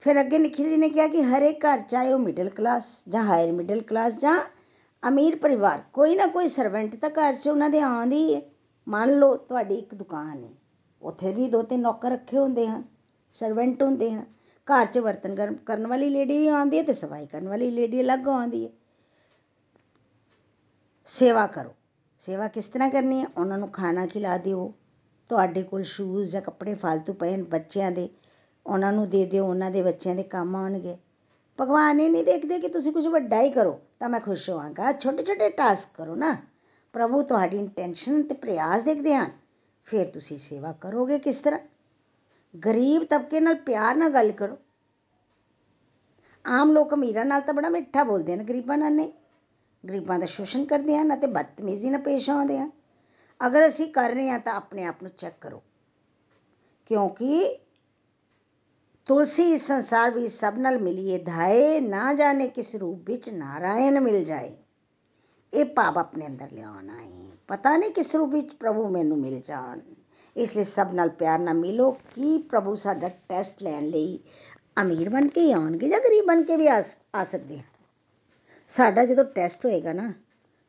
ਫਿਰ 0.00 0.20
ਅੱਗੇ 0.20 0.38
ਨikhil 0.38 0.68
ਜੀ 0.68 0.76
ਨੇ 0.76 0.88
ਕਿਹਾ 0.88 1.08
ਕਿ 1.08 1.22
ਹਰ 1.22 1.42
ਇੱਕ 1.42 1.64
ਘਰ 1.64 1.80
ਚਾਹੇ 1.80 2.12
ਉਹ 2.12 2.18
ਮਿਡਲ 2.18 2.48
ਕਲਾਸ 2.48 3.04
ਜਾਂ 3.08 3.24
ਹਾਇਰ 3.24 3.52
ਮਿਡਲ 3.52 3.80
ਕਲਾਸ 3.80 4.18
ਜਾਂ 4.18 4.44
ਅਮੀਰ 5.04 5.36
ਪਰਿਵਾਰ, 5.36 5.82
ਕੋਈ 5.92 6.14
ਨਾ 6.16 6.26
ਕੋਈ 6.26 6.48
ਸਰਵੈਂਟ 6.48 6.94
ਤਾਂ 6.96 7.10
ਘਰ 7.10 7.34
'ਚ 7.34 7.48
ਉਹਨਾਂ 7.48 7.70
ਦੇ 7.70 7.80
ਆਉਂਦੀ 7.80 8.34
ਹੈ। 8.34 8.40
ਮੰਨ 8.86 9.18
ਲਓ 9.18 9.36
ਤੁਹਾਡੀ 9.38 9.74
ਇੱਕ 9.74 9.94
ਦੁਕਾਨ 9.94 10.44
ਹੈ, 10.44 10.50
ਉੱਥੇ 11.02 11.32
ਵੀ 11.32 11.48
ਦੋ 11.48 11.62
ਤਿੰਨ 11.62 11.80
ਨੌਕਰ 11.80 12.10
ਰੱਖੇ 12.10 12.38
ਹੁੰਦੇ 12.38 12.66
ਹਨ 12.66 12.82
ਸਰਵੈਂਟ 13.34 13.82
ਹੁੰਦੇ 13.82 14.10
ਹਨ। 14.10 14.24
ਘਰ 14.68 14.86
'ਚ 14.86 14.98
ਬਰਤਨ 14.98 15.54
ਕਰਨ 15.66 15.86
ਵਾਲੀ 15.86 16.08
ਲੇਡੀ 16.08 16.38
ਵੀ 16.38 16.48
ਆਉਂਦੀ 16.48 16.78
ਹੈ 16.78 16.82
ਤੇ 16.82 16.92
ਸਫ਼ਾਈ 16.92 17.26
ਕਰਨ 17.26 17.48
ਵਾਲੀ 17.48 17.70
ਲੇਡੀ 17.70 18.00
ਅਲੱਗ 18.00 18.28
ਆਉਂਦੀ 18.28 18.64
ਹੈ। 18.64 18.70
ਸੇਵਾ 21.08 21.46
ਕਰੋ। 21.46 21.74
ਸੇਵਾ 22.18 22.48
ਕਿਸ 22.48 22.66
ਤਰ੍ਹਾਂ 22.66 22.90
ਕਰਨੀ 22.90 23.20
ਹੈ? 23.20 23.26
ਉਹਨਾਂ 23.38 23.58
ਨੂੰ 23.58 23.68
ਖਾਣਾ 23.68 24.06
ਖਿਲਾ 24.06 24.36
ਦਿਓ। 24.38 24.72
ਤੁਹਾਡੇ 25.30 25.62
ਕੋਲ 25.62 25.82
ਸ਼ੂਜ਼ 25.82 26.32
ਜਾਂ 26.32 26.42
ਕੱਪੜੇ 26.42 26.74
ਫालतू 26.74 27.12
ਪਏ 27.12 27.36
ਬੱਚਿਆਂ 27.42 27.90
ਦੇ, 27.92 28.08
ਉਹਨਾਂ 28.66 28.92
ਨੂੰ 28.92 29.08
ਦੇ 29.10 29.24
ਦਿਓ। 29.26 29.46
ਉਹਨਾਂ 29.46 29.70
ਦੇ 29.70 29.82
ਬੱਚਿਆਂ 29.82 30.14
ਦੇ 30.14 30.22
ਕੰਮ 30.22 30.56
ਆਉਣਗੇ। 30.56 30.96
ਭਗਵਾਨ 31.60 32.00
ਇਹ 32.00 32.10
ਨਹੀਂ 32.10 32.24
ਦੇਖਦੇ 32.24 32.58
ਕਿ 32.58 32.68
ਤੁਸੀਂ 32.68 32.92
ਕੁਝ 32.92 33.06
ਵੱਡਾ 33.06 33.40
ਹੀ 33.40 33.50
ਕਰੋ, 33.50 33.80
ਤਾਂ 33.98 34.08
ਮੈਂ 34.08 34.20
ਖੁਸ਼ 34.20 34.50
ਹੋਵਾਂਗਾ। 34.50 34.92
ਛੋਟੇ 34.92 35.22
ਛੋਟੇ 35.22 35.50
ਟਾਸਕ 35.50 35.88
ਕਰੋ 35.96 36.14
ਨਾ। 36.14 36.36
ਪ੍ਰਭੂ, 36.92 37.22
ਤੁਹਾਡੀ 37.22 37.58
ਇੰਟੈਂਸ਼ਨ 37.58 38.22
ਤੇ 38.22 38.34
ਪ੍ਰਯਾਸ 38.34 38.82
ਦੇਖਦੇ 38.82 39.14
ਹਨ 39.14 39.30
ਫਿਰ 39.84 40.06
ਤੁਸੀਂ 40.06 40.38
ਸੇਵਾ 40.38 40.72
ਕਰੋਗੇ 40.72 41.18
ਕਿਸ 41.18 41.40
ਤਰ੍ਹਾਂ? 41.40 41.60
ਗਰੀਬ 42.64 43.04
ਤਬਕੇ 43.04 43.40
ਨਾਲ 43.40 43.54
ਪਿਆਰ 43.54 43.96
ਨਾਲ 43.96 44.10
ਗੱਲ 44.10 44.32
ਕਰੋ। 44.32 44.58
ਆਮ 46.46 46.72
ਲੋਕ 46.72 46.94
ਅਮੀਰਾਂ 46.94 47.24
ਨਾਲ 47.24 47.40
ਤਾਂ 47.40 47.54
ਬੜਾ 47.54 47.68
ਮਿੱਠਾ 47.68 48.04
ਬੋਲਦੇ 48.04 48.36
ਨੇ 48.36 48.44
ਗਰੀਬਾਂ 48.44 48.78
ਨਾਲ 48.78 48.92
ਨਹੀਂ। 48.92 49.12
ਗਰੀਬਾਂ 49.88 50.18
ਦਾ 50.18 50.26
ਸ਼ੋਸ਼ਣ 50.26 50.64
ਕਰਦੇ 50.64 50.96
ਹਨ 50.96 51.14
ਅਤੇ 51.14 51.26
ਬਦਤਮੀਜ਼ੀ 51.26 51.90
ਨਾਲ 51.90 52.00
ਪੇਸ਼ 52.00 52.30
ਆਉਂਦੇ 52.30 52.58
ਹਨ। 52.58 52.70
ਅਗਰ 53.46 53.68
ਅਸੀਂ 53.68 53.92
ਕਰ 53.92 54.10
ਰਹੇ 54.10 54.30
ਹਾਂ 54.30 54.38
ਤਾਂ 54.38 54.52
ਆਪਣੇ 54.52 54.84
ਆਪ 54.84 55.02
ਨੂੰ 55.02 55.12
ਚੈੱਕ 55.18 55.34
ਕਰੋ। 55.40 55.62
ਕਿਉਂਕਿ 56.86 57.58
ਤੁਲਸੀ 59.06 59.42
ਇਸ 59.52 59.66
ਸੰਸਾਰ 59.66 60.10
ਵਿੱਚ 60.10 60.32
ਸਭ 60.32 60.58
ਨਾਲ 60.58 60.78
ਮਿਲੀਏ 60.78 61.18
ਧਾਏ 61.18 61.80
ਨਾ 61.80 62.12
ਜਾਣੇ 62.14 62.46
ਕਿਸ 62.48 62.74
ਰੂਪ 62.74 63.08
ਵਿੱਚ 63.10 63.28
ਨਾਰਾਇਣ 63.30 64.00
ਮਿਲ 64.00 64.24
ਜਾਏ 64.24 64.54
ਇਹ 65.52 65.64
ਭਾਵ 65.64 65.98
ਆਪਣੇ 65.98 66.26
ਅੰਦਰ 66.26 66.50
ਲਿਆਉਣਾ 66.52 66.96
ਹੈ 66.96 67.28
ਪਤਾ 67.48 67.76
ਨਹੀਂ 67.76 67.90
ਕਿਸ 67.90 68.14
ਰੂਪ 68.14 68.30
ਵਿੱਚ 68.30 68.54
ਪ੍ਰਭੂ 68.54 68.88
ਮੈਨੂੰ 68.88 69.18
ਮਿਲ 69.18 69.40
ਜਾਣ 69.40 69.80
ਇਸ 70.36 70.56
ਲਈ 70.56 70.64
ਸਭ 70.64 70.92
ਨਾਲ 70.94 71.08
ਪਿਆਰ 71.08 71.38
ਨਾਲ 71.38 71.54
ਮਿਲੋ 71.54 71.90
ਕੀ 72.14 72.36
ਪ੍ਰਭੂ 72.50 72.74
ਸਾਡਾ 72.76 73.08
ਟੈਸਟ 73.28 73.62
ਲੈਣ 73.62 73.88
ਲਈ 73.88 74.18
ਅਮੀਰ 74.82 75.08
ਬਣ 75.10 75.28
ਕੇ 75.28 75.52
ਆਉਣਗੇ 75.52 75.88
ਜਾਂ 75.88 76.00
ਗਰੀਬ 76.00 76.26
ਬਣ 76.26 76.42
ਕੇ 76.42 76.56
ਵੀ 76.56 76.66
ਆ 76.66 76.80
ਸਕਦੇ 77.24 77.58
ਹਨ 77.58 77.62
ਸਾਡਾ 78.70 79.04
ਜਦੋਂ 79.04 79.24
ਟੈਸਟ 79.24 79.66
ਹੋਏਗਾ 79.66 79.92
ਨਾ 79.92 80.12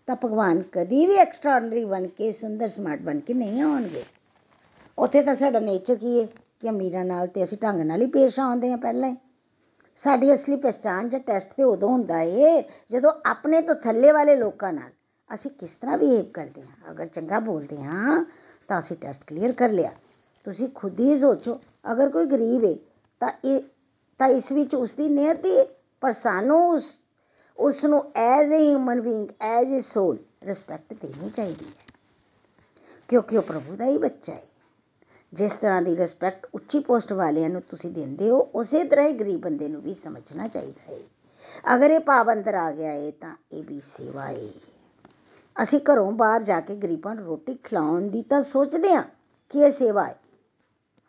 ਤਾਂ 0.08 0.16
ਭਗਵਾਨ 0.16 0.62
ਕਦੀ 0.72 1.06
ਵੀ 1.06 1.16
ਐਕਸਟਰਾਆਰਡਨਰੀ 1.16 1.86
ਬਣ 1.86 2.08
ਕੇ 2.08 2.32
ਸੁੰਦਰ 2.32 2.68
ਸਮਾਰਟ 2.68 3.02
ਬਣ 3.02 3.20
ਕੇ 3.20 3.34
ਨਹੀਂ 3.34 3.62
ਆਉਣਗੇ 3.62 4.04
ਉੱਥੇ 4.98 5.22
ਤਾਂ 5.22 5.36
ਸਾਡਾ 5.36 5.60
ਨੇਚਰ 5.60 5.96
ਕੀ 5.96 6.20
ਹੈ 6.20 6.28
ਕਿ 6.60 6.70
ਅਮੀਰਾਂ 6.70 7.06
ਨਾਲ 7.06 7.28
ਤੇ 7.28 7.44
ਅਸੀਂ 7.44 7.58
ਢੰਗ 7.64 7.82
ਨਾਲ 7.82 8.02
ਹੀ 8.02 8.06
ਪੇਸ਼ 8.06 8.40
ਆਉਂਦੇ 8.40 8.72
ਹਾਂ 8.72 8.78
ਪਹਿਲਾਂ 8.78 9.10
ਹੀ। 9.10 9.16
ਸਾਡੀ 9.98 10.34
ਅਸਲੀ 10.34 10.56
ਪਛਾਣ 10.56 11.10
ਜਾਂ 11.10 11.20
ਟੈਸਟ 11.20 11.54
ਤੇ 11.54 11.64
ਉਦੋਂ 11.64 11.90
ਹੁੰਦਾ 11.90 12.22
ਏ, 12.22 12.64
ਜਦੋਂ 12.92 13.12
ਆਪਣੇ 13.26 13.62
ਤੋਂ 13.62 13.76
ਥੱਲੇ 13.76 14.12
ਵਾਲੇ 14.12 14.36
ਲੋਕਾਂ 14.36 14.74
ਨਾਲ 14.74 14.92
ਅਸੀਂ 15.34 15.52
ਕਿਸ 15.52 15.76
ਤਰ੍ਹਾਂ 15.76 15.98
ਬਿਹੇਵ 15.98 16.26
ਕਰਦੇ 16.26 16.62
ਹਾਂ। 16.62 16.92
ਅਗਰ 16.92 17.06
ਚੰਗਾ 17.06 17.40
ਬੋਲਦੇ 17.40 17.84
ਹਾਂ, 17.84 18.26
ਤਾਂ 18.68 18.80
ਅਸੀਂ 18.80 18.98
ਟੈਸਟ 18.98 19.24
ਕਲੀਅਰ 19.24 19.52
ਕਰ 19.52 19.70
ਲਿਆ। 19.70 19.92
ਤੁਸੀਂ 20.44 20.70
ਖੁਦ 20.76 21.00
ਹੀ 21.00 21.18
ਸੋਚੋ, 21.18 21.60
ਅਗਰ 21.92 22.10
ਕੋਈ 22.10 22.26
ਗਰੀਬ 22.26 22.66
ਹੈ 22.66 22.76
ਤਾਂ 23.20 23.30
ਇਹ, 23.46 23.62
ਤਾਂ 24.20 24.28
ਇਸ 24.28 24.52
ਵਿੱਚ 24.52 24.76
ਉਸ 24.76 24.96
ਦੀ 24.96 25.10
ਨਿਯਤ 25.10 25.46
ਹੈ 25.46 25.66
ਪਰ 26.02 26.12
ਸਾਨੂੰ 26.12 26.70
ਉਸ 26.70 26.84
ਉਸ 27.58 27.84
ਨੂੰ 27.86 28.12
as 28.16 28.52
a 28.52 28.56
human 28.56 29.02
being 29.02 29.28
as 29.42 29.78
a 29.78 29.82
soul 29.82 30.18
respect 30.44 30.94
ਦੇਣੀ 30.94 31.30
ਚਾਹੀਦੀ 31.30 31.66
ਹੈ। 31.66 31.86
ਕਿਉਂਕਿ 33.08 33.38
ਉਹ 33.38 33.42
ਪ੍ਰਭੂ 33.42 33.76
ਦਾ 33.76 33.86
ਹੀ 33.86 33.98
ਬੱਚਾ 33.98 34.34
ਹੈ 34.34 34.44
ਜਿਸ 35.34 35.54
ਤਰ੍ਹਾਂ 35.54 35.82
ਦੀ 35.82 35.96
ਰਿਸਪੈਕਟ 35.96 36.48
ਉੱਚੀ 36.54 36.80
ਪੋਸਟ 36.80 37.14
ਵਾਲਿਆਂ 37.14 37.50
ਨੂੰ 37.50 37.62
ਤੁਸੀਂ 37.62 37.92
ਦਿੰਦੇ 37.92 38.30
ਹੋ, 38.30 38.50
ਉਸੇ 38.56 38.84
ਤਰ੍ਹਾਂ 38.84 39.08
ਹੀ 39.08 39.14
ਗਰੀਬ 39.14 39.42
ਬੰਦੇ 39.42 39.68
ਨੂੰ 39.68 39.82
ਵੀ 39.82 39.94
ਸਮਝਣਾ 39.94 40.48
ਚਾਹੀਦਾ 40.48 40.94
ਹੈ। 40.94 41.00
ਅਗਰ 41.76 41.92
ਇਹ 41.92 42.00
ਭਾਵ 42.00 42.34
ਅੰਦਰ 42.34 42.54
ਆ 42.54 42.72
ਗਿਆ 42.72 42.92
ਹੈ, 42.92 43.12
ਤਾਂ 43.12 43.36
ਇਹ 43.52 43.64
ਵੀ 43.64 43.80
ਸੇਵਾ 43.80 44.26
ਹੈ। 44.26 44.50
ਅਸੀਂ 45.64 45.80
ਘਰੋਂ 45.94 46.12
ਬਾਹਰ 46.12 46.44
ਜਾ 46.44 46.60
ਕੇ 46.60 46.76
ਗਰੀਬਾਂ 46.76 47.16
ਨੂੰ 47.16 47.26
ਰੋਟੀ 47.26 47.56
ਖਿਲਾਉਣ 47.56 48.02
ਦੀ 48.02 48.22
ਤਾਂ 48.22 48.42
ਸੋਚਦੇ 48.42 48.96
ਹਾਂ 48.96 49.04
ਕਿ 49.50 49.60
ਇਹ 49.60 49.72
ਸੇਵਾ 49.72 50.04
ਹੈ। 50.04 50.20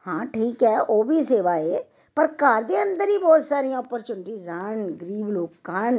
ਹਾਂ, 0.07 0.27
ਠੀਕ 0.27 0.63
ਹੈ, 0.63 0.81
ਉਹ 0.81 1.05
ਵੀ 1.05 1.25
ਸੇਵਾ 1.25 1.55
ਹੈ, 1.55 1.81
ਪਰ 2.15 2.27
ਘਰ 2.27 2.63
ਦੇ 2.63 2.83
ਅੰਦਰ 2.83 3.09
ਹੀ 3.09 3.19
ਬਹੁਤ 3.19 3.43
ਸਾਰੀਆਂ 3.43 3.79
ਓਪਰਚੁਨਿਟੀਜ਼ 3.79 4.49
ਹਨ, 4.49 4.91
ਗਰੀਬ 4.91 5.31
ਲੋਕਾਂ 5.31 5.93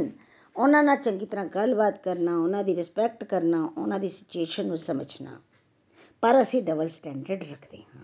ਉਹਨਾਂ 0.56 0.84
ਨਾਲ 0.84 0.96
ਚੰਗੀ 0.96 1.26
ਤਰ੍ਹਾਂ 1.26 1.46
ਗੱਲਬਾਤ 1.46 2.04
ਕਰਨਾ, 2.04 2.38
ਉਹਨਾਂ 2.38 2.64
ਦੀ 2.64 2.76
ਰਿਸਪੈਕਟ 2.76 3.24
ਕਰਨਾ, 3.24 3.70
ਉਹਨਾਂ 3.78 4.00
ਦੀ 4.00 4.10
ਸਿਚੁਏਸ਼ਨ 4.10 4.68
ਨੂੰ 4.68 4.78
ਸਮਝਣਾ। 4.78 5.42
ਪਰ 6.24 6.42
ਅਸੀਂ 6.42 6.62
ਡਬਲ 6.64 6.88
ਸਟੈਂਡਰਡ 6.88 7.44
ਰੱਖਦੇ 7.44 7.78
ਹਾਂ। 7.78 8.04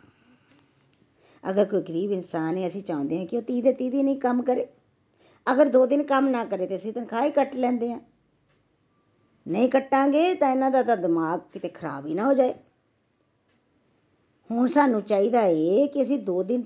ਅਗਰ 1.43 1.65
ਕੋਈ 1.65 1.82
ਗਰੀਬ 1.82 2.12
ਇਨਸਾਨ 2.12 2.58
ਹੈ, 2.58 2.67
ਅਸੀਂ 2.67 2.82
ਚਾਹੁੰਦੇ 2.84 3.19
ਹਾਂ 3.19 3.26
ਕਿ 3.26 3.38
ਉਹ 3.38 3.41
ਤੀਦੇ 3.41 3.73
ਤੀਦੀ 3.73 4.04
ਨਹੀਂ 4.04 4.19
ਕੰਮ 4.19 4.41
ਕਰੇ। 4.41 4.67
ਅਗਰ 5.47 5.69
ਦੋ 5.69 5.86
ਦਿਨ 5.86 6.04
ਕੰਮ 6.04 6.28
ਨਾ 6.30 6.43
ਕਰੇ 6.45 6.67
ਤੇ 6.67 6.76
ਅਸੀਂ 6.76 6.93
ਤਨਖਾਹ 6.93 7.23
ਹੀ 7.26 7.32
ਕੱਟ 7.32 7.56
ਲੈਂਦੇ 7.56 7.91
ਆ 7.93 7.99
ਨਹੀਂ 9.45 9.69
ਕੱਟਾਂਗੇ 9.69 10.34
ਤਾਂ 10.36 10.52
ਇਹਨਾਂ 10.52 10.71
ਦਾ 10.71 10.84
ਤਾਂ 10.84 10.97
ਦਿਮਾਗ 10.97 11.39
ਕਿਤੇ 11.54 11.69
ਖਰਾਬ 11.69 12.06
ਹੀ 12.06 12.13
ਨਾ 12.13 12.26
ਹੋ 12.26 12.34
ਜਾਏ। 12.34 12.54
ਹੁਣ 14.49 14.67
ਸਾਨੂੰ 14.67 15.02
ਚਾਹੀਦਾ 15.02 15.41
ਏ 15.41 15.88
ਕਿ 15.88 16.02
ਅਸੀਂ 16.02 16.19
ਦੋ 16.19 16.43
ਦਿਨ 16.43 16.63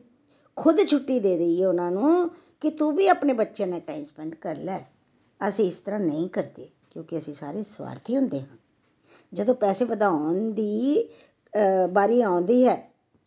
ਖੁਦ 0.57 0.85
ਛੁੱਟੀ 0.87 1.19
ਦੇ 1.19 1.37
ਦਈਏ 1.37 1.65
ਉਹਨਾਂ 1.65 1.91
ਨੂੰ 1.91 2.29
ਕਿ 2.61 2.69
ਤੂੰ 2.69 2.95
ਵੀ 2.95 3.07
ਆਪਣੇ 3.07 3.33
ਬੱਚਿਆਂ 3.33 3.67
ਨਾਲ 3.67 3.79
ਟਾਈਮ 3.79 4.03
ਸਪੈਂਡ 4.03 4.35
ਕਰ 4.35 4.55
ਲੈ। 4.55 4.79
ਅਸੀਂ 5.41 5.65
ਇਸ 5.65 5.79
ਤਰ੍ਹਾਂ 5.79 5.99
ਨਹੀਂ 5.99 6.29
ਕਰਦੇ, 6.29 6.69
ਕਿਉਂਕਿ 6.91 7.17
ਅਸੀਂ 7.17 7.33
ਸਾਰੇ 7.33 7.63
ਸਵਾਰਥੀ 7.63 8.15
ਹੁੰਦੇ 8.17 8.39
ਹਾਂ। 8.39 8.57
ਜਦੋਂ 9.33 9.55
ਪੈਸੇ 9.55 9.85
ਵਧਾਉਣ 9.85 10.51
ਦੀ 10.51 11.09
ਬਾਰੀ 11.93 12.21
ਆਉਂਦੀ 12.21 12.65
ਹੈ 12.67 12.77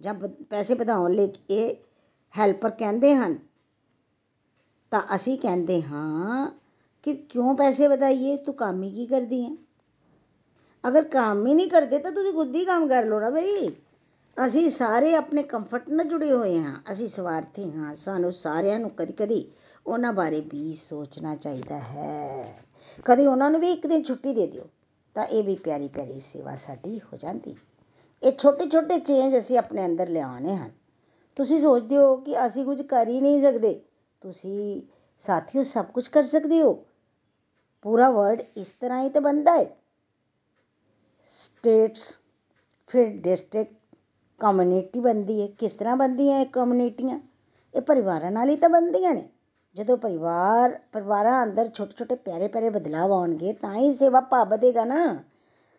ਜਾਂ 0.00 0.14
ਪੈਸੇ 0.50 0.74
ਵਧਾਉਣ 0.74 1.12
ਲਈ 1.12 1.32
ਇਹ 1.50 1.74
ਹੈਲਪਰ 2.34 2.70
ਕਹਿੰਦੇ 2.70 3.14
ਹਨ, 3.14 3.38
ਤਾਂ 4.92 5.02
ਅਸੀਂ 5.14 5.38
ਕਹਿੰਦੇ 5.38 5.80
ਹਾਂ 5.82 6.50
ਕਿ 7.04 7.14
ਕਿਉਂ 7.14 7.54
ਪੈਸੇ 7.56 7.88
ਵਧਾਈਏ, 7.88 8.36
ਤੂੰ 8.36 8.54
ਕੰਮ 8.54 8.82
ਹੀ 8.82 8.90
ਕੀ 8.90 9.06
ਕਰਦੀ 9.06 9.42
ਹੈ? 9.44 9.50
ਅਗਰ 10.84 11.04
ਕੰਮ 11.04 11.46
ਹੀ 11.46 11.54
ਨਹੀਂ 11.54 11.68
ਕਰਦੇ 11.70 11.98
ਤਾਂ 11.98 12.12
ਤੁਸੀਂ 12.12 12.32
ਖੁਦ 12.32 12.54
ਹੀ 12.56 12.64
ਕੰਮ 12.64 12.88
ਕਰ 12.88 13.04
ਲਓ 13.04 13.20
ਨਾ 13.20 13.30
ਬਈ। 13.30 13.68
ਅਸੀਂ 14.36 14.68
ਸਾਰੇ 14.70 15.14
ਆਪਣੇ 15.14 15.42
ਕੰਫਰਟ 15.42 15.88
ਨਾਲ 15.88 16.06
ਜੁੜੇ 16.08 16.30
ਹੋਏ 16.32 16.58
ਹਾਂ, 16.58 16.74
ਅਸੀਂ 16.92 17.08
ਸਵਾਰਥੀ 17.08 17.70
ਹਾਂ, 17.70 17.94
ਸਾਨੂੰ 17.94 18.32
ਸਾਰਿਆਂ 18.32 18.78
ਨੂੰ 18.78 18.90
ਕਦੀ 18.90 19.12
ਕਦੀ 19.12 19.44
ਉਹਨਾਂ 19.86 20.12
ਬਾਰੇ 20.12 20.40
ਵੀ 20.52 20.72
ਸੋਚਣਾ 20.72 21.34
ਚਾਹੀਦਾ 21.36 21.78
ਹੈ। 21.78 22.62
ਕਦੀ 23.06 23.26
ਉਹਨਾਂ 23.26 23.50
ਨੂੰ 23.50 23.60
ਵੀ 23.60 23.70
ਇੱਕ 23.72 23.86
ਦਿਨ 23.86 24.02
ਛੁੱਟੀ 24.02 24.34
ਦੇ 24.34 24.46
ਦਿਓ, 24.46 24.66
ਤਾਂ 25.16 25.24
ਇਹ 25.24 25.42
ਵੀ 25.44 25.54
ਪਿਆਰੀ 25.56 25.88
ਪਿਆਰੀ 25.88 26.20
ਸੇਵਾ 26.20 26.54
ਸਾਡੀ 26.56 26.98
ਹੋ 27.02 27.16
ਜਾਂਦੀ। 27.16 27.56
ਇਹ 28.22 28.32
ਛੋਟੇ 28.32 28.70
ਛੋਟੇ 28.70 28.98
ਚੇਂਜ 28.98 29.38
ਅਸੀਂ 29.38 29.58
ਆਪਣੇ 29.58 29.86
ਅੰਦਰ 29.86 30.08
ਲਿਆਉਣੇ 30.08 30.56
ਹਨ। 30.56 30.70
ਤੁਸੀਂ 31.36 31.60
ਸੋਚਦੇ 31.60 31.96
ਹੋ 31.96 32.16
ਕਿ 32.16 32.46
ਅਸੀਂ 32.46 32.64
ਕੁਝ 32.64 32.82
ਕਰ 32.82 33.08
ਹੀ 33.08 33.20
ਨਹੀਂ 33.20 33.42
ਸਕਦੇ। 33.42 33.80
ਤੁਸੀਂ 34.20 34.82
ਸਾਥੀਓ 35.18 35.62
ਸਭ 35.62 35.84
ਕੁਝ 35.84 36.08
ਕਰ 36.08 36.22
ਸਕਦੇ 36.22 36.62
ਹੋ। 36.62 36.84
ਪੂਰਾ 37.82 38.10
ਵਰਡ 38.10 38.42
ਇਸ 38.56 38.70
ਤਰ੍ਹਾਂ 38.70 39.02
ਹੀ 39.02 39.08
ਤਾਂ 39.08 39.20
ਬਣਦਾ 39.20 39.56
ਹੈ। 39.56 39.76
ਸਟੇਟਸ 41.30 42.18
ਫਿਰ 42.86 43.08
ਡਿਸਟ੍ਰਿਕਟ 43.08 43.96
ਕਮਿਊਨਿਟੀ 44.38 45.00
ਬਣਦੀ 45.00 45.42
ਹੈ। 45.42 45.46
ਕਿਸ 45.46 45.72
ਤਰ੍ਹਾਂ 45.72 45.96
ਬਣਦੀਆਂ 45.96 46.40
ਇਹ 46.40 46.46
ਕਮਿਊਨਿਟੀਆਂ 46.46 47.20
ਇਹ 47.74 47.80
ਪਰਿਵਾਰਾਂ 47.80 48.30
ਨਾਲ 48.30 48.48
ਹੀ 48.48 48.56
ਤਾਂ 48.56 48.68
ਬਣਦੀਆਂ 48.68 49.14
ਨੇ। 49.14 49.28
ਜਦੋਂ 49.74 49.96
ਪਰਿਵਾਰ, 49.96 50.80
ਪਰਿਵਾਰਾਂ 50.92 51.44
ਅੰਦਰ 51.44 51.68
ਛੋਟੇ 51.68 51.92
ਛੋਟੇ 51.98 52.14
ਪਿਆਰੇ 52.14 52.48
ਪਿਆਰੇ 52.48 52.70
ਬਦਲਾਅ 52.70 53.08
ਆਉਣਗੇ, 53.08 53.52
ਤਾਂ 53.52 53.74
ਹੀ 53.74 53.94
ਸੇਵਾ 53.94 54.20
ਭਾਵ 54.20 54.48
ਵਧੇਗਾ 54.48 54.84
ਨਾ। 54.84 55.24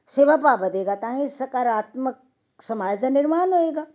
ਸੇਵਾ 0.08 0.38
ਭਾਵ 0.38 0.60
ਵਧੇਗਾ, 0.60 0.96
ਤਾਂ 0.96 1.18
ਹੀ 1.18 1.28
ਸਕਾਰਾਤਮਕ 1.28 2.16
ਸਮਾਜ 2.62 3.00
ਦਾ 3.00 3.10
ਨਿਰਮਾਣ 3.10 3.54
ਹੋਏਗਾ 3.54 3.86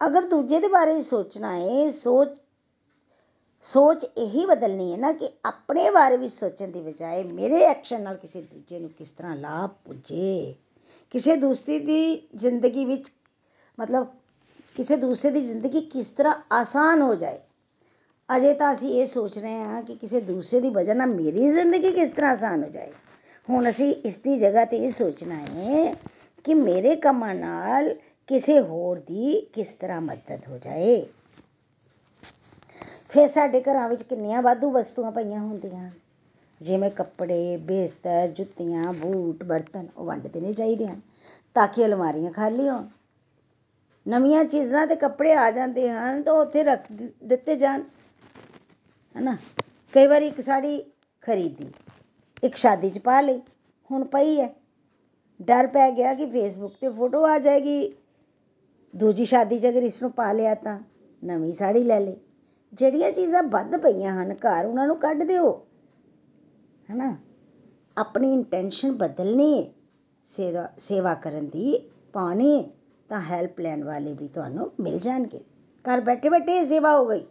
ਅਗਰ 0.00 0.22
ਦੂਜੇ 0.22 0.60
ਦੇ 0.60 0.68
ਬਾਰੇ 0.68 1.02
ਸੋਚਣਾ 1.02 1.52
ਹੈ 1.52 1.90
ਸੋਚ 1.90 2.40
ਸੋਚ 3.66 4.04
ਇਹੀ 4.04 4.44
ਬਦਲਣੀ 4.46 4.90
ਹੈ 4.92 4.96
ਨਾ 4.96 5.12
ਕਿ 5.12 5.28
ਆਪਣੇ 5.44 5.90
ਬਾਰੇ 5.90 6.16
ਵੀ 6.16 6.28
ਸੋਚਣ 6.28 6.70
ਦੀ 6.70 6.80
ਬਜਾਏ 6.80 7.22
ਮੇਰੇ 7.24 7.62
ਐਕਸ਼ਨ 7.64 8.02
ਨਾਲ 8.02 8.16
ਕਿਸੇ 8.16 8.42
ਦੂਜੇ 8.42 8.78
ਨੂੰ 8.78 8.90
ਕਿਸ 8.90 9.10
ਤਰ੍ਹਾਂ 9.10 9.36
ਲਾਭ 9.36 9.70
ਪੁੱਜੇ 9.84 10.54
ਕਿਸੇ 11.14 11.36
ਦੂਸਰੇ 11.36 11.78
ਦੀ 11.78 12.28
ਜ਼ਿੰਦਗੀ 12.34 12.84
ਵਿੱਚ 12.84 13.10
ਮਤਲਬ 13.78 14.06
ਕਿਸੇ 14.76 14.96
ਦੂਸਰੇ 14.96 15.30
ਦੀ 15.30 15.40
ਜ਼ਿੰਦਗੀ 15.40 15.80
ਕਿਸ 15.80 16.10
ਤਰ੍ਹਾਂ 16.10 16.34
ਆਸਾਨ 16.52 17.02
ਹੋ 17.02 17.14
ਜਾਏ 17.14 17.40
ਅਜੇ 18.28 18.52
ਤਾਂ 18.54 18.72
ਅਸੀਂ 18.72 19.00
ਇਹ 19.00 19.06
ਸੋਚ 19.06 19.38
ਰਹੇ 19.38 19.62
ਹਾਂ 19.62 19.82
ਕਿ 19.82 19.94
ਕਿਸੇ 19.94 20.20
ਦੂਸਰੇ 20.20 20.60
ਦੀ 20.60 20.70
ਵਜ੍ਹਾ 20.70 20.94
ਨਾਲ 20.94 21.08
ਮੇਰੀ 21.08 21.50
ਜ਼ਿੰਦਗੀ 21.52 21.92
ਕਿਸ 21.92 22.10
ਤਰ੍ਹਾਂ 22.10 22.30
ਆਸਾਨ 22.30 22.64
ਹੋ 22.64 22.68
ਜਾਏ 22.68 22.92
ਹੁਣ 23.48 23.68
ਅਸੀਂ 23.68 23.94
ਇਸ 24.04 24.18
ਦੀ 24.18 24.36
ਜਗ੍ਹਾ 24.38 24.64
ਤੇ 24.64 24.76
ਇਹ 24.76 24.90
ਸੋਚਣਾ 24.90 25.34
ਹੈ 25.34 25.94
ਕਿ 26.44 26.54
ਮੇਰੇ 26.54 26.96
ਕੰਮਾਂ 26.96 27.34
ਨਾਲ 27.34 27.94
ਕਿਸੇ 28.26 28.60
ਹੋਰ 28.60 28.98
ਦੀ 28.98 29.40
ਕਿਸ 29.52 29.68
ਤਰ੍ਹਾਂ 29.68 30.00
ਮਦਦ 30.00 30.40
ਹੋ 30.48 30.58
ਜਾਏ। 30.58 31.06
ਫਿਰ 33.08 33.28
ਸਾਡੇ 33.28 33.60
ਘਰਾਂ 33.60 33.88
ਵਿੱਚ 33.88 34.02
ਕਿੰਨੀਆਂ 34.02 34.42
ਵਾਧੂ 34.42 34.70
ਵਸਤੂਆਂ 34.70 35.12
ਪਈਆਂ 35.12 35.40
ਹੁੰਦੀਆਂ। 35.40 35.90
ਜਿਵੇਂ 36.60 36.90
ਕੱਪੜੇ, 36.90 37.56
ਬੇਸਤਰ, 37.56 38.28
ਜੁੱਤੀਆਂ, 38.28 38.92
ਬੂਟ, 38.92 39.44
ਬਰਤਨ, 39.44 39.88
ਉਹ 39.96 40.06
ਵੰਡ 40.06 40.26
ਦੇਣੇ 40.26 40.52
ਚਾਹੀਦੇ 40.52 40.86
ਹਨ, 40.86 41.00
ਤਾਂ 41.54 41.68
ਕਿ 41.68 41.84
ਅਲਮਾਰੀਆਂ 41.86 42.32
ਖਾਲੀ 42.32 42.68
ਹੋਣ। 42.68 42.86
ਨਵੀਆਂ 44.08 44.44
ਚੀਜ਼ਾਂ 44.44 44.86
ਤੇ 44.86 44.96
ਕੱਪੜੇ 44.96 45.32
ਆ 45.32 45.50
ਜਾਂਦੇ 45.50 45.90
ਹਨ, 45.90 46.22
ਤਾਂ 46.22 46.32
ਉੱਥੇ 46.32 46.64
ਰੱਖ 46.64 46.92
ਦਿੱਤੇ 47.24 47.56
ਜਾਣ। 47.56 47.82
ਹਨਾ? 49.18 49.36
ਕਈ 49.92 50.06
ਵਾਰੀ 50.06 50.26
ਇੱਕ 50.26 50.40
ਸਾੜੀ 50.40 50.84
ਖਰੀਦੀ, 51.22 51.70
ਇੱਕ 52.44 52.56
ਸ਼ਾਦੀ 52.56 52.90
'ਚ 52.90 52.98
ਪਾ 52.98 53.20
ਲਈ, 53.20 53.40
ਹੁਣ 53.90 54.04
ਪਈ 54.04 54.40
ਹੈ। 54.40 54.63
ਡਰ 55.40 55.66
ਪੈ 55.66 55.90
ਗਿਆ 55.90 56.14
ਕਿ 56.14 56.26
ਫੇਸਬੁੱਕ 56.26 56.74
ਤੇ 56.80 56.88
ਫੋਟੋ 56.88 57.24
ਆ 57.24 57.38
ਜਾਏਗੀ 57.38 57.94
ਦੂਜੀ 58.94 59.24
ਸ਼ਾਦੀ 59.24 59.58
'ਚ 59.58 59.66
ਅਗਰ 59.66 59.82
ਇਸ 59.82 60.02
ਨੂੰ 60.02 60.10
ਪਾ 60.12 60.32
ਲਿਆ 60.32 60.54
ਤਾਂ 60.54 60.78
ਨਵੀਂ 61.22 61.52
ਸਾੜੀ 61.52 61.82
ਲੈ 61.82 62.00
ਲਈ 62.00 62.16
ਜਿਹੜੀਆਂ 62.72 63.10
ਚੀਜ਼ਾਂ 63.12 63.42
ਵੱਧ 63.42 63.76
ਪਈਆਂ 63.76 64.12
ਹਨ 64.12 64.34
ਘਰ 64.36 64.66
ਉਹਨਾਂ 64.66 64.86
ਨੂੰ 64.86 64.96
ਕੱਢ 64.98 65.22
ਦਿਓ 65.22 65.52
ਹਨਾ 66.88 67.16
ਆਪਣੀ 67.96 68.32
ਇੰਟੈਂਸ਼ਨ 68.34 68.92
ਬਦਲਣੀ 68.92 69.52
ਹੈ 69.52 69.70
ਸੇਵਾ 70.26 70.68
ਸੇਵਾ 70.78 71.14
ਕਰਨ 71.14 71.48
ਦੀ 71.48 71.78
ਪਾਣੀ 72.14 72.64
ਤਾਂ 73.10 73.20
ਹੈਲਪ 73.20 73.60
ਲੈਣ 73.60 73.84
ਵਾਲੇ 73.84 74.14
ਵੀ 74.14 74.28
ਤੁਹਾਨੂੰ 74.28 74.70
ਮਿਲ 74.80 74.98
ਜਾਣਗੇ 74.98 75.40
ਘਰ 75.84 76.00
ਬੈਠੇ 76.00 76.28
ਬੈਠੇ 76.28 76.64
ਸੇਵਾ 76.64 76.96
ਹੋ 76.96 77.04
ਗਈ 77.06 77.24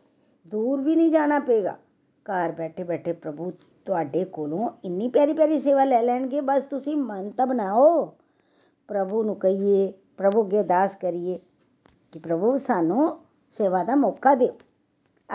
ਦੂਰ 0.46 0.82
ਵੀ 0.82 0.96
ਨਹੀਂ 0.96 1.12
ਜਾਣਾ 1.12 1.40
ਪਏਗਾ 1.40 1.78
ਘਰ 2.26 2.52
ਬੈਠੇ 2.52 2.84
ਬੈਠੇ 2.84 3.14
ਪ੍ਰਭੂ 3.14 3.52
ਤੁਹਾਡੇ 3.86 4.26
ਕੋਲੋਂ 4.26 4.70
ਇੰਨੀ 4.86 5.08
ਪਿਆਰੀ 5.08 5.34
ਪਿਆਰੀ 5.34 5.60
ਸੇਵਾ 5.60 5.84
ਲੈ 5.84 6.02
ਲੈਣਗੇ, 6.02 6.42
ਬਸ 6.42 6.64
ਤੁਸੀਂ 6.64 6.98
ਮਨ 6.98 7.32
ਤਾਂ 7.32 7.48
ਬਣਾਓ। 7.48 8.14
ਪ੍ਰਭੂ 8.88 9.24
ਨੂੰ 9.24 9.36
ਕਹੀਏ, 9.36 9.94
ਪ੍ਰਭੂ 10.18 10.44
ਅੱਗੇ 10.44 10.60
ਅਰਦਾਸ 10.60 10.96
ਕਰੀਏ 10.96 11.40
ਕਿ 12.12 12.20
ਪ੍ਰਭੂ 12.20 12.58
ਸਾਨੂੰ 12.58 13.20
ਸੇਵਾ 13.52 13.84
ਦਾ 13.84 13.96
ਮੌਕਾ 13.96 14.36
ਦਿਓ। 14.36 14.58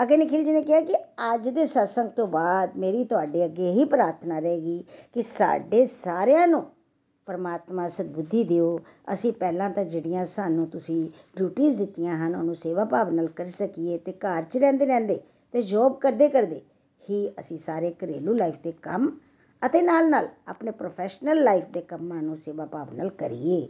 ਅੱਗੇ 0.01 0.17
ਨਖਿਲ 0.17 0.43
ਜੀ 0.43 0.51
ਨੇ 0.51 0.61
ਕਿਹਾ 0.61 0.81
ਕਿ 0.81 0.95
ਅੱਜ 1.33 1.49
ਦੇ 1.49 1.63
satsang 1.63 2.09
ਤੋਂ 2.09 2.27
ਬਾਅਦ 2.27 2.77
ਮੇਰੀ 2.77 3.05
ਤੁਹਾਡੇ 3.05 3.45
ਅੱਗੇ 3.45 3.71
ਹੀ 3.71 3.85
ਪ੍ਰਾਰਥਨਾ 3.85 4.39
ਰਹੇਗੀ 4.39 4.83
ਕਿ 5.13 5.21
ਸਾਡੇ 5.21 5.85
ਸਾਰਿਆਂ 5.85 6.47
ਨੂੰ 6.47 6.63
ਪਰਮਾਤਮਾ 7.25 7.87
ਸਦਬੁੱਧੀ 7.87 8.43
ਦਿਓ। 8.43 8.79
ਅਸੀਂ 9.13 9.33
ਪਹਿਲਾਂ 9.33 9.69
ਤਾਂ 9.69 9.83
ਜਿਹੜੀਆਂ 9.83 10.25
ਸਾਨੂੰ 10.25 10.67
ਤੁਸੀਂ 10.67 11.09
ਡਿਊਟੀਆਂ 11.37 11.71
ਦਿੱਤੀਆਂ 11.71 12.17
ਹਨ, 12.17 12.35
ਉਹਨੂੰ 12.35 12.55
ਸੇਵਾ 12.55 12.85
ਭਾਵ 12.85 13.09
ਨਾਲ 13.09 13.27
ਕਰ 13.27 13.45
ਸਕੀਏ 13.45 13.97
ਤੇ 13.97 14.11
ਘਰ 14.11 14.43
'ਚ 14.43 14.57
ਰਹਿੰਦੇ 14.57 14.85
ਰਹਿੰਦੇ 14.85 15.19
ਤੇ 15.51 15.61
ਜੋਬ 15.61 15.99
ਕਰਦੇ 15.99 16.29
ਕਰਦੇ 16.29 16.61
ਹੀ 17.09 17.29
ਅਸੀਂ 17.39 17.57
ਸਾਰੇ 17.57 17.95
ਘਰੇਲੂ 18.03 18.33
ਲਾਈਫ 18.33 18.55
ਦੇ 18.63 18.71
ਕੰਮ 18.71 19.19
ਅਤੇ 19.65 19.81
ਨਾਲ 19.81 20.09
ਨਾਲ 20.09 20.29
ਆਪਣੇ 20.47 20.71
ਪ੍ਰੋਫੈਸ਼ਨਲ 20.71 21.43
ਲਾਈਫ 21.43 21.65
ਦੇ 21.65 21.81
ਕੰਮਾਂ 21.81 22.21
ਨੂੰ 22.21 22.35
ਸੇਵਾ 22.37 22.65
ਭਾਵ 22.65 22.93
ਨਾਲ 22.93 23.09
ਕਰੀਏ 23.09 23.67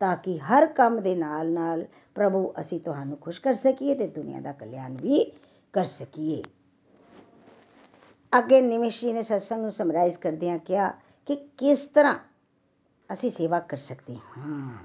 ਤਾਂ 0.00 0.16
ਕਿ 0.16 0.38
ਹਰ 0.38 0.66
ਕੰਮ 0.66 1.00
ਦੇ 1.00 1.14
ਨਾਲ 1.14 1.52
ਨਾਲ 1.52 1.86
ਪ੍ਰਭੂ 2.14 2.54
ਅਸੀਂ 2.60 2.80
ਤੁਹਾਨੂੰ 2.80 3.18
ਖੁਸ਼ 3.18 3.40
ਕਰ 3.40 3.52
ਸਕੀਏ 3.52 3.94
ਤੇ 3.94 4.06
ਦੁਨੀਆ 4.06 4.40
ਦਾ 4.40 4.52
ਕਲਿਆਣ 4.52 4.96
ਵੀ 4.96 5.24
ਕਰ 5.72 5.84
ਸਕੀਏ। 5.84 6.42
ਅੱਗੇ 8.32 8.60
ਨਿਮਿਸ਼ 8.60 9.00
ਜੀ 9.00 9.12
ਨੇ 9.12 9.22
ਸਤਸੰਗ 9.22 9.62
ਨੂੰ 9.62 9.72
ਸਮਰਾਈਜ਼ 9.72 10.18
ਕਰਦਿਆਂ 10.18 10.58
ਕਿਹਾ 10.58 10.88
ਕਿ 11.26 11.36
ਕਿਸ 11.36 11.84
ਤਰ੍ਹਾਂ 11.84 12.18
ਅਸੀਂ 13.12 13.30
ਸੇਵਾ 13.30 13.60
ਕਰ 13.60 13.76
ਸਕਦੇ 13.76 14.16
ਹਾਂ। 14.16 14.78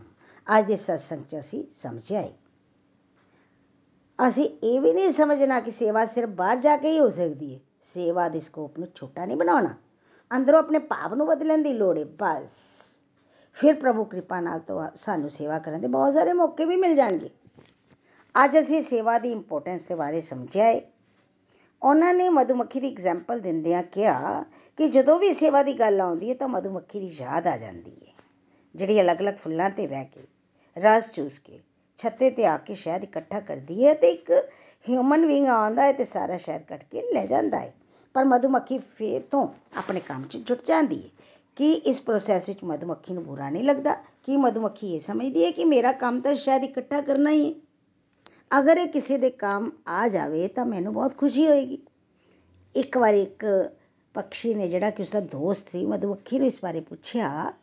ਅੱਜ 0.59 0.65
ਦੇ 0.65 0.75
ਸਤਸੰਗ 0.75 1.23
'ਚ 1.29 1.39
ਅਸੀਂ 1.39 1.63
ਸਮਝਿਆ 1.73 2.21
ਹੈ। 2.21 2.33
ਅਸੀਂ 4.19 4.49
ਇਹ 4.63 4.81
ਵੀ 4.81 4.93
ਨਹੀਂ 4.93 5.11
ਸਮਝਣਾ 5.13 5.59
ਕਿ 5.59 5.71
ਸੇਵਾ 5.71 6.05
ਸਿਰਫ 6.05 6.29
ਬਾਹਰ 6.29 6.57
ਜਾ 6.57 6.77
ਕੇ 6.77 6.91
ਹੀ 6.91 6.99
ਹੋ 6.99 7.09
ਸਕਦੀ 7.09 7.55
ਹੈ। 7.55 7.59
ਸੇਵਾ 7.93 8.29
ਦੇ 8.29 8.39
ਸਕੋਪ 8.39 8.79
ਨੂੰ 8.79 8.87
ਛੋਟਾ 8.95 9.25
ਨਹੀਂ 9.25 9.37
ਬਣਾਉਣਾ। 9.37 9.75
ਅੰਦਰੋਂ 10.31 10.59
ਆਪਣੇ 10.59 10.79
ਭਾਵ 10.79 11.15
ਨੂੰ 11.15 11.27
ਬਦਲਣ 11.27 11.63
ਦੀ 11.63 11.73
ਲੋੜ 11.73 11.97
ਹੈ 11.97 12.05
ਬਸ। 12.05 12.57
ਫਿਰ 13.53 13.75
ਪ੍ਰਭੂ 13.75 14.03
ਕਿਰਪਾ 14.03 14.39
ਨਾਲ 14.39 14.59
ਤੋਂ 14.59 14.87
ਸਾਨੂੰ 14.95 15.29
ਸੇਵਾ 15.29 15.59
ਕਰਨ 15.59 15.81
ਦੇ 15.81 15.87
ਬਹੁਤ 15.87 16.13
ਸਾਰੇ 16.13 16.33
ਮੌਕੇ 16.33 16.65
ਵੀ 16.65 16.75
ਮਿਲ 16.75 16.95
ਜਾਣਗੇ। 16.95 17.29
ਅੱਜ 18.35 18.59
ਅਸੀਂ 18.59 18.81
ਸੇਵਾ 18.81 19.19
ਦੀ 19.19 19.31
ਇੰਪੋਰਟੈਂਸ 19.31 19.87
ਦੇ 19.87 19.95
ਬਾਰੇ 19.95 20.21
ਸਮਝਿਆ 20.21 20.65
ਹੈ 20.65 20.81
ਉਹਨਾਂ 21.81 22.13
ਨੇ 22.13 22.29
ਮਧੂਮੱਖੀ 22.29 22.79
ਦੀ 22.79 22.91
ਐਗਜ਼ਾਮਪਲ 22.91 23.39
ਦਿੰਦਿਆਂ 23.39 23.83
ਕਿਹਾ 23.83 24.43
ਕਿ 24.77 24.87
ਜਦੋਂ 24.89 25.19
ਵੀ 25.19 25.33
ਸੇਵਾ 25.33 25.63
ਦੀ 25.63 25.73
ਗੱਲ 25.73 26.01
ਆਉਂਦੀ 26.01 26.29
ਹੈ 26.29 26.35
ਤਾਂ 26.35 26.47
ਮਧੂਮੱਖੀ 26.47 26.99
ਦੀ 26.99 27.09
ਯਾਦ 27.13 27.47
ਆ 27.47 27.57
ਜਾਂਦੀ 27.57 27.91
ਹੈ 27.91 28.13
ਜਿਹੜੀ 28.75 29.01
ਅਲੱਗ-ਅਲੱਗ 29.01 29.35
ਫੁੱਲਾਂ 29.35 29.69
ਤੇ 29.69 29.87
ਬਹਿ 29.87 30.05
ਕੇ, 30.05 30.21
ਰਸ 30.77 31.11
ਚੂਸ 31.11 31.39
ਕੇ, 31.39 31.59
ਛੱਤੇ 31.97 32.29
ਤੇ 32.29 32.45
ਆ 32.45 32.57
ਕੇ 32.57 32.75
ਸ਼ਹਿਦ 32.75 33.03
ਇਕੱਠਾ 33.03 33.39
ਕਰਦੀ 33.39 33.85
ਹੈ 33.85 33.93
ਤੇ 33.93 34.11
ਇੱਕ 34.11 34.31
ਹਿਊਮਨ 34.89 35.27
ਬੀਇੰਗ 35.27 35.47
ਆਉਂਦਾ 35.47 35.83
ਹੈ 35.83 35.93
ਤੇ 35.93 36.05
ਸਾਰਾ 36.05 36.37
ਸ਼ਹਿਦ 36.37 36.63
ਕੱਟ 36.63 36.83
ਕੇ 36.83 37.01
ਲੈ 37.13 37.25
ਜਾਂਦਾ 37.25 37.59
ਹੈ 37.59 37.73
ਪਰ 38.13 38.25
ਮਧੂਮੱਖੀ 38.25 38.77
ਫੇਰ 38.77 39.21
ਤੋਂ 39.21 39.47
ਆਪਣੇ 39.77 39.99
ਕੰਮ 39.99 40.23
'ਚ 40.23 40.37
ਜੁਟ 40.37 40.65
ਜਾਂਦੀ 40.65 41.03
ਹੈ। 41.03 41.09
ਕਿ 41.55 41.71
ਇਸ 41.71 42.01
ਪ੍ਰੋਸੈਸ 42.01 42.49
ਵਿੱਚ 42.49 42.59
ਮਧੂਮੱਖੀ 42.63 43.13
ਨੂੰ 43.13 43.23
ਬੁਰਾ 43.23 43.49
ਨਹੀਂ 43.49 43.63
ਲੱਗਦਾ? 43.63 43.93
ਕਿ 43.93 44.37
ਮਧੂਮੱਖੀ 44.37 44.95
ਇਹ 44.95 44.99
ਸਮਝਦੀ 44.99 45.45
ਹੈ 45.45 45.51
ਕਿ 45.51 45.65
ਮੇਰਾ 45.65 45.91
ਕੰਮ 45.91 46.21
ਤਾਂ 46.21 46.35
ਸ਼ਹਿਦ 46.35 46.63
ਇਕੱਠਾ 46.63 47.01
ਕਰਨਾ 47.01 47.29
ਹੀ 47.29 47.49
ਹੈ? 47.49 47.55
ਅਗਰ 48.59 48.77
ਇਹ 48.77 48.87
ਕਿਸੇ 48.87 49.17
ਦੇ 49.17 49.29
ਕੰਮ 49.29 49.71
ਆ 49.87 50.07
ਜਾਵੇ 50.07 50.47
ਤਾਂ 50.47 50.65
ਮੈਨੂੰ 50.65 50.93
ਬਹੁਤ 50.93 51.17
ਖੁਸ਼ੀ 51.17 51.47
ਹੋਏਗੀ। 51.47 51.77
ਇੱਕ 52.75 52.97
ਵਾਰ 52.97 53.13
ਇੱਕ 53.13 53.45
ਪੰਛੀ 54.13 54.53
ਨੇ 54.53 54.67
ਜਿਹੜਾ 54.67 54.89
ਕਿ 54.89 55.01
ਉਸਦਾ 55.01 55.19
ਦੋਸਤ 55.19 55.69
ਸੀ, 55.69 55.85
ਮਧੂਮੱਖੀ 55.85 56.37
ਨੂੰ 56.37 56.47
ਇਸ 56.47 56.59
ਬਾਰੇ 56.63 56.79
ਪੁੱਛਿਆ, 56.79 57.53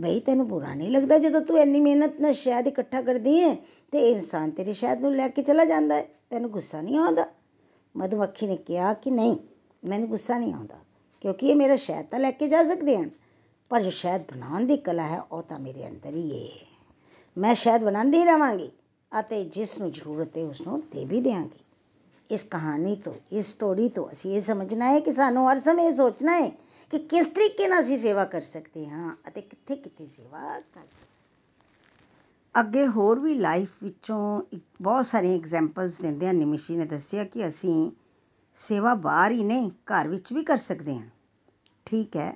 ਬਈ 0.00 0.20
ਤੈਨੂੰ 0.20 0.48
ਬੁਰਾ 0.48 0.74
ਨਹੀਂ 0.74 0.90
ਲੱਗਦਾ 0.90 1.18
ਜਦੋਂ 1.18 1.40
ਤੂੰ 1.40 1.58
ਇੰਨੀ 1.58 1.80
ਮਿਹਨਤ 1.80 2.20
ਨਾਲ 2.20 2.32
ਸ਼ਹਿਦ 2.32 2.66
ਇਕੱਠਾ 2.66 3.02
ਕਰਦੀ 3.02 3.40
ਹੈ 3.40 3.54
ਤੇ 3.92 4.10
ਇਨਸਾਨ 4.10 4.50
ਤੇਰੇ 4.50 4.72
ਸ਼ਹਿਦ 4.72 5.00
ਨੂੰ 5.00 5.16
ਲੈ 5.16 5.28
ਕੇ 5.28 5.42
ਚਲਾ 5.42 5.64
ਜਾਂਦਾ 5.64 5.94
ਹੈ? 5.94 6.06
ਤੈਨੂੰ 6.30 6.50
ਗੁੱਸਾ 6.50 6.80
ਨਹੀਂ 6.80 6.98
ਆਉਂਦਾ? 6.98 7.26
ਮਧੂਮੱਖੀ 7.96 8.46
ਨੇ 8.46 8.56
ਕਿਹਾ 8.56 8.94
ਕਿ 8.94 9.10
ਨਹੀਂ 9.10 9.36
ਮੈਨੂੰ 9.86 10.08
ਗੁੱਸਾ 10.08 10.38
ਨਹੀਂ 10.38 10.52
ਆਉਂਦਾ, 10.54 10.78
ਕਿਉਂਕਿ 11.20 11.48
ਇਹ 11.48 11.56
ਮੇਰਾ 11.56 11.76
ਸ਼ਹਿਦ 11.76 12.06
ਤਾਂ 12.06 12.18
ਲੈ 12.18 12.30
ਕੇ 12.30 12.48
ਜਾ 12.48 12.62
ਸਕਦੇ 12.64 12.96
ਹਨ। 12.96 13.10
ਪਰ 13.70 13.82
ਜੋ 13.82 13.90
ਸ਼ਹਿਦ 13.90 14.22
ਬਣਾਉਣ 14.22 14.66
ਦੀ 14.66 14.76
ਕਲਾ 14.76 15.06
ਹੈ, 15.06 15.20
ਉਹ 15.22 15.42
ਤਾਂ 15.42 15.58
ਮੇਰੇ 15.58 15.86
ਅੰਦਰ 15.88 16.14
ਹੀ 16.14 16.30
ਹੈ 16.32 16.64
ਮੈਂ 17.36 17.54
ਸ਼ਹਿਦ 17.54 17.84
ਬਣਾਉਂਦੀ 17.84 18.24
ਰਵਾਂਗੀ 18.24 18.70
ਅਤੇ 19.12 19.42
ਜਿਸ 19.44 19.78
ਨੂੰ 19.78 19.90
ਜ਼ਰੂਰਤ 19.92 20.36
ਹੈ 20.38 20.44
ਉਸ 20.44 20.60
ਨੂੰ 20.60 20.82
ਦੇ 20.92 21.04
ਵੀ 21.04 21.20
ਦੇਵਾਂਗੀ 21.20 21.64
ਇਸ 22.30 22.42
ਕਹਾਣੀ 22.42 22.94
ਤੋਂ, 22.96 23.12
ਇਸ 23.32 23.46
ਸਟੋਰੀ 23.46 23.88
ਤੋਂ 23.88 24.06
ਅਸੀਂ 24.12 24.34
ਇਹ 24.36 24.40
ਸਮਝਣਾ 24.40 24.90
ਹੈ 24.90 25.00
ਕਿ 25.00 25.12
ਸਾਨੂੰ 25.12 25.50
ਹਰ 25.50 25.58
ਸਮੇਂ 25.58 25.84
ਇਹ 25.84 25.92
ਸੋਚਣਾ 25.92 26.32
ਹੈ 26.32 26.48
ਕਿ 26.90 26.98
ਕਿਸ 26.98 27.26
ਤਰੀਕੇ 27.26 27.68
ਨਾਲ 27.68 27.82
ਅਸੀਂ 27.82 27.98
ਸੇਵਾ 27.98 28.24
ਕਰ 28.24 28.40
ਸਕਦੇ 28.40 28.86
ਹਾਂ 28.86 29.14
ਅਤੇ 29.28 29.40
ਕਿੱਥੇ 29.40 29.76
ਕਿੱਥੇ 29.76 30.06
ਸੇਵਾ 30.06 30.58
ਕਰ 30.74 30.86
ਸਕਦੇ 30.86 31.14
ਅੱਗੇ 32.54 32.86
ਹੋਰ 32.86 33.18
ਵੀ 33.18 33.34
ਲਾਈਫ 33.34 33.82
ਵਿੱਚੋਂ 33.82 34.42
ਇੱਕ 34.52 34.64
ਬਹੁਤ 34.82 35.06
ਸਾਰੀਆਂ 35.06 35.34
ਐਗਜ਼ਾਮਪਲਸ 35.34 36.00
ਦਿੰਦੇ 36.00 36.28
ਹਨ 36.28 36.36
ਨਿਮਿਸ਼ੀ 36.36 36.76
ਨੇ 36.76 36.84
ਦੱਸਿਆ 36.84 37.24
ਕਿ 37.24 37.48
ਅਸੀਂ 37.48 37.90
ਸੇਵਾ 38.56 38.94
ਬਾਹਰ 38.94 39.30
ਹੀ 39.30 39.42
ਨਹੀਂ 39.44 39.70
ਘਰ 39.70 40.08
ਵਿੱਚ 40.08 40.32
ਵੀ 40.32 40.44
ਕਰ 40.44 40.56
ਸਕਦੇ 40.56 40.94
ਹਾਂ। 40.94 41.06
ਠੀਕ 41.86 42.16
ਹੈ 42.16 42.32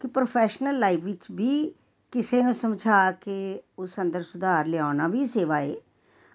ਕਿ 0.00 0.08
ਪ੍ਰੋਫੈਸ਼ਨਲ 0.08 0.78
ਲਾਈਫ 0.78 1.00
ਵਿੱਚ 1.00 1.26
ਵੀ 1.30 1.72
ਕਿਸੇ 2.12 2.42
ਨੂੰ 2.42 2.54
ਸਮਝਾ 2.54 3.10
ਕੇ 3.10 3.62
ਉਸ 3.78 4.00
ਅੰਦਰ 4.00 4.22
ਸੁਧਾਰ 4.22 4.66
ਲਿਆਉਣਾ 4.66 5.08
ਵੀ 5.08 5.26
ਸੇਵਾ 5.26 5.58
ਹੈ 5.60 5.74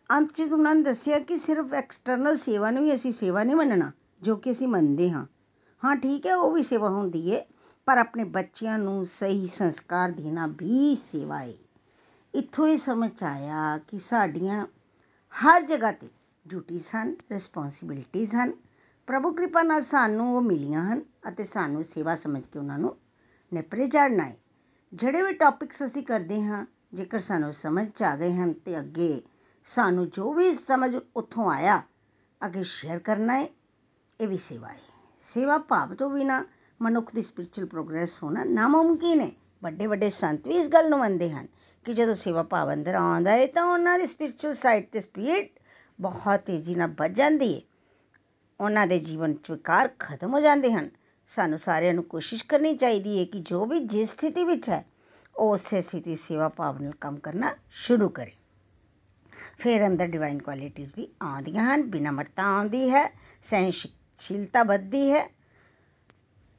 ਅੰਤ 0.10 0.32
'ਚ 0.32 0.42
ਉਹਨਾਂ 0.42 0.76
ਨੇ 0.76 0.82
ਦੱਸਿਆ 0.84 1.20
ਕਿ 1.20 1.38
ਸਿਰਫ 1.38 1.74
ਐਕਸਟਰਨਲ 1.74 2.38
ਸੇਵਾ 2.38 2.72
ਨੂੰ 2.72 2.84
ਵੀ 2.84 2.94
ਅਸੀਂ 2.96 3.12
ਸੇਵਾ 3.12 3.44
ਨਹੀਂ 3.44 3.56
ਮੰਨਣਾ, 3.56 3.92
ਜੋ 4.22 4.36
ਕਿ 4.36 4.52
ਅਸੀਂ 4.52 4.68
ਮੰਨਦੇ 4.68 5.10
ਹਾਂ। 5.12 5.26
ਹਾਂ, 5.84 5.96
ਠੀਕ 5.96 6.28
ਹੈ, 6.28 6.36
ਉਹ 6.36 6.52
ਵੀ 6.52 6.64
ਸੇਵਾ 6.64 6.90
ਹੁੰਦੀ 6.90 7.36
ਹੈ 7.36 7.46
ਪਰ 7.86 7.98
ਆਪਣੇ 7.98 8.24
ਬੱਚਿਆਂ 8.24 8.78
ਨੂੰ 8.80 9.06
ਸਹੀ 9.06 9.46
ਸੰਸਕਾਰ 9.48 10.12
ਦੇਣਾ 10.12 10.48
ਵੀ 10.48 10.96
ਸੇਵਾ 10.96 11.40
ਹੈ 11.40 11.54
ਇੱਥੋਂ 12.34 12.68
ਇਹ 12.68 12.78
ਸਮਝ 12.78 13.12
ਆਇਆ 13.24 13.78
ਕਿ 13.78 14.00
ਸਾਡੀਆਂ 14.00 14.66
ਹਰ 15.34 15.62
ਜਗ੍ਹਾ 15.62 15.92
ਤੇ 15.92 16.10
ਡਿਊਟੀਆਂ 16.48 17.04
ਹਨ 17.04 17.16
ਰਿਸਪੌਂਸਿਬਿਲਟੀਆਂ 17.32 18.44
ਹਨ 18.44 18.52
ਪ੍ਰਭੂ 19.08 19.32
ਕਿਰਪਾ 19.32 19.62
ਨਾਲ 19.64 19.84
ਸਾਨੂੰ 19.84 20.36
ਉਹ 20.36 20.42
ਮਿਲੀਆਂ 20.42 20.94
ਹਨ 20.94 21.02
ਅਤੇ 21.28 21.46
ਸਾਨੂੰ 21.46 21.84
ਸੇਵਾ 21.84 22.16
ਸਮਝ 22.16 22.44
ਕੇ 22.54 22.60
ਉਹਨਾਂ 22.60 22.80
ਨੂੰ 22.80 22.98
ਨਿਪਰੇ 23.54 23.88
ਚੜਨਾ 23.88 24.26
ਹੈ। 24.26 24.38
ਜਿਹੜੇ 24.94 25.22
ਵੀ 25.22 25.34
ਟੌਪਿਕਸ 25.34 25.84
ਅਸੀਂ 25.86 26.04
ਕਰਦੇ 26.04 26.44
ਹਾਂ, 26.44 26.66
ਜੇਕਰ 26.94 27.20
ਸਾਨੂੰ 27.20 27.54
ਸਮਝ 27.54 27.88
ਚ 27.90 28.04
ਆ 28.04 28.16
ਗਏ 28.16 28.34
ਹਨ 28.34 28.54
ਤੇ 28.54 28.80
ਅੱਗੇ 28.80 29.22
ਸਾਨੂੰ 29.66 30.10
ਜੋ 30.10 30.34
ਵੀ 30.34 30.54
ਸਮਝ 30.56 30.96
ਉੱਥੋਂ 31.16 31.52
ਆਇਆ, 31.52 31.82
ਅੱਗੇ 32.46 32.64
ਸ਼ੇਅਰ 32.64 33.00
ਕਰਨਾ 33.00 33.40
ਹੈ, 33.40 33.48
ਇਹ 34.22 34.28
ਵੀ 34.28 34.38
ਸੇਵਾ 34.38 34.68
ਹੈ। 34.68 34.80
ਸੇਵਾ 35.24 35.58
ਭਾਵ 35.58 35.96
ਤੋਂ 35.96 36.10
ਬਿਨਾ 36.10 36.46
ਮਨੁੱਖ 36.82 37.16
ਦੀ 37.16 37.22
ਸਪਿਰਚੁਅਲ 37.22 37.68
ਪ੍ਰੋਗਰੈਸ 37.68 38.24
ਹੋਣਾ 38.24 38.44
ਨਾਮੁਮਕਿਨ 38.44 39.22
ਹੈ। 39.22 39.32
ਵੱਡੇ 39.64 39.88
ਵੱਡੇ 39.88 40.10
ਸੰਤ 40.10 40.48
ਵੀ 40.48 40.54
ਇਸ 40.54 40.68
ਗੱਲ 40.68 40.90
ਨੂੰ 40.90 41.00
ਮੰਨਦੇ 41.00 41.32
ਹਨ 41.32 41.48
ਕਿ 41.86 41.94
ਜਦੋਂ 41.94 42.16
ਸੇਵਾ 42.16 42.44
ਭਾਵ 42.44 42.74
ਅੰਦਰ 42.74 42.96
ਆਉਂਦਾ 42.96 43.32
ਹੈ 43.32 43.48
ਤਾਂ 43.48 43.64
ਉਹਨਾਂ 43.64 44.00
ਦੀ 44.00 44.06
ਸਪਿਰਚੁਅਲ 44.06 44.54
ਸਾਈਡ 44.54 44.90
ਤੇ 44.92 45.02
ਸਪੀਡ 45.02 45.48
ਬਹੁਤ 46.02 46.40
ਤੇਜ਼ੀ 46.40 46.76
ਨਾਲ 46.76 46.94
ਵੱਧ 46.98 47.14
ਜਾਂਦੀ 47.14 47.56
ਹੈ। 47.56 47.62
ਉਹਨਾਂ 48.62 48.88
ਦੇ 48.88 49.00
ਜੀਵਨ 49.00 49.34
ਚ 49.34 49.52
ਵਿਕਾਰ 49.52 49.90
ਖਤਮ 50.00 50.34
ਹੋ 50.34 50.40
ਜਾਂਦੇ 50.40 50.74
ਹਨ। 50.74 50.90
ਸਾਨੂੰ 51.28 51.60
ਸਾਰਿਆਂ 51.60 51.94
ਨੂੰ 51.94 52.04
ਕੋਸ਼ਿਸ਼ 52.04 52.46
ਕਰਨੀ 52.46 52.78
ਚਾਹੀਦੀ 52.78 53.20
ਹੈ 53.20 53.26
ਕਿ 53.26 53.40
ਜੋ 53.40 53.66
ਵੀ 53.66 53.80
ਜਿਸ 53.80 54.10
ਸਥਿਤੀ 54.10 54.44
ਵਿੱਚ 54.44 54.70
ਹੈ, 54.70 54.86
ਉਹ 55.36 55.54
ਉਸੇ 55.54 55.82
ਸਥਿਤੀ 55.82 56.16
ਸੇਵਾ 56.16 56.50
ਭਾਵ 56.50 56.82
ਨਾਲ 56.82 56.92
ਕੰਮ 56.92 57.20
ਕਰਨਾ 57.20 57.56
ਸ਼ੁਰੂ 57.72 58.10
ਕਰੇ। 58.10 58.32
ਫਿਰ 59.58 59.88
ਅੰਦਰ 59.88 60.08
ਡਿਵਾਈਨ 60.08 60.42
ਕੁਆਲਿਟੀਆਂ 60.42 60.88
ਵੀ 60.98 61.08
ਆਉਂਦੀਆਂ 61.22 61.76
ਹਨ। 61.76 61.90
ਬਿਨਮਰਤਾ 61.90 62.44
ਆਉਂਦੀ 62.44 62.90
ਹੈ 62.90 63.14
ਸਹਿਨਸ਼ੀਲਤਾ 63.44 64.64
ਵੱਧਦੀ 64.64 65.12
ਹੈ, 65.12 65.34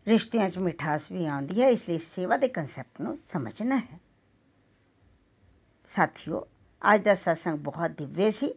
ਰਿਸ਼ਤਿਆਂ 0.08 0.50
'ਚ 0.50 0.58
ਮਿਠਾਸ 0.58 1.12
ਵੀ 1.12 1.26
ਆਉਂਦੀ 1.26 1.62
ਹੈ, 1.62 1.68
ਇਸ 1.68 1.88
ਲਈ 1.88 1.98
ਸੇਵਾ 1.98 2.36
ਦੇ 2.36 2.48
ਕਨਸੈਪਟ 2.48 3.00
ਨੂੰ 3.00 3.18
ਸਮਝਣਾ 3.18 3.76
ਹੈ। 3.76 4.00
ਸਾਥੀਓ, 5.86 6.46
ਅੱਜ 6.94 7.02
ਦਾ 7.02 7.12
satsang 7.12 7.56
ਬਹੁਤ 7.56 7.90
ਦਿਵਯ 7.90 8.30
ਸੀ। 8.30 8.54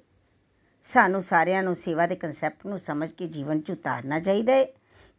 ਸਾਨੂੰ 0.85 1.21
ਸਾਰਿਆਂ 1.23 1.63
ਨੂੰ 1.63 1.75
ਸੇਵਾ 1.75 2.05
ਦੇ 2.07 2.15
ਕਨਸੈਪਟ 2.15 2.65
ਨੂੰ 2.65 2.79
ਸਮਝ 2.79 3.11
ਕੇ 3.11 3.27
ਜੀਵਨ 3.27 3.61
'ਚ 3.61 3.71
ਉਤਾਰਨਾ 3.71 4.19
ਚਾਹੀਦਾ 4.19 4.53
ਹੈ, 4.53 4.63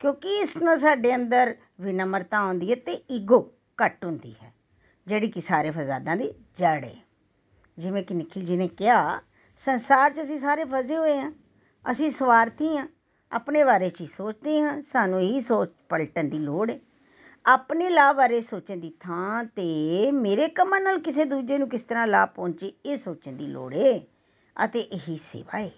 ਕਿਉਂਕਿ 0.01 0.37
ਇਸ 0.37 0.57
ਨਾਲ 0.57 0.79
ਸਾਡੇ 0.79 1.15
ਅੰਦਰ 1.15 1.55
ਵਿਨਮਰਤਾ 1.81 2.39
ਆਉਂਦੀ 2.39 2.71
ਹੈ 2.71 2.77
ਤੇ 2.77 2.93
ਈਗੋ 3.11 3.41
ਘੱਟ 3.79 4.05
ਹੁੰਦੀ 4.05 4.35
ਹੈ, 4.43 4.53
ਜਿਹੜੀ 5.07 5.29
ਕਿ 5.29 5.41
ਸਾਰੇ 5.41 5.71
ਫਸਾਦਾਂ 5.71 6.17
ਦੀ 6.17 6.33
ਜੜ 6.55 6.85
ਹੈ। 6.85 6.95
ਜਿਵੇਂ 7.79 8.03
ਕਿ 8.03 8.15
ਨikhil 8.15 8.49
ji 8.49 8.57
ਨੇ 8.59 8.69
ਕਿਹਾ, 8.69 9.21
ਸੰਸਾਰ 9.59 10.13
'ਚ 10.13 10.23
ਅਸੀਂ 10.23 10.39
ਸਾਰੇ 10.39 10.65
ਫਸੇ 10.65 10.97
ਹੋਏ 10.97 11.19
ਹਾਂ, 11.21 11.31
ਅਸੀਂ 11.85 12.11
ਸਵਾਰਥੀ 12.11 12.77
ਹਾਂ, 12.77 12.87
ਆਪਣੇ 13.33 13.65
ਬਾਰੇ 13.65 13.91
'ਚ 13.91 14.01
ਹੀ 14.01 14.07
ਸੋਚਦੇ 14.07 14.61
ਹਾਂ, 14.61 14.81
ਸਾਨੂੰ 14.83 15.21
ਇਹੀ 15.23 15.41
ਸੋਚ 15.41 15.71
ਪਲਟਣ 15.89 16.25
ਦੀ 16.25 16.39
ਲੋੜ 16.39 16.71
ਹੈ। 16.71 16.79
ਆਪਣੇ 17.47 17.91
ਲਾਭ 17.91 18.17
ਬਾਰੇ 18.17 18.41
ਸੋਚਣ 18.41 18.77
ਦੀ 18.77 18.93
ਥਾਂ 19.01 19.45
ਤੇ 19.45 20.11
ਮੇਰੇ 20.13 20.49
ਕੰਮਾਂ 20.49 20.81
ਨਾਲ 20.81 20.99
ਕਿਸੇ 20.99 21.25
ਦੂਜੇ 21.25 21.59
ਨੂੰ 21.59 21.69
ਕਿਸ 21.69 21.83
ਤਰ੍ਹਾਂ 21.83 22.07
ਲਾਭ 22.07 22.29
ਪਹੁੰਚੇ, 22.29 22.73
ਇਹ 22.87 22.97
ਸੋਚਣ 22.97 23.33
ਦੀ 23.33 23.47
ਲੋੜ 23.47 23.75
ਹੈ। 23.75 24.01
ਅਤੇ 24.65 24.81
ਇਹੀ 24.81 25.17
ਸੇਵਾ 25.17 25.59
ਹੈ 25.59 25.71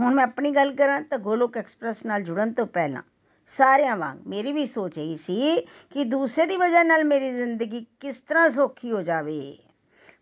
ਹੁਣ 0.00 0.14
ਮੈਂ 0.14 0.24
ਆਪਣੀ 0.24 0.50
ਗੱਲ 0.50 0.74
ਕਰਾਂ 0.76 1.00
ਤਾਂ 1.00 1.18
ਗੋਲੋਕ 1.18 1.56
ਐਕਸਪ੍ਰੈਸ 1.56 2.06
ਨਾਲ 2.06 2.22
ਜੁੜਨ 2.22 2.52
ਤੋਂ 2.52 2.66
ਪਹਿਲਾਂ 2.66 3.02
ਸਾਰਿਆਂ 3.46 3.96
ਵਾਂਗ 3.96 4.18
ਮੇਰੀ 4.26 4.52
ਵੀ 4.52 4.66
ਸੋਚ 4.66 4.98
ਇਹੀ 4.98 5.16
ਸੀ 5.16 5.60
ਕਿ 5.90 6.04
ਦੂਸਰੇ 6.04 6.46
ਦੀ 6.46 6.56
ਵਜ੍ਹਾ 6.56 6.82
ਨਾਲ 6.82 7.04
ਮੇਰੀ 7.04 7.30
ਜ਼ਿੰਦਗੀ 7.30 7.86
ਕਿਸ 8.00 8.20
ਤਰ੍ਹਾਂ 8.20 8.50
ਸੌਖੀ 8.50 8.92
ਹੋ 8.92 9.02
ਜਾਵੇ। 9.02 9.58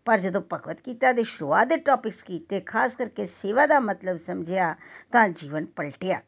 ਪਰ 0.05 0.19
ਜਦੋਂ 0.19 0.41
ਭਗਵਤ 0.53 0.77
ਗੀਤਾ 0.87 1.11
ਦੇ 1.11 1.23
ਸ਼ੁਰੂਆਤ 1.23 1.67
ਦੇ 1.67 1.77
ਟੌਪਿਕਸ 1.77 2.23
ਕੀਤੇ, 2.23 2.59
ਖਾਸ 2.59 2.95
ਕਰਕੇ 2.95 3.25
ਸੇਵਾ 3.25 3.65
ਦਾ 3.65 3.79
ਮਤਲਬ 3.79 4.17
ਸਮਝਿਆ, 4.17 4.75
ਤਾਂ 5.11 5.29
ਜੀਵਨ 5.29 5.65
ਪਲਟਿਆ। 5.65 6.21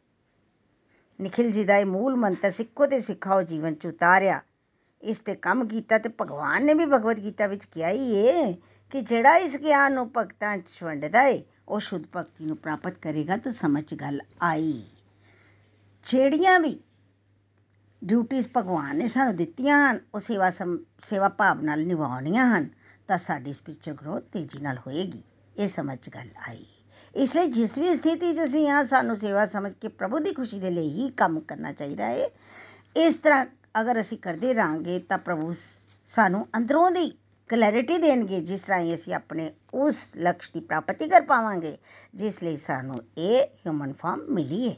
ਨikhil 1.21 1.51
ji 1.57 1.65
ਦਾ 1.65 1.78
ਇਹ 1.78 1.86
ਮੂਲ 1.86 2.15
ਮੰਤਰ 2.15 2.51
ਸਿੱਖੋ 2.51 2.86
ਤੇ 2.86 2.99
ਸਿਖਾਓ 2.99 3.41
ਜੀਵਨ 3.41 3.76
ਚ 3.76 3.86
ਉਤਾਰਿਆ। 3.86 4.41
ਇਸ 5.01 5.19
ਤੇ 5.19 5.36
ਕੰਮ 5.36 5.67
ਕੀਤਾ 5.67 5.97
ਤੇ 5.97 6.09
ਭਗਵਾਨ 6.21 6.65
ਨੇ 6.65 6.74
ਵੀ 6.74 6.86
ਭਗਵਤ 6.86 7.17
ਗੀਤਾ 7.17 7.47
ਵਿੱਚ 7.47 7.65
ਕਿਹਾ 7.65 7.89
ਹੀ 7.89 8.15
ਏ 8.15 8.53
ਕਿ 8.91 9.01
ਜਿਹੜਾ 9.01 9.38
ਇਸ 9.38 9.57
ਗਿਆਨ 9.57 9.93
ਨੂੰ 9.93 10.11
ਭਗਤਾਂ 10.17 10.57
ਚ 10.57 10.84
ਵੰਡਦਾ 10.84 11.24
ਏ 11.24 11.43
ਉਹ 11.68 11.80
ਸ਼ੁੱਧ 11.80 12.03
ਭਗਤੀ 12.16 12.45
ਨੂੰ 12.45 12.57
ਪ੍ਰਾਪਤ 12.57 12.93
ਕਰੇਗਾ 12.93 13.38
ਤਾਂ 13.38 13.51
ਸਮਝ 13.51 13.93
ਗੱਲ 13.93 14.22
ਆਈ। 14.41 14.84
ਜਿਹੜੀਆਂ 16.09 16.59
ਵੀ 16.59 16.80
ਡਿਊਟੀਆਂ 18.03 18.41
ਭਗਵਾਨ 18.57 18.97
ਨੇ 18.97 19.07
ਸਾਨੂੰ 19.07 19.36
ਦਿੱਤੀਆਂ 19.36 19.91
ਹਨ, 19.91 19.99
ਉਹ 20.16 20.20
ਸੇਵਾ 20.20 20.49
ਸੇਵਾ 21.03 21.30
ਭਾਵ 21.30 21.61
ਨਾਲ 21.61 21.86
ਨਿਭਾਉਣੀਆਂ 21.86 22.57
ਹਨ, 22.57 22.70
ਤਾਂ 23.07 23.18
ਸਾਡੀ 23.18 23.53
ਸਪਿਰਚੁਅਲ 23.53 23.95
ਗਰੋਥ 23.95 24.24
ਤੇਜ਼ੀ 24.24 24.59
ਨਾਲ 24.61 24.78
ਹੋਏਗੀ। 24.78 25.24
ਇਹ 25.57 25.68
ਸਮਝ 25.68 26.09
ਗੱਲ 26.16 26.30
ਆਈ। 26.49 26.66
ਇਸ 27.16 27.36
ਲਈ 27.36 27.47
ਜਿਸ 27.47 27.78
ਵੀ 27.78 27.95
ਸਥਿਤੀ 27.95 28.34
'ਚ 28.34 28.43
ਅਸੀਂ 28.45 28.70
ਹਾਂ, 28.70 28.86
ਸਾਨੂੰ 28.86 29.16
ਸੇਵਾ 29.16 29.45
ਸਮਝ 29.45 29.74
ਕੇ 29.74 29.88
ਪ੍ਰਭੂ 29.88 30.20
ਦੀ 30.20 30.34
ਖੁਸ਼ੀ 30.34 30.59
ਦੇ 30.59 30.70
ਲਈ 30.70 30.89
ਹੀ 30.89 31.09
ਕੰਮ 31.09 31.39
ਕਰਨਾ 31.39 31.72
ਚਾਹੀਦਾ 31.72 32.05
ਹੈ 32.05 32.30
ਇਸ 32.97 33.16
ਤਰ੍ਹਾਂ 33.16 33.45
ਅਗਰ 33.82 34.01
ਅਸੀਂ 34.01 34.18
ਕਰਦੇ 34.18 34.55
ਰਾਂਗੇ 34.55 34.99
ਤਾਂ 34.99 35.18
ਪ੍ਰਭੂ 35.18 35.53
ਸਾਨੂੰ 36.05 36.47
ਅੰਦਰੋਂ 36.57 36.91
ਦੀ 36.91 37.22
ਕਲੈਰਿਟੀ 37.50 37.98
ਦੇਣਗੇ 37.98 38.40
ਜਿਸ 38.40 38.68
ਰਾਹੀਂ 38.70 38.94
ਅਸੀਂ 38.94 39.14
ਆਪਣੇ 39.14 39.50
ਉਸ 39.74 40.16
ਲਕਸ਼ 40.16 40.52
ਦੀ 40.52 40.61
ਪ੍ਰਾਪਤੀ 40.61 41.09
ਕਰ 41.09 41.22
ਪਾਵਾਂਗੇ 41.22 41.76
ਜਿਸ 42.14 42.42
ਲਈ 42.42 42.56
ਸਾਨੂੰ 42.56 43.00
ਇਹ 43.18 43.42
ਹਿਊਮਨ 43.66 43.92
ਫਾਰਮ 43.92 44.24
ਮਿਲੀ 44.28 44.68
ਹੈ 44.68 44.76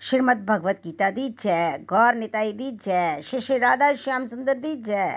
ਸ਼੍ਰੀਮਦ 0.00 0.44
ਭਗਵਤ 0.50 0.84
ਗੀਤਾ 0.84 1.10
ਦੀ 1.10 1.28
ਜੈ 1.38 1.78
ਗੌਰ 1.78 2.14
ਨਿਤਾਈ 2.14 2.52
ਦੀ 2.52 2.70
ਜੈ 2.70 3.20
ਸ਼੍ਰੀ 3.20 3.60
ਰਾਧਾ 3.60 3.92
ਸ਼ਿਆਮ 3.94 4.26
ਸੁੰਦਰ 4.26 4.54
ਦੀ 4.54 4.74
ਜੈ 4.82 5.08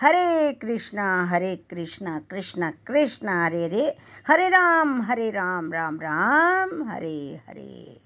हरे 0.00 0.52
कृष्णा 0.52 1.04
हरे 1.30 1.54
कृष्णा 1.70 2.18
कृष्णा 2.30 2.70
कृष्णा 2.86 3.44
हरे 3.44 3.62
हरे 3.64 3.84
हरे 4.28 4.48
राम 4.48 5.00
हरे 5.02 5.30
राम 5.30 5.72
राम 5.72 6.00
राम 6.00 6.82
हरे 6.88 7.40
हरे 7.48 8.00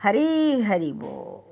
हरि 0.00 0.62
हरि 0.62 0.90
बोल 0.92 1.51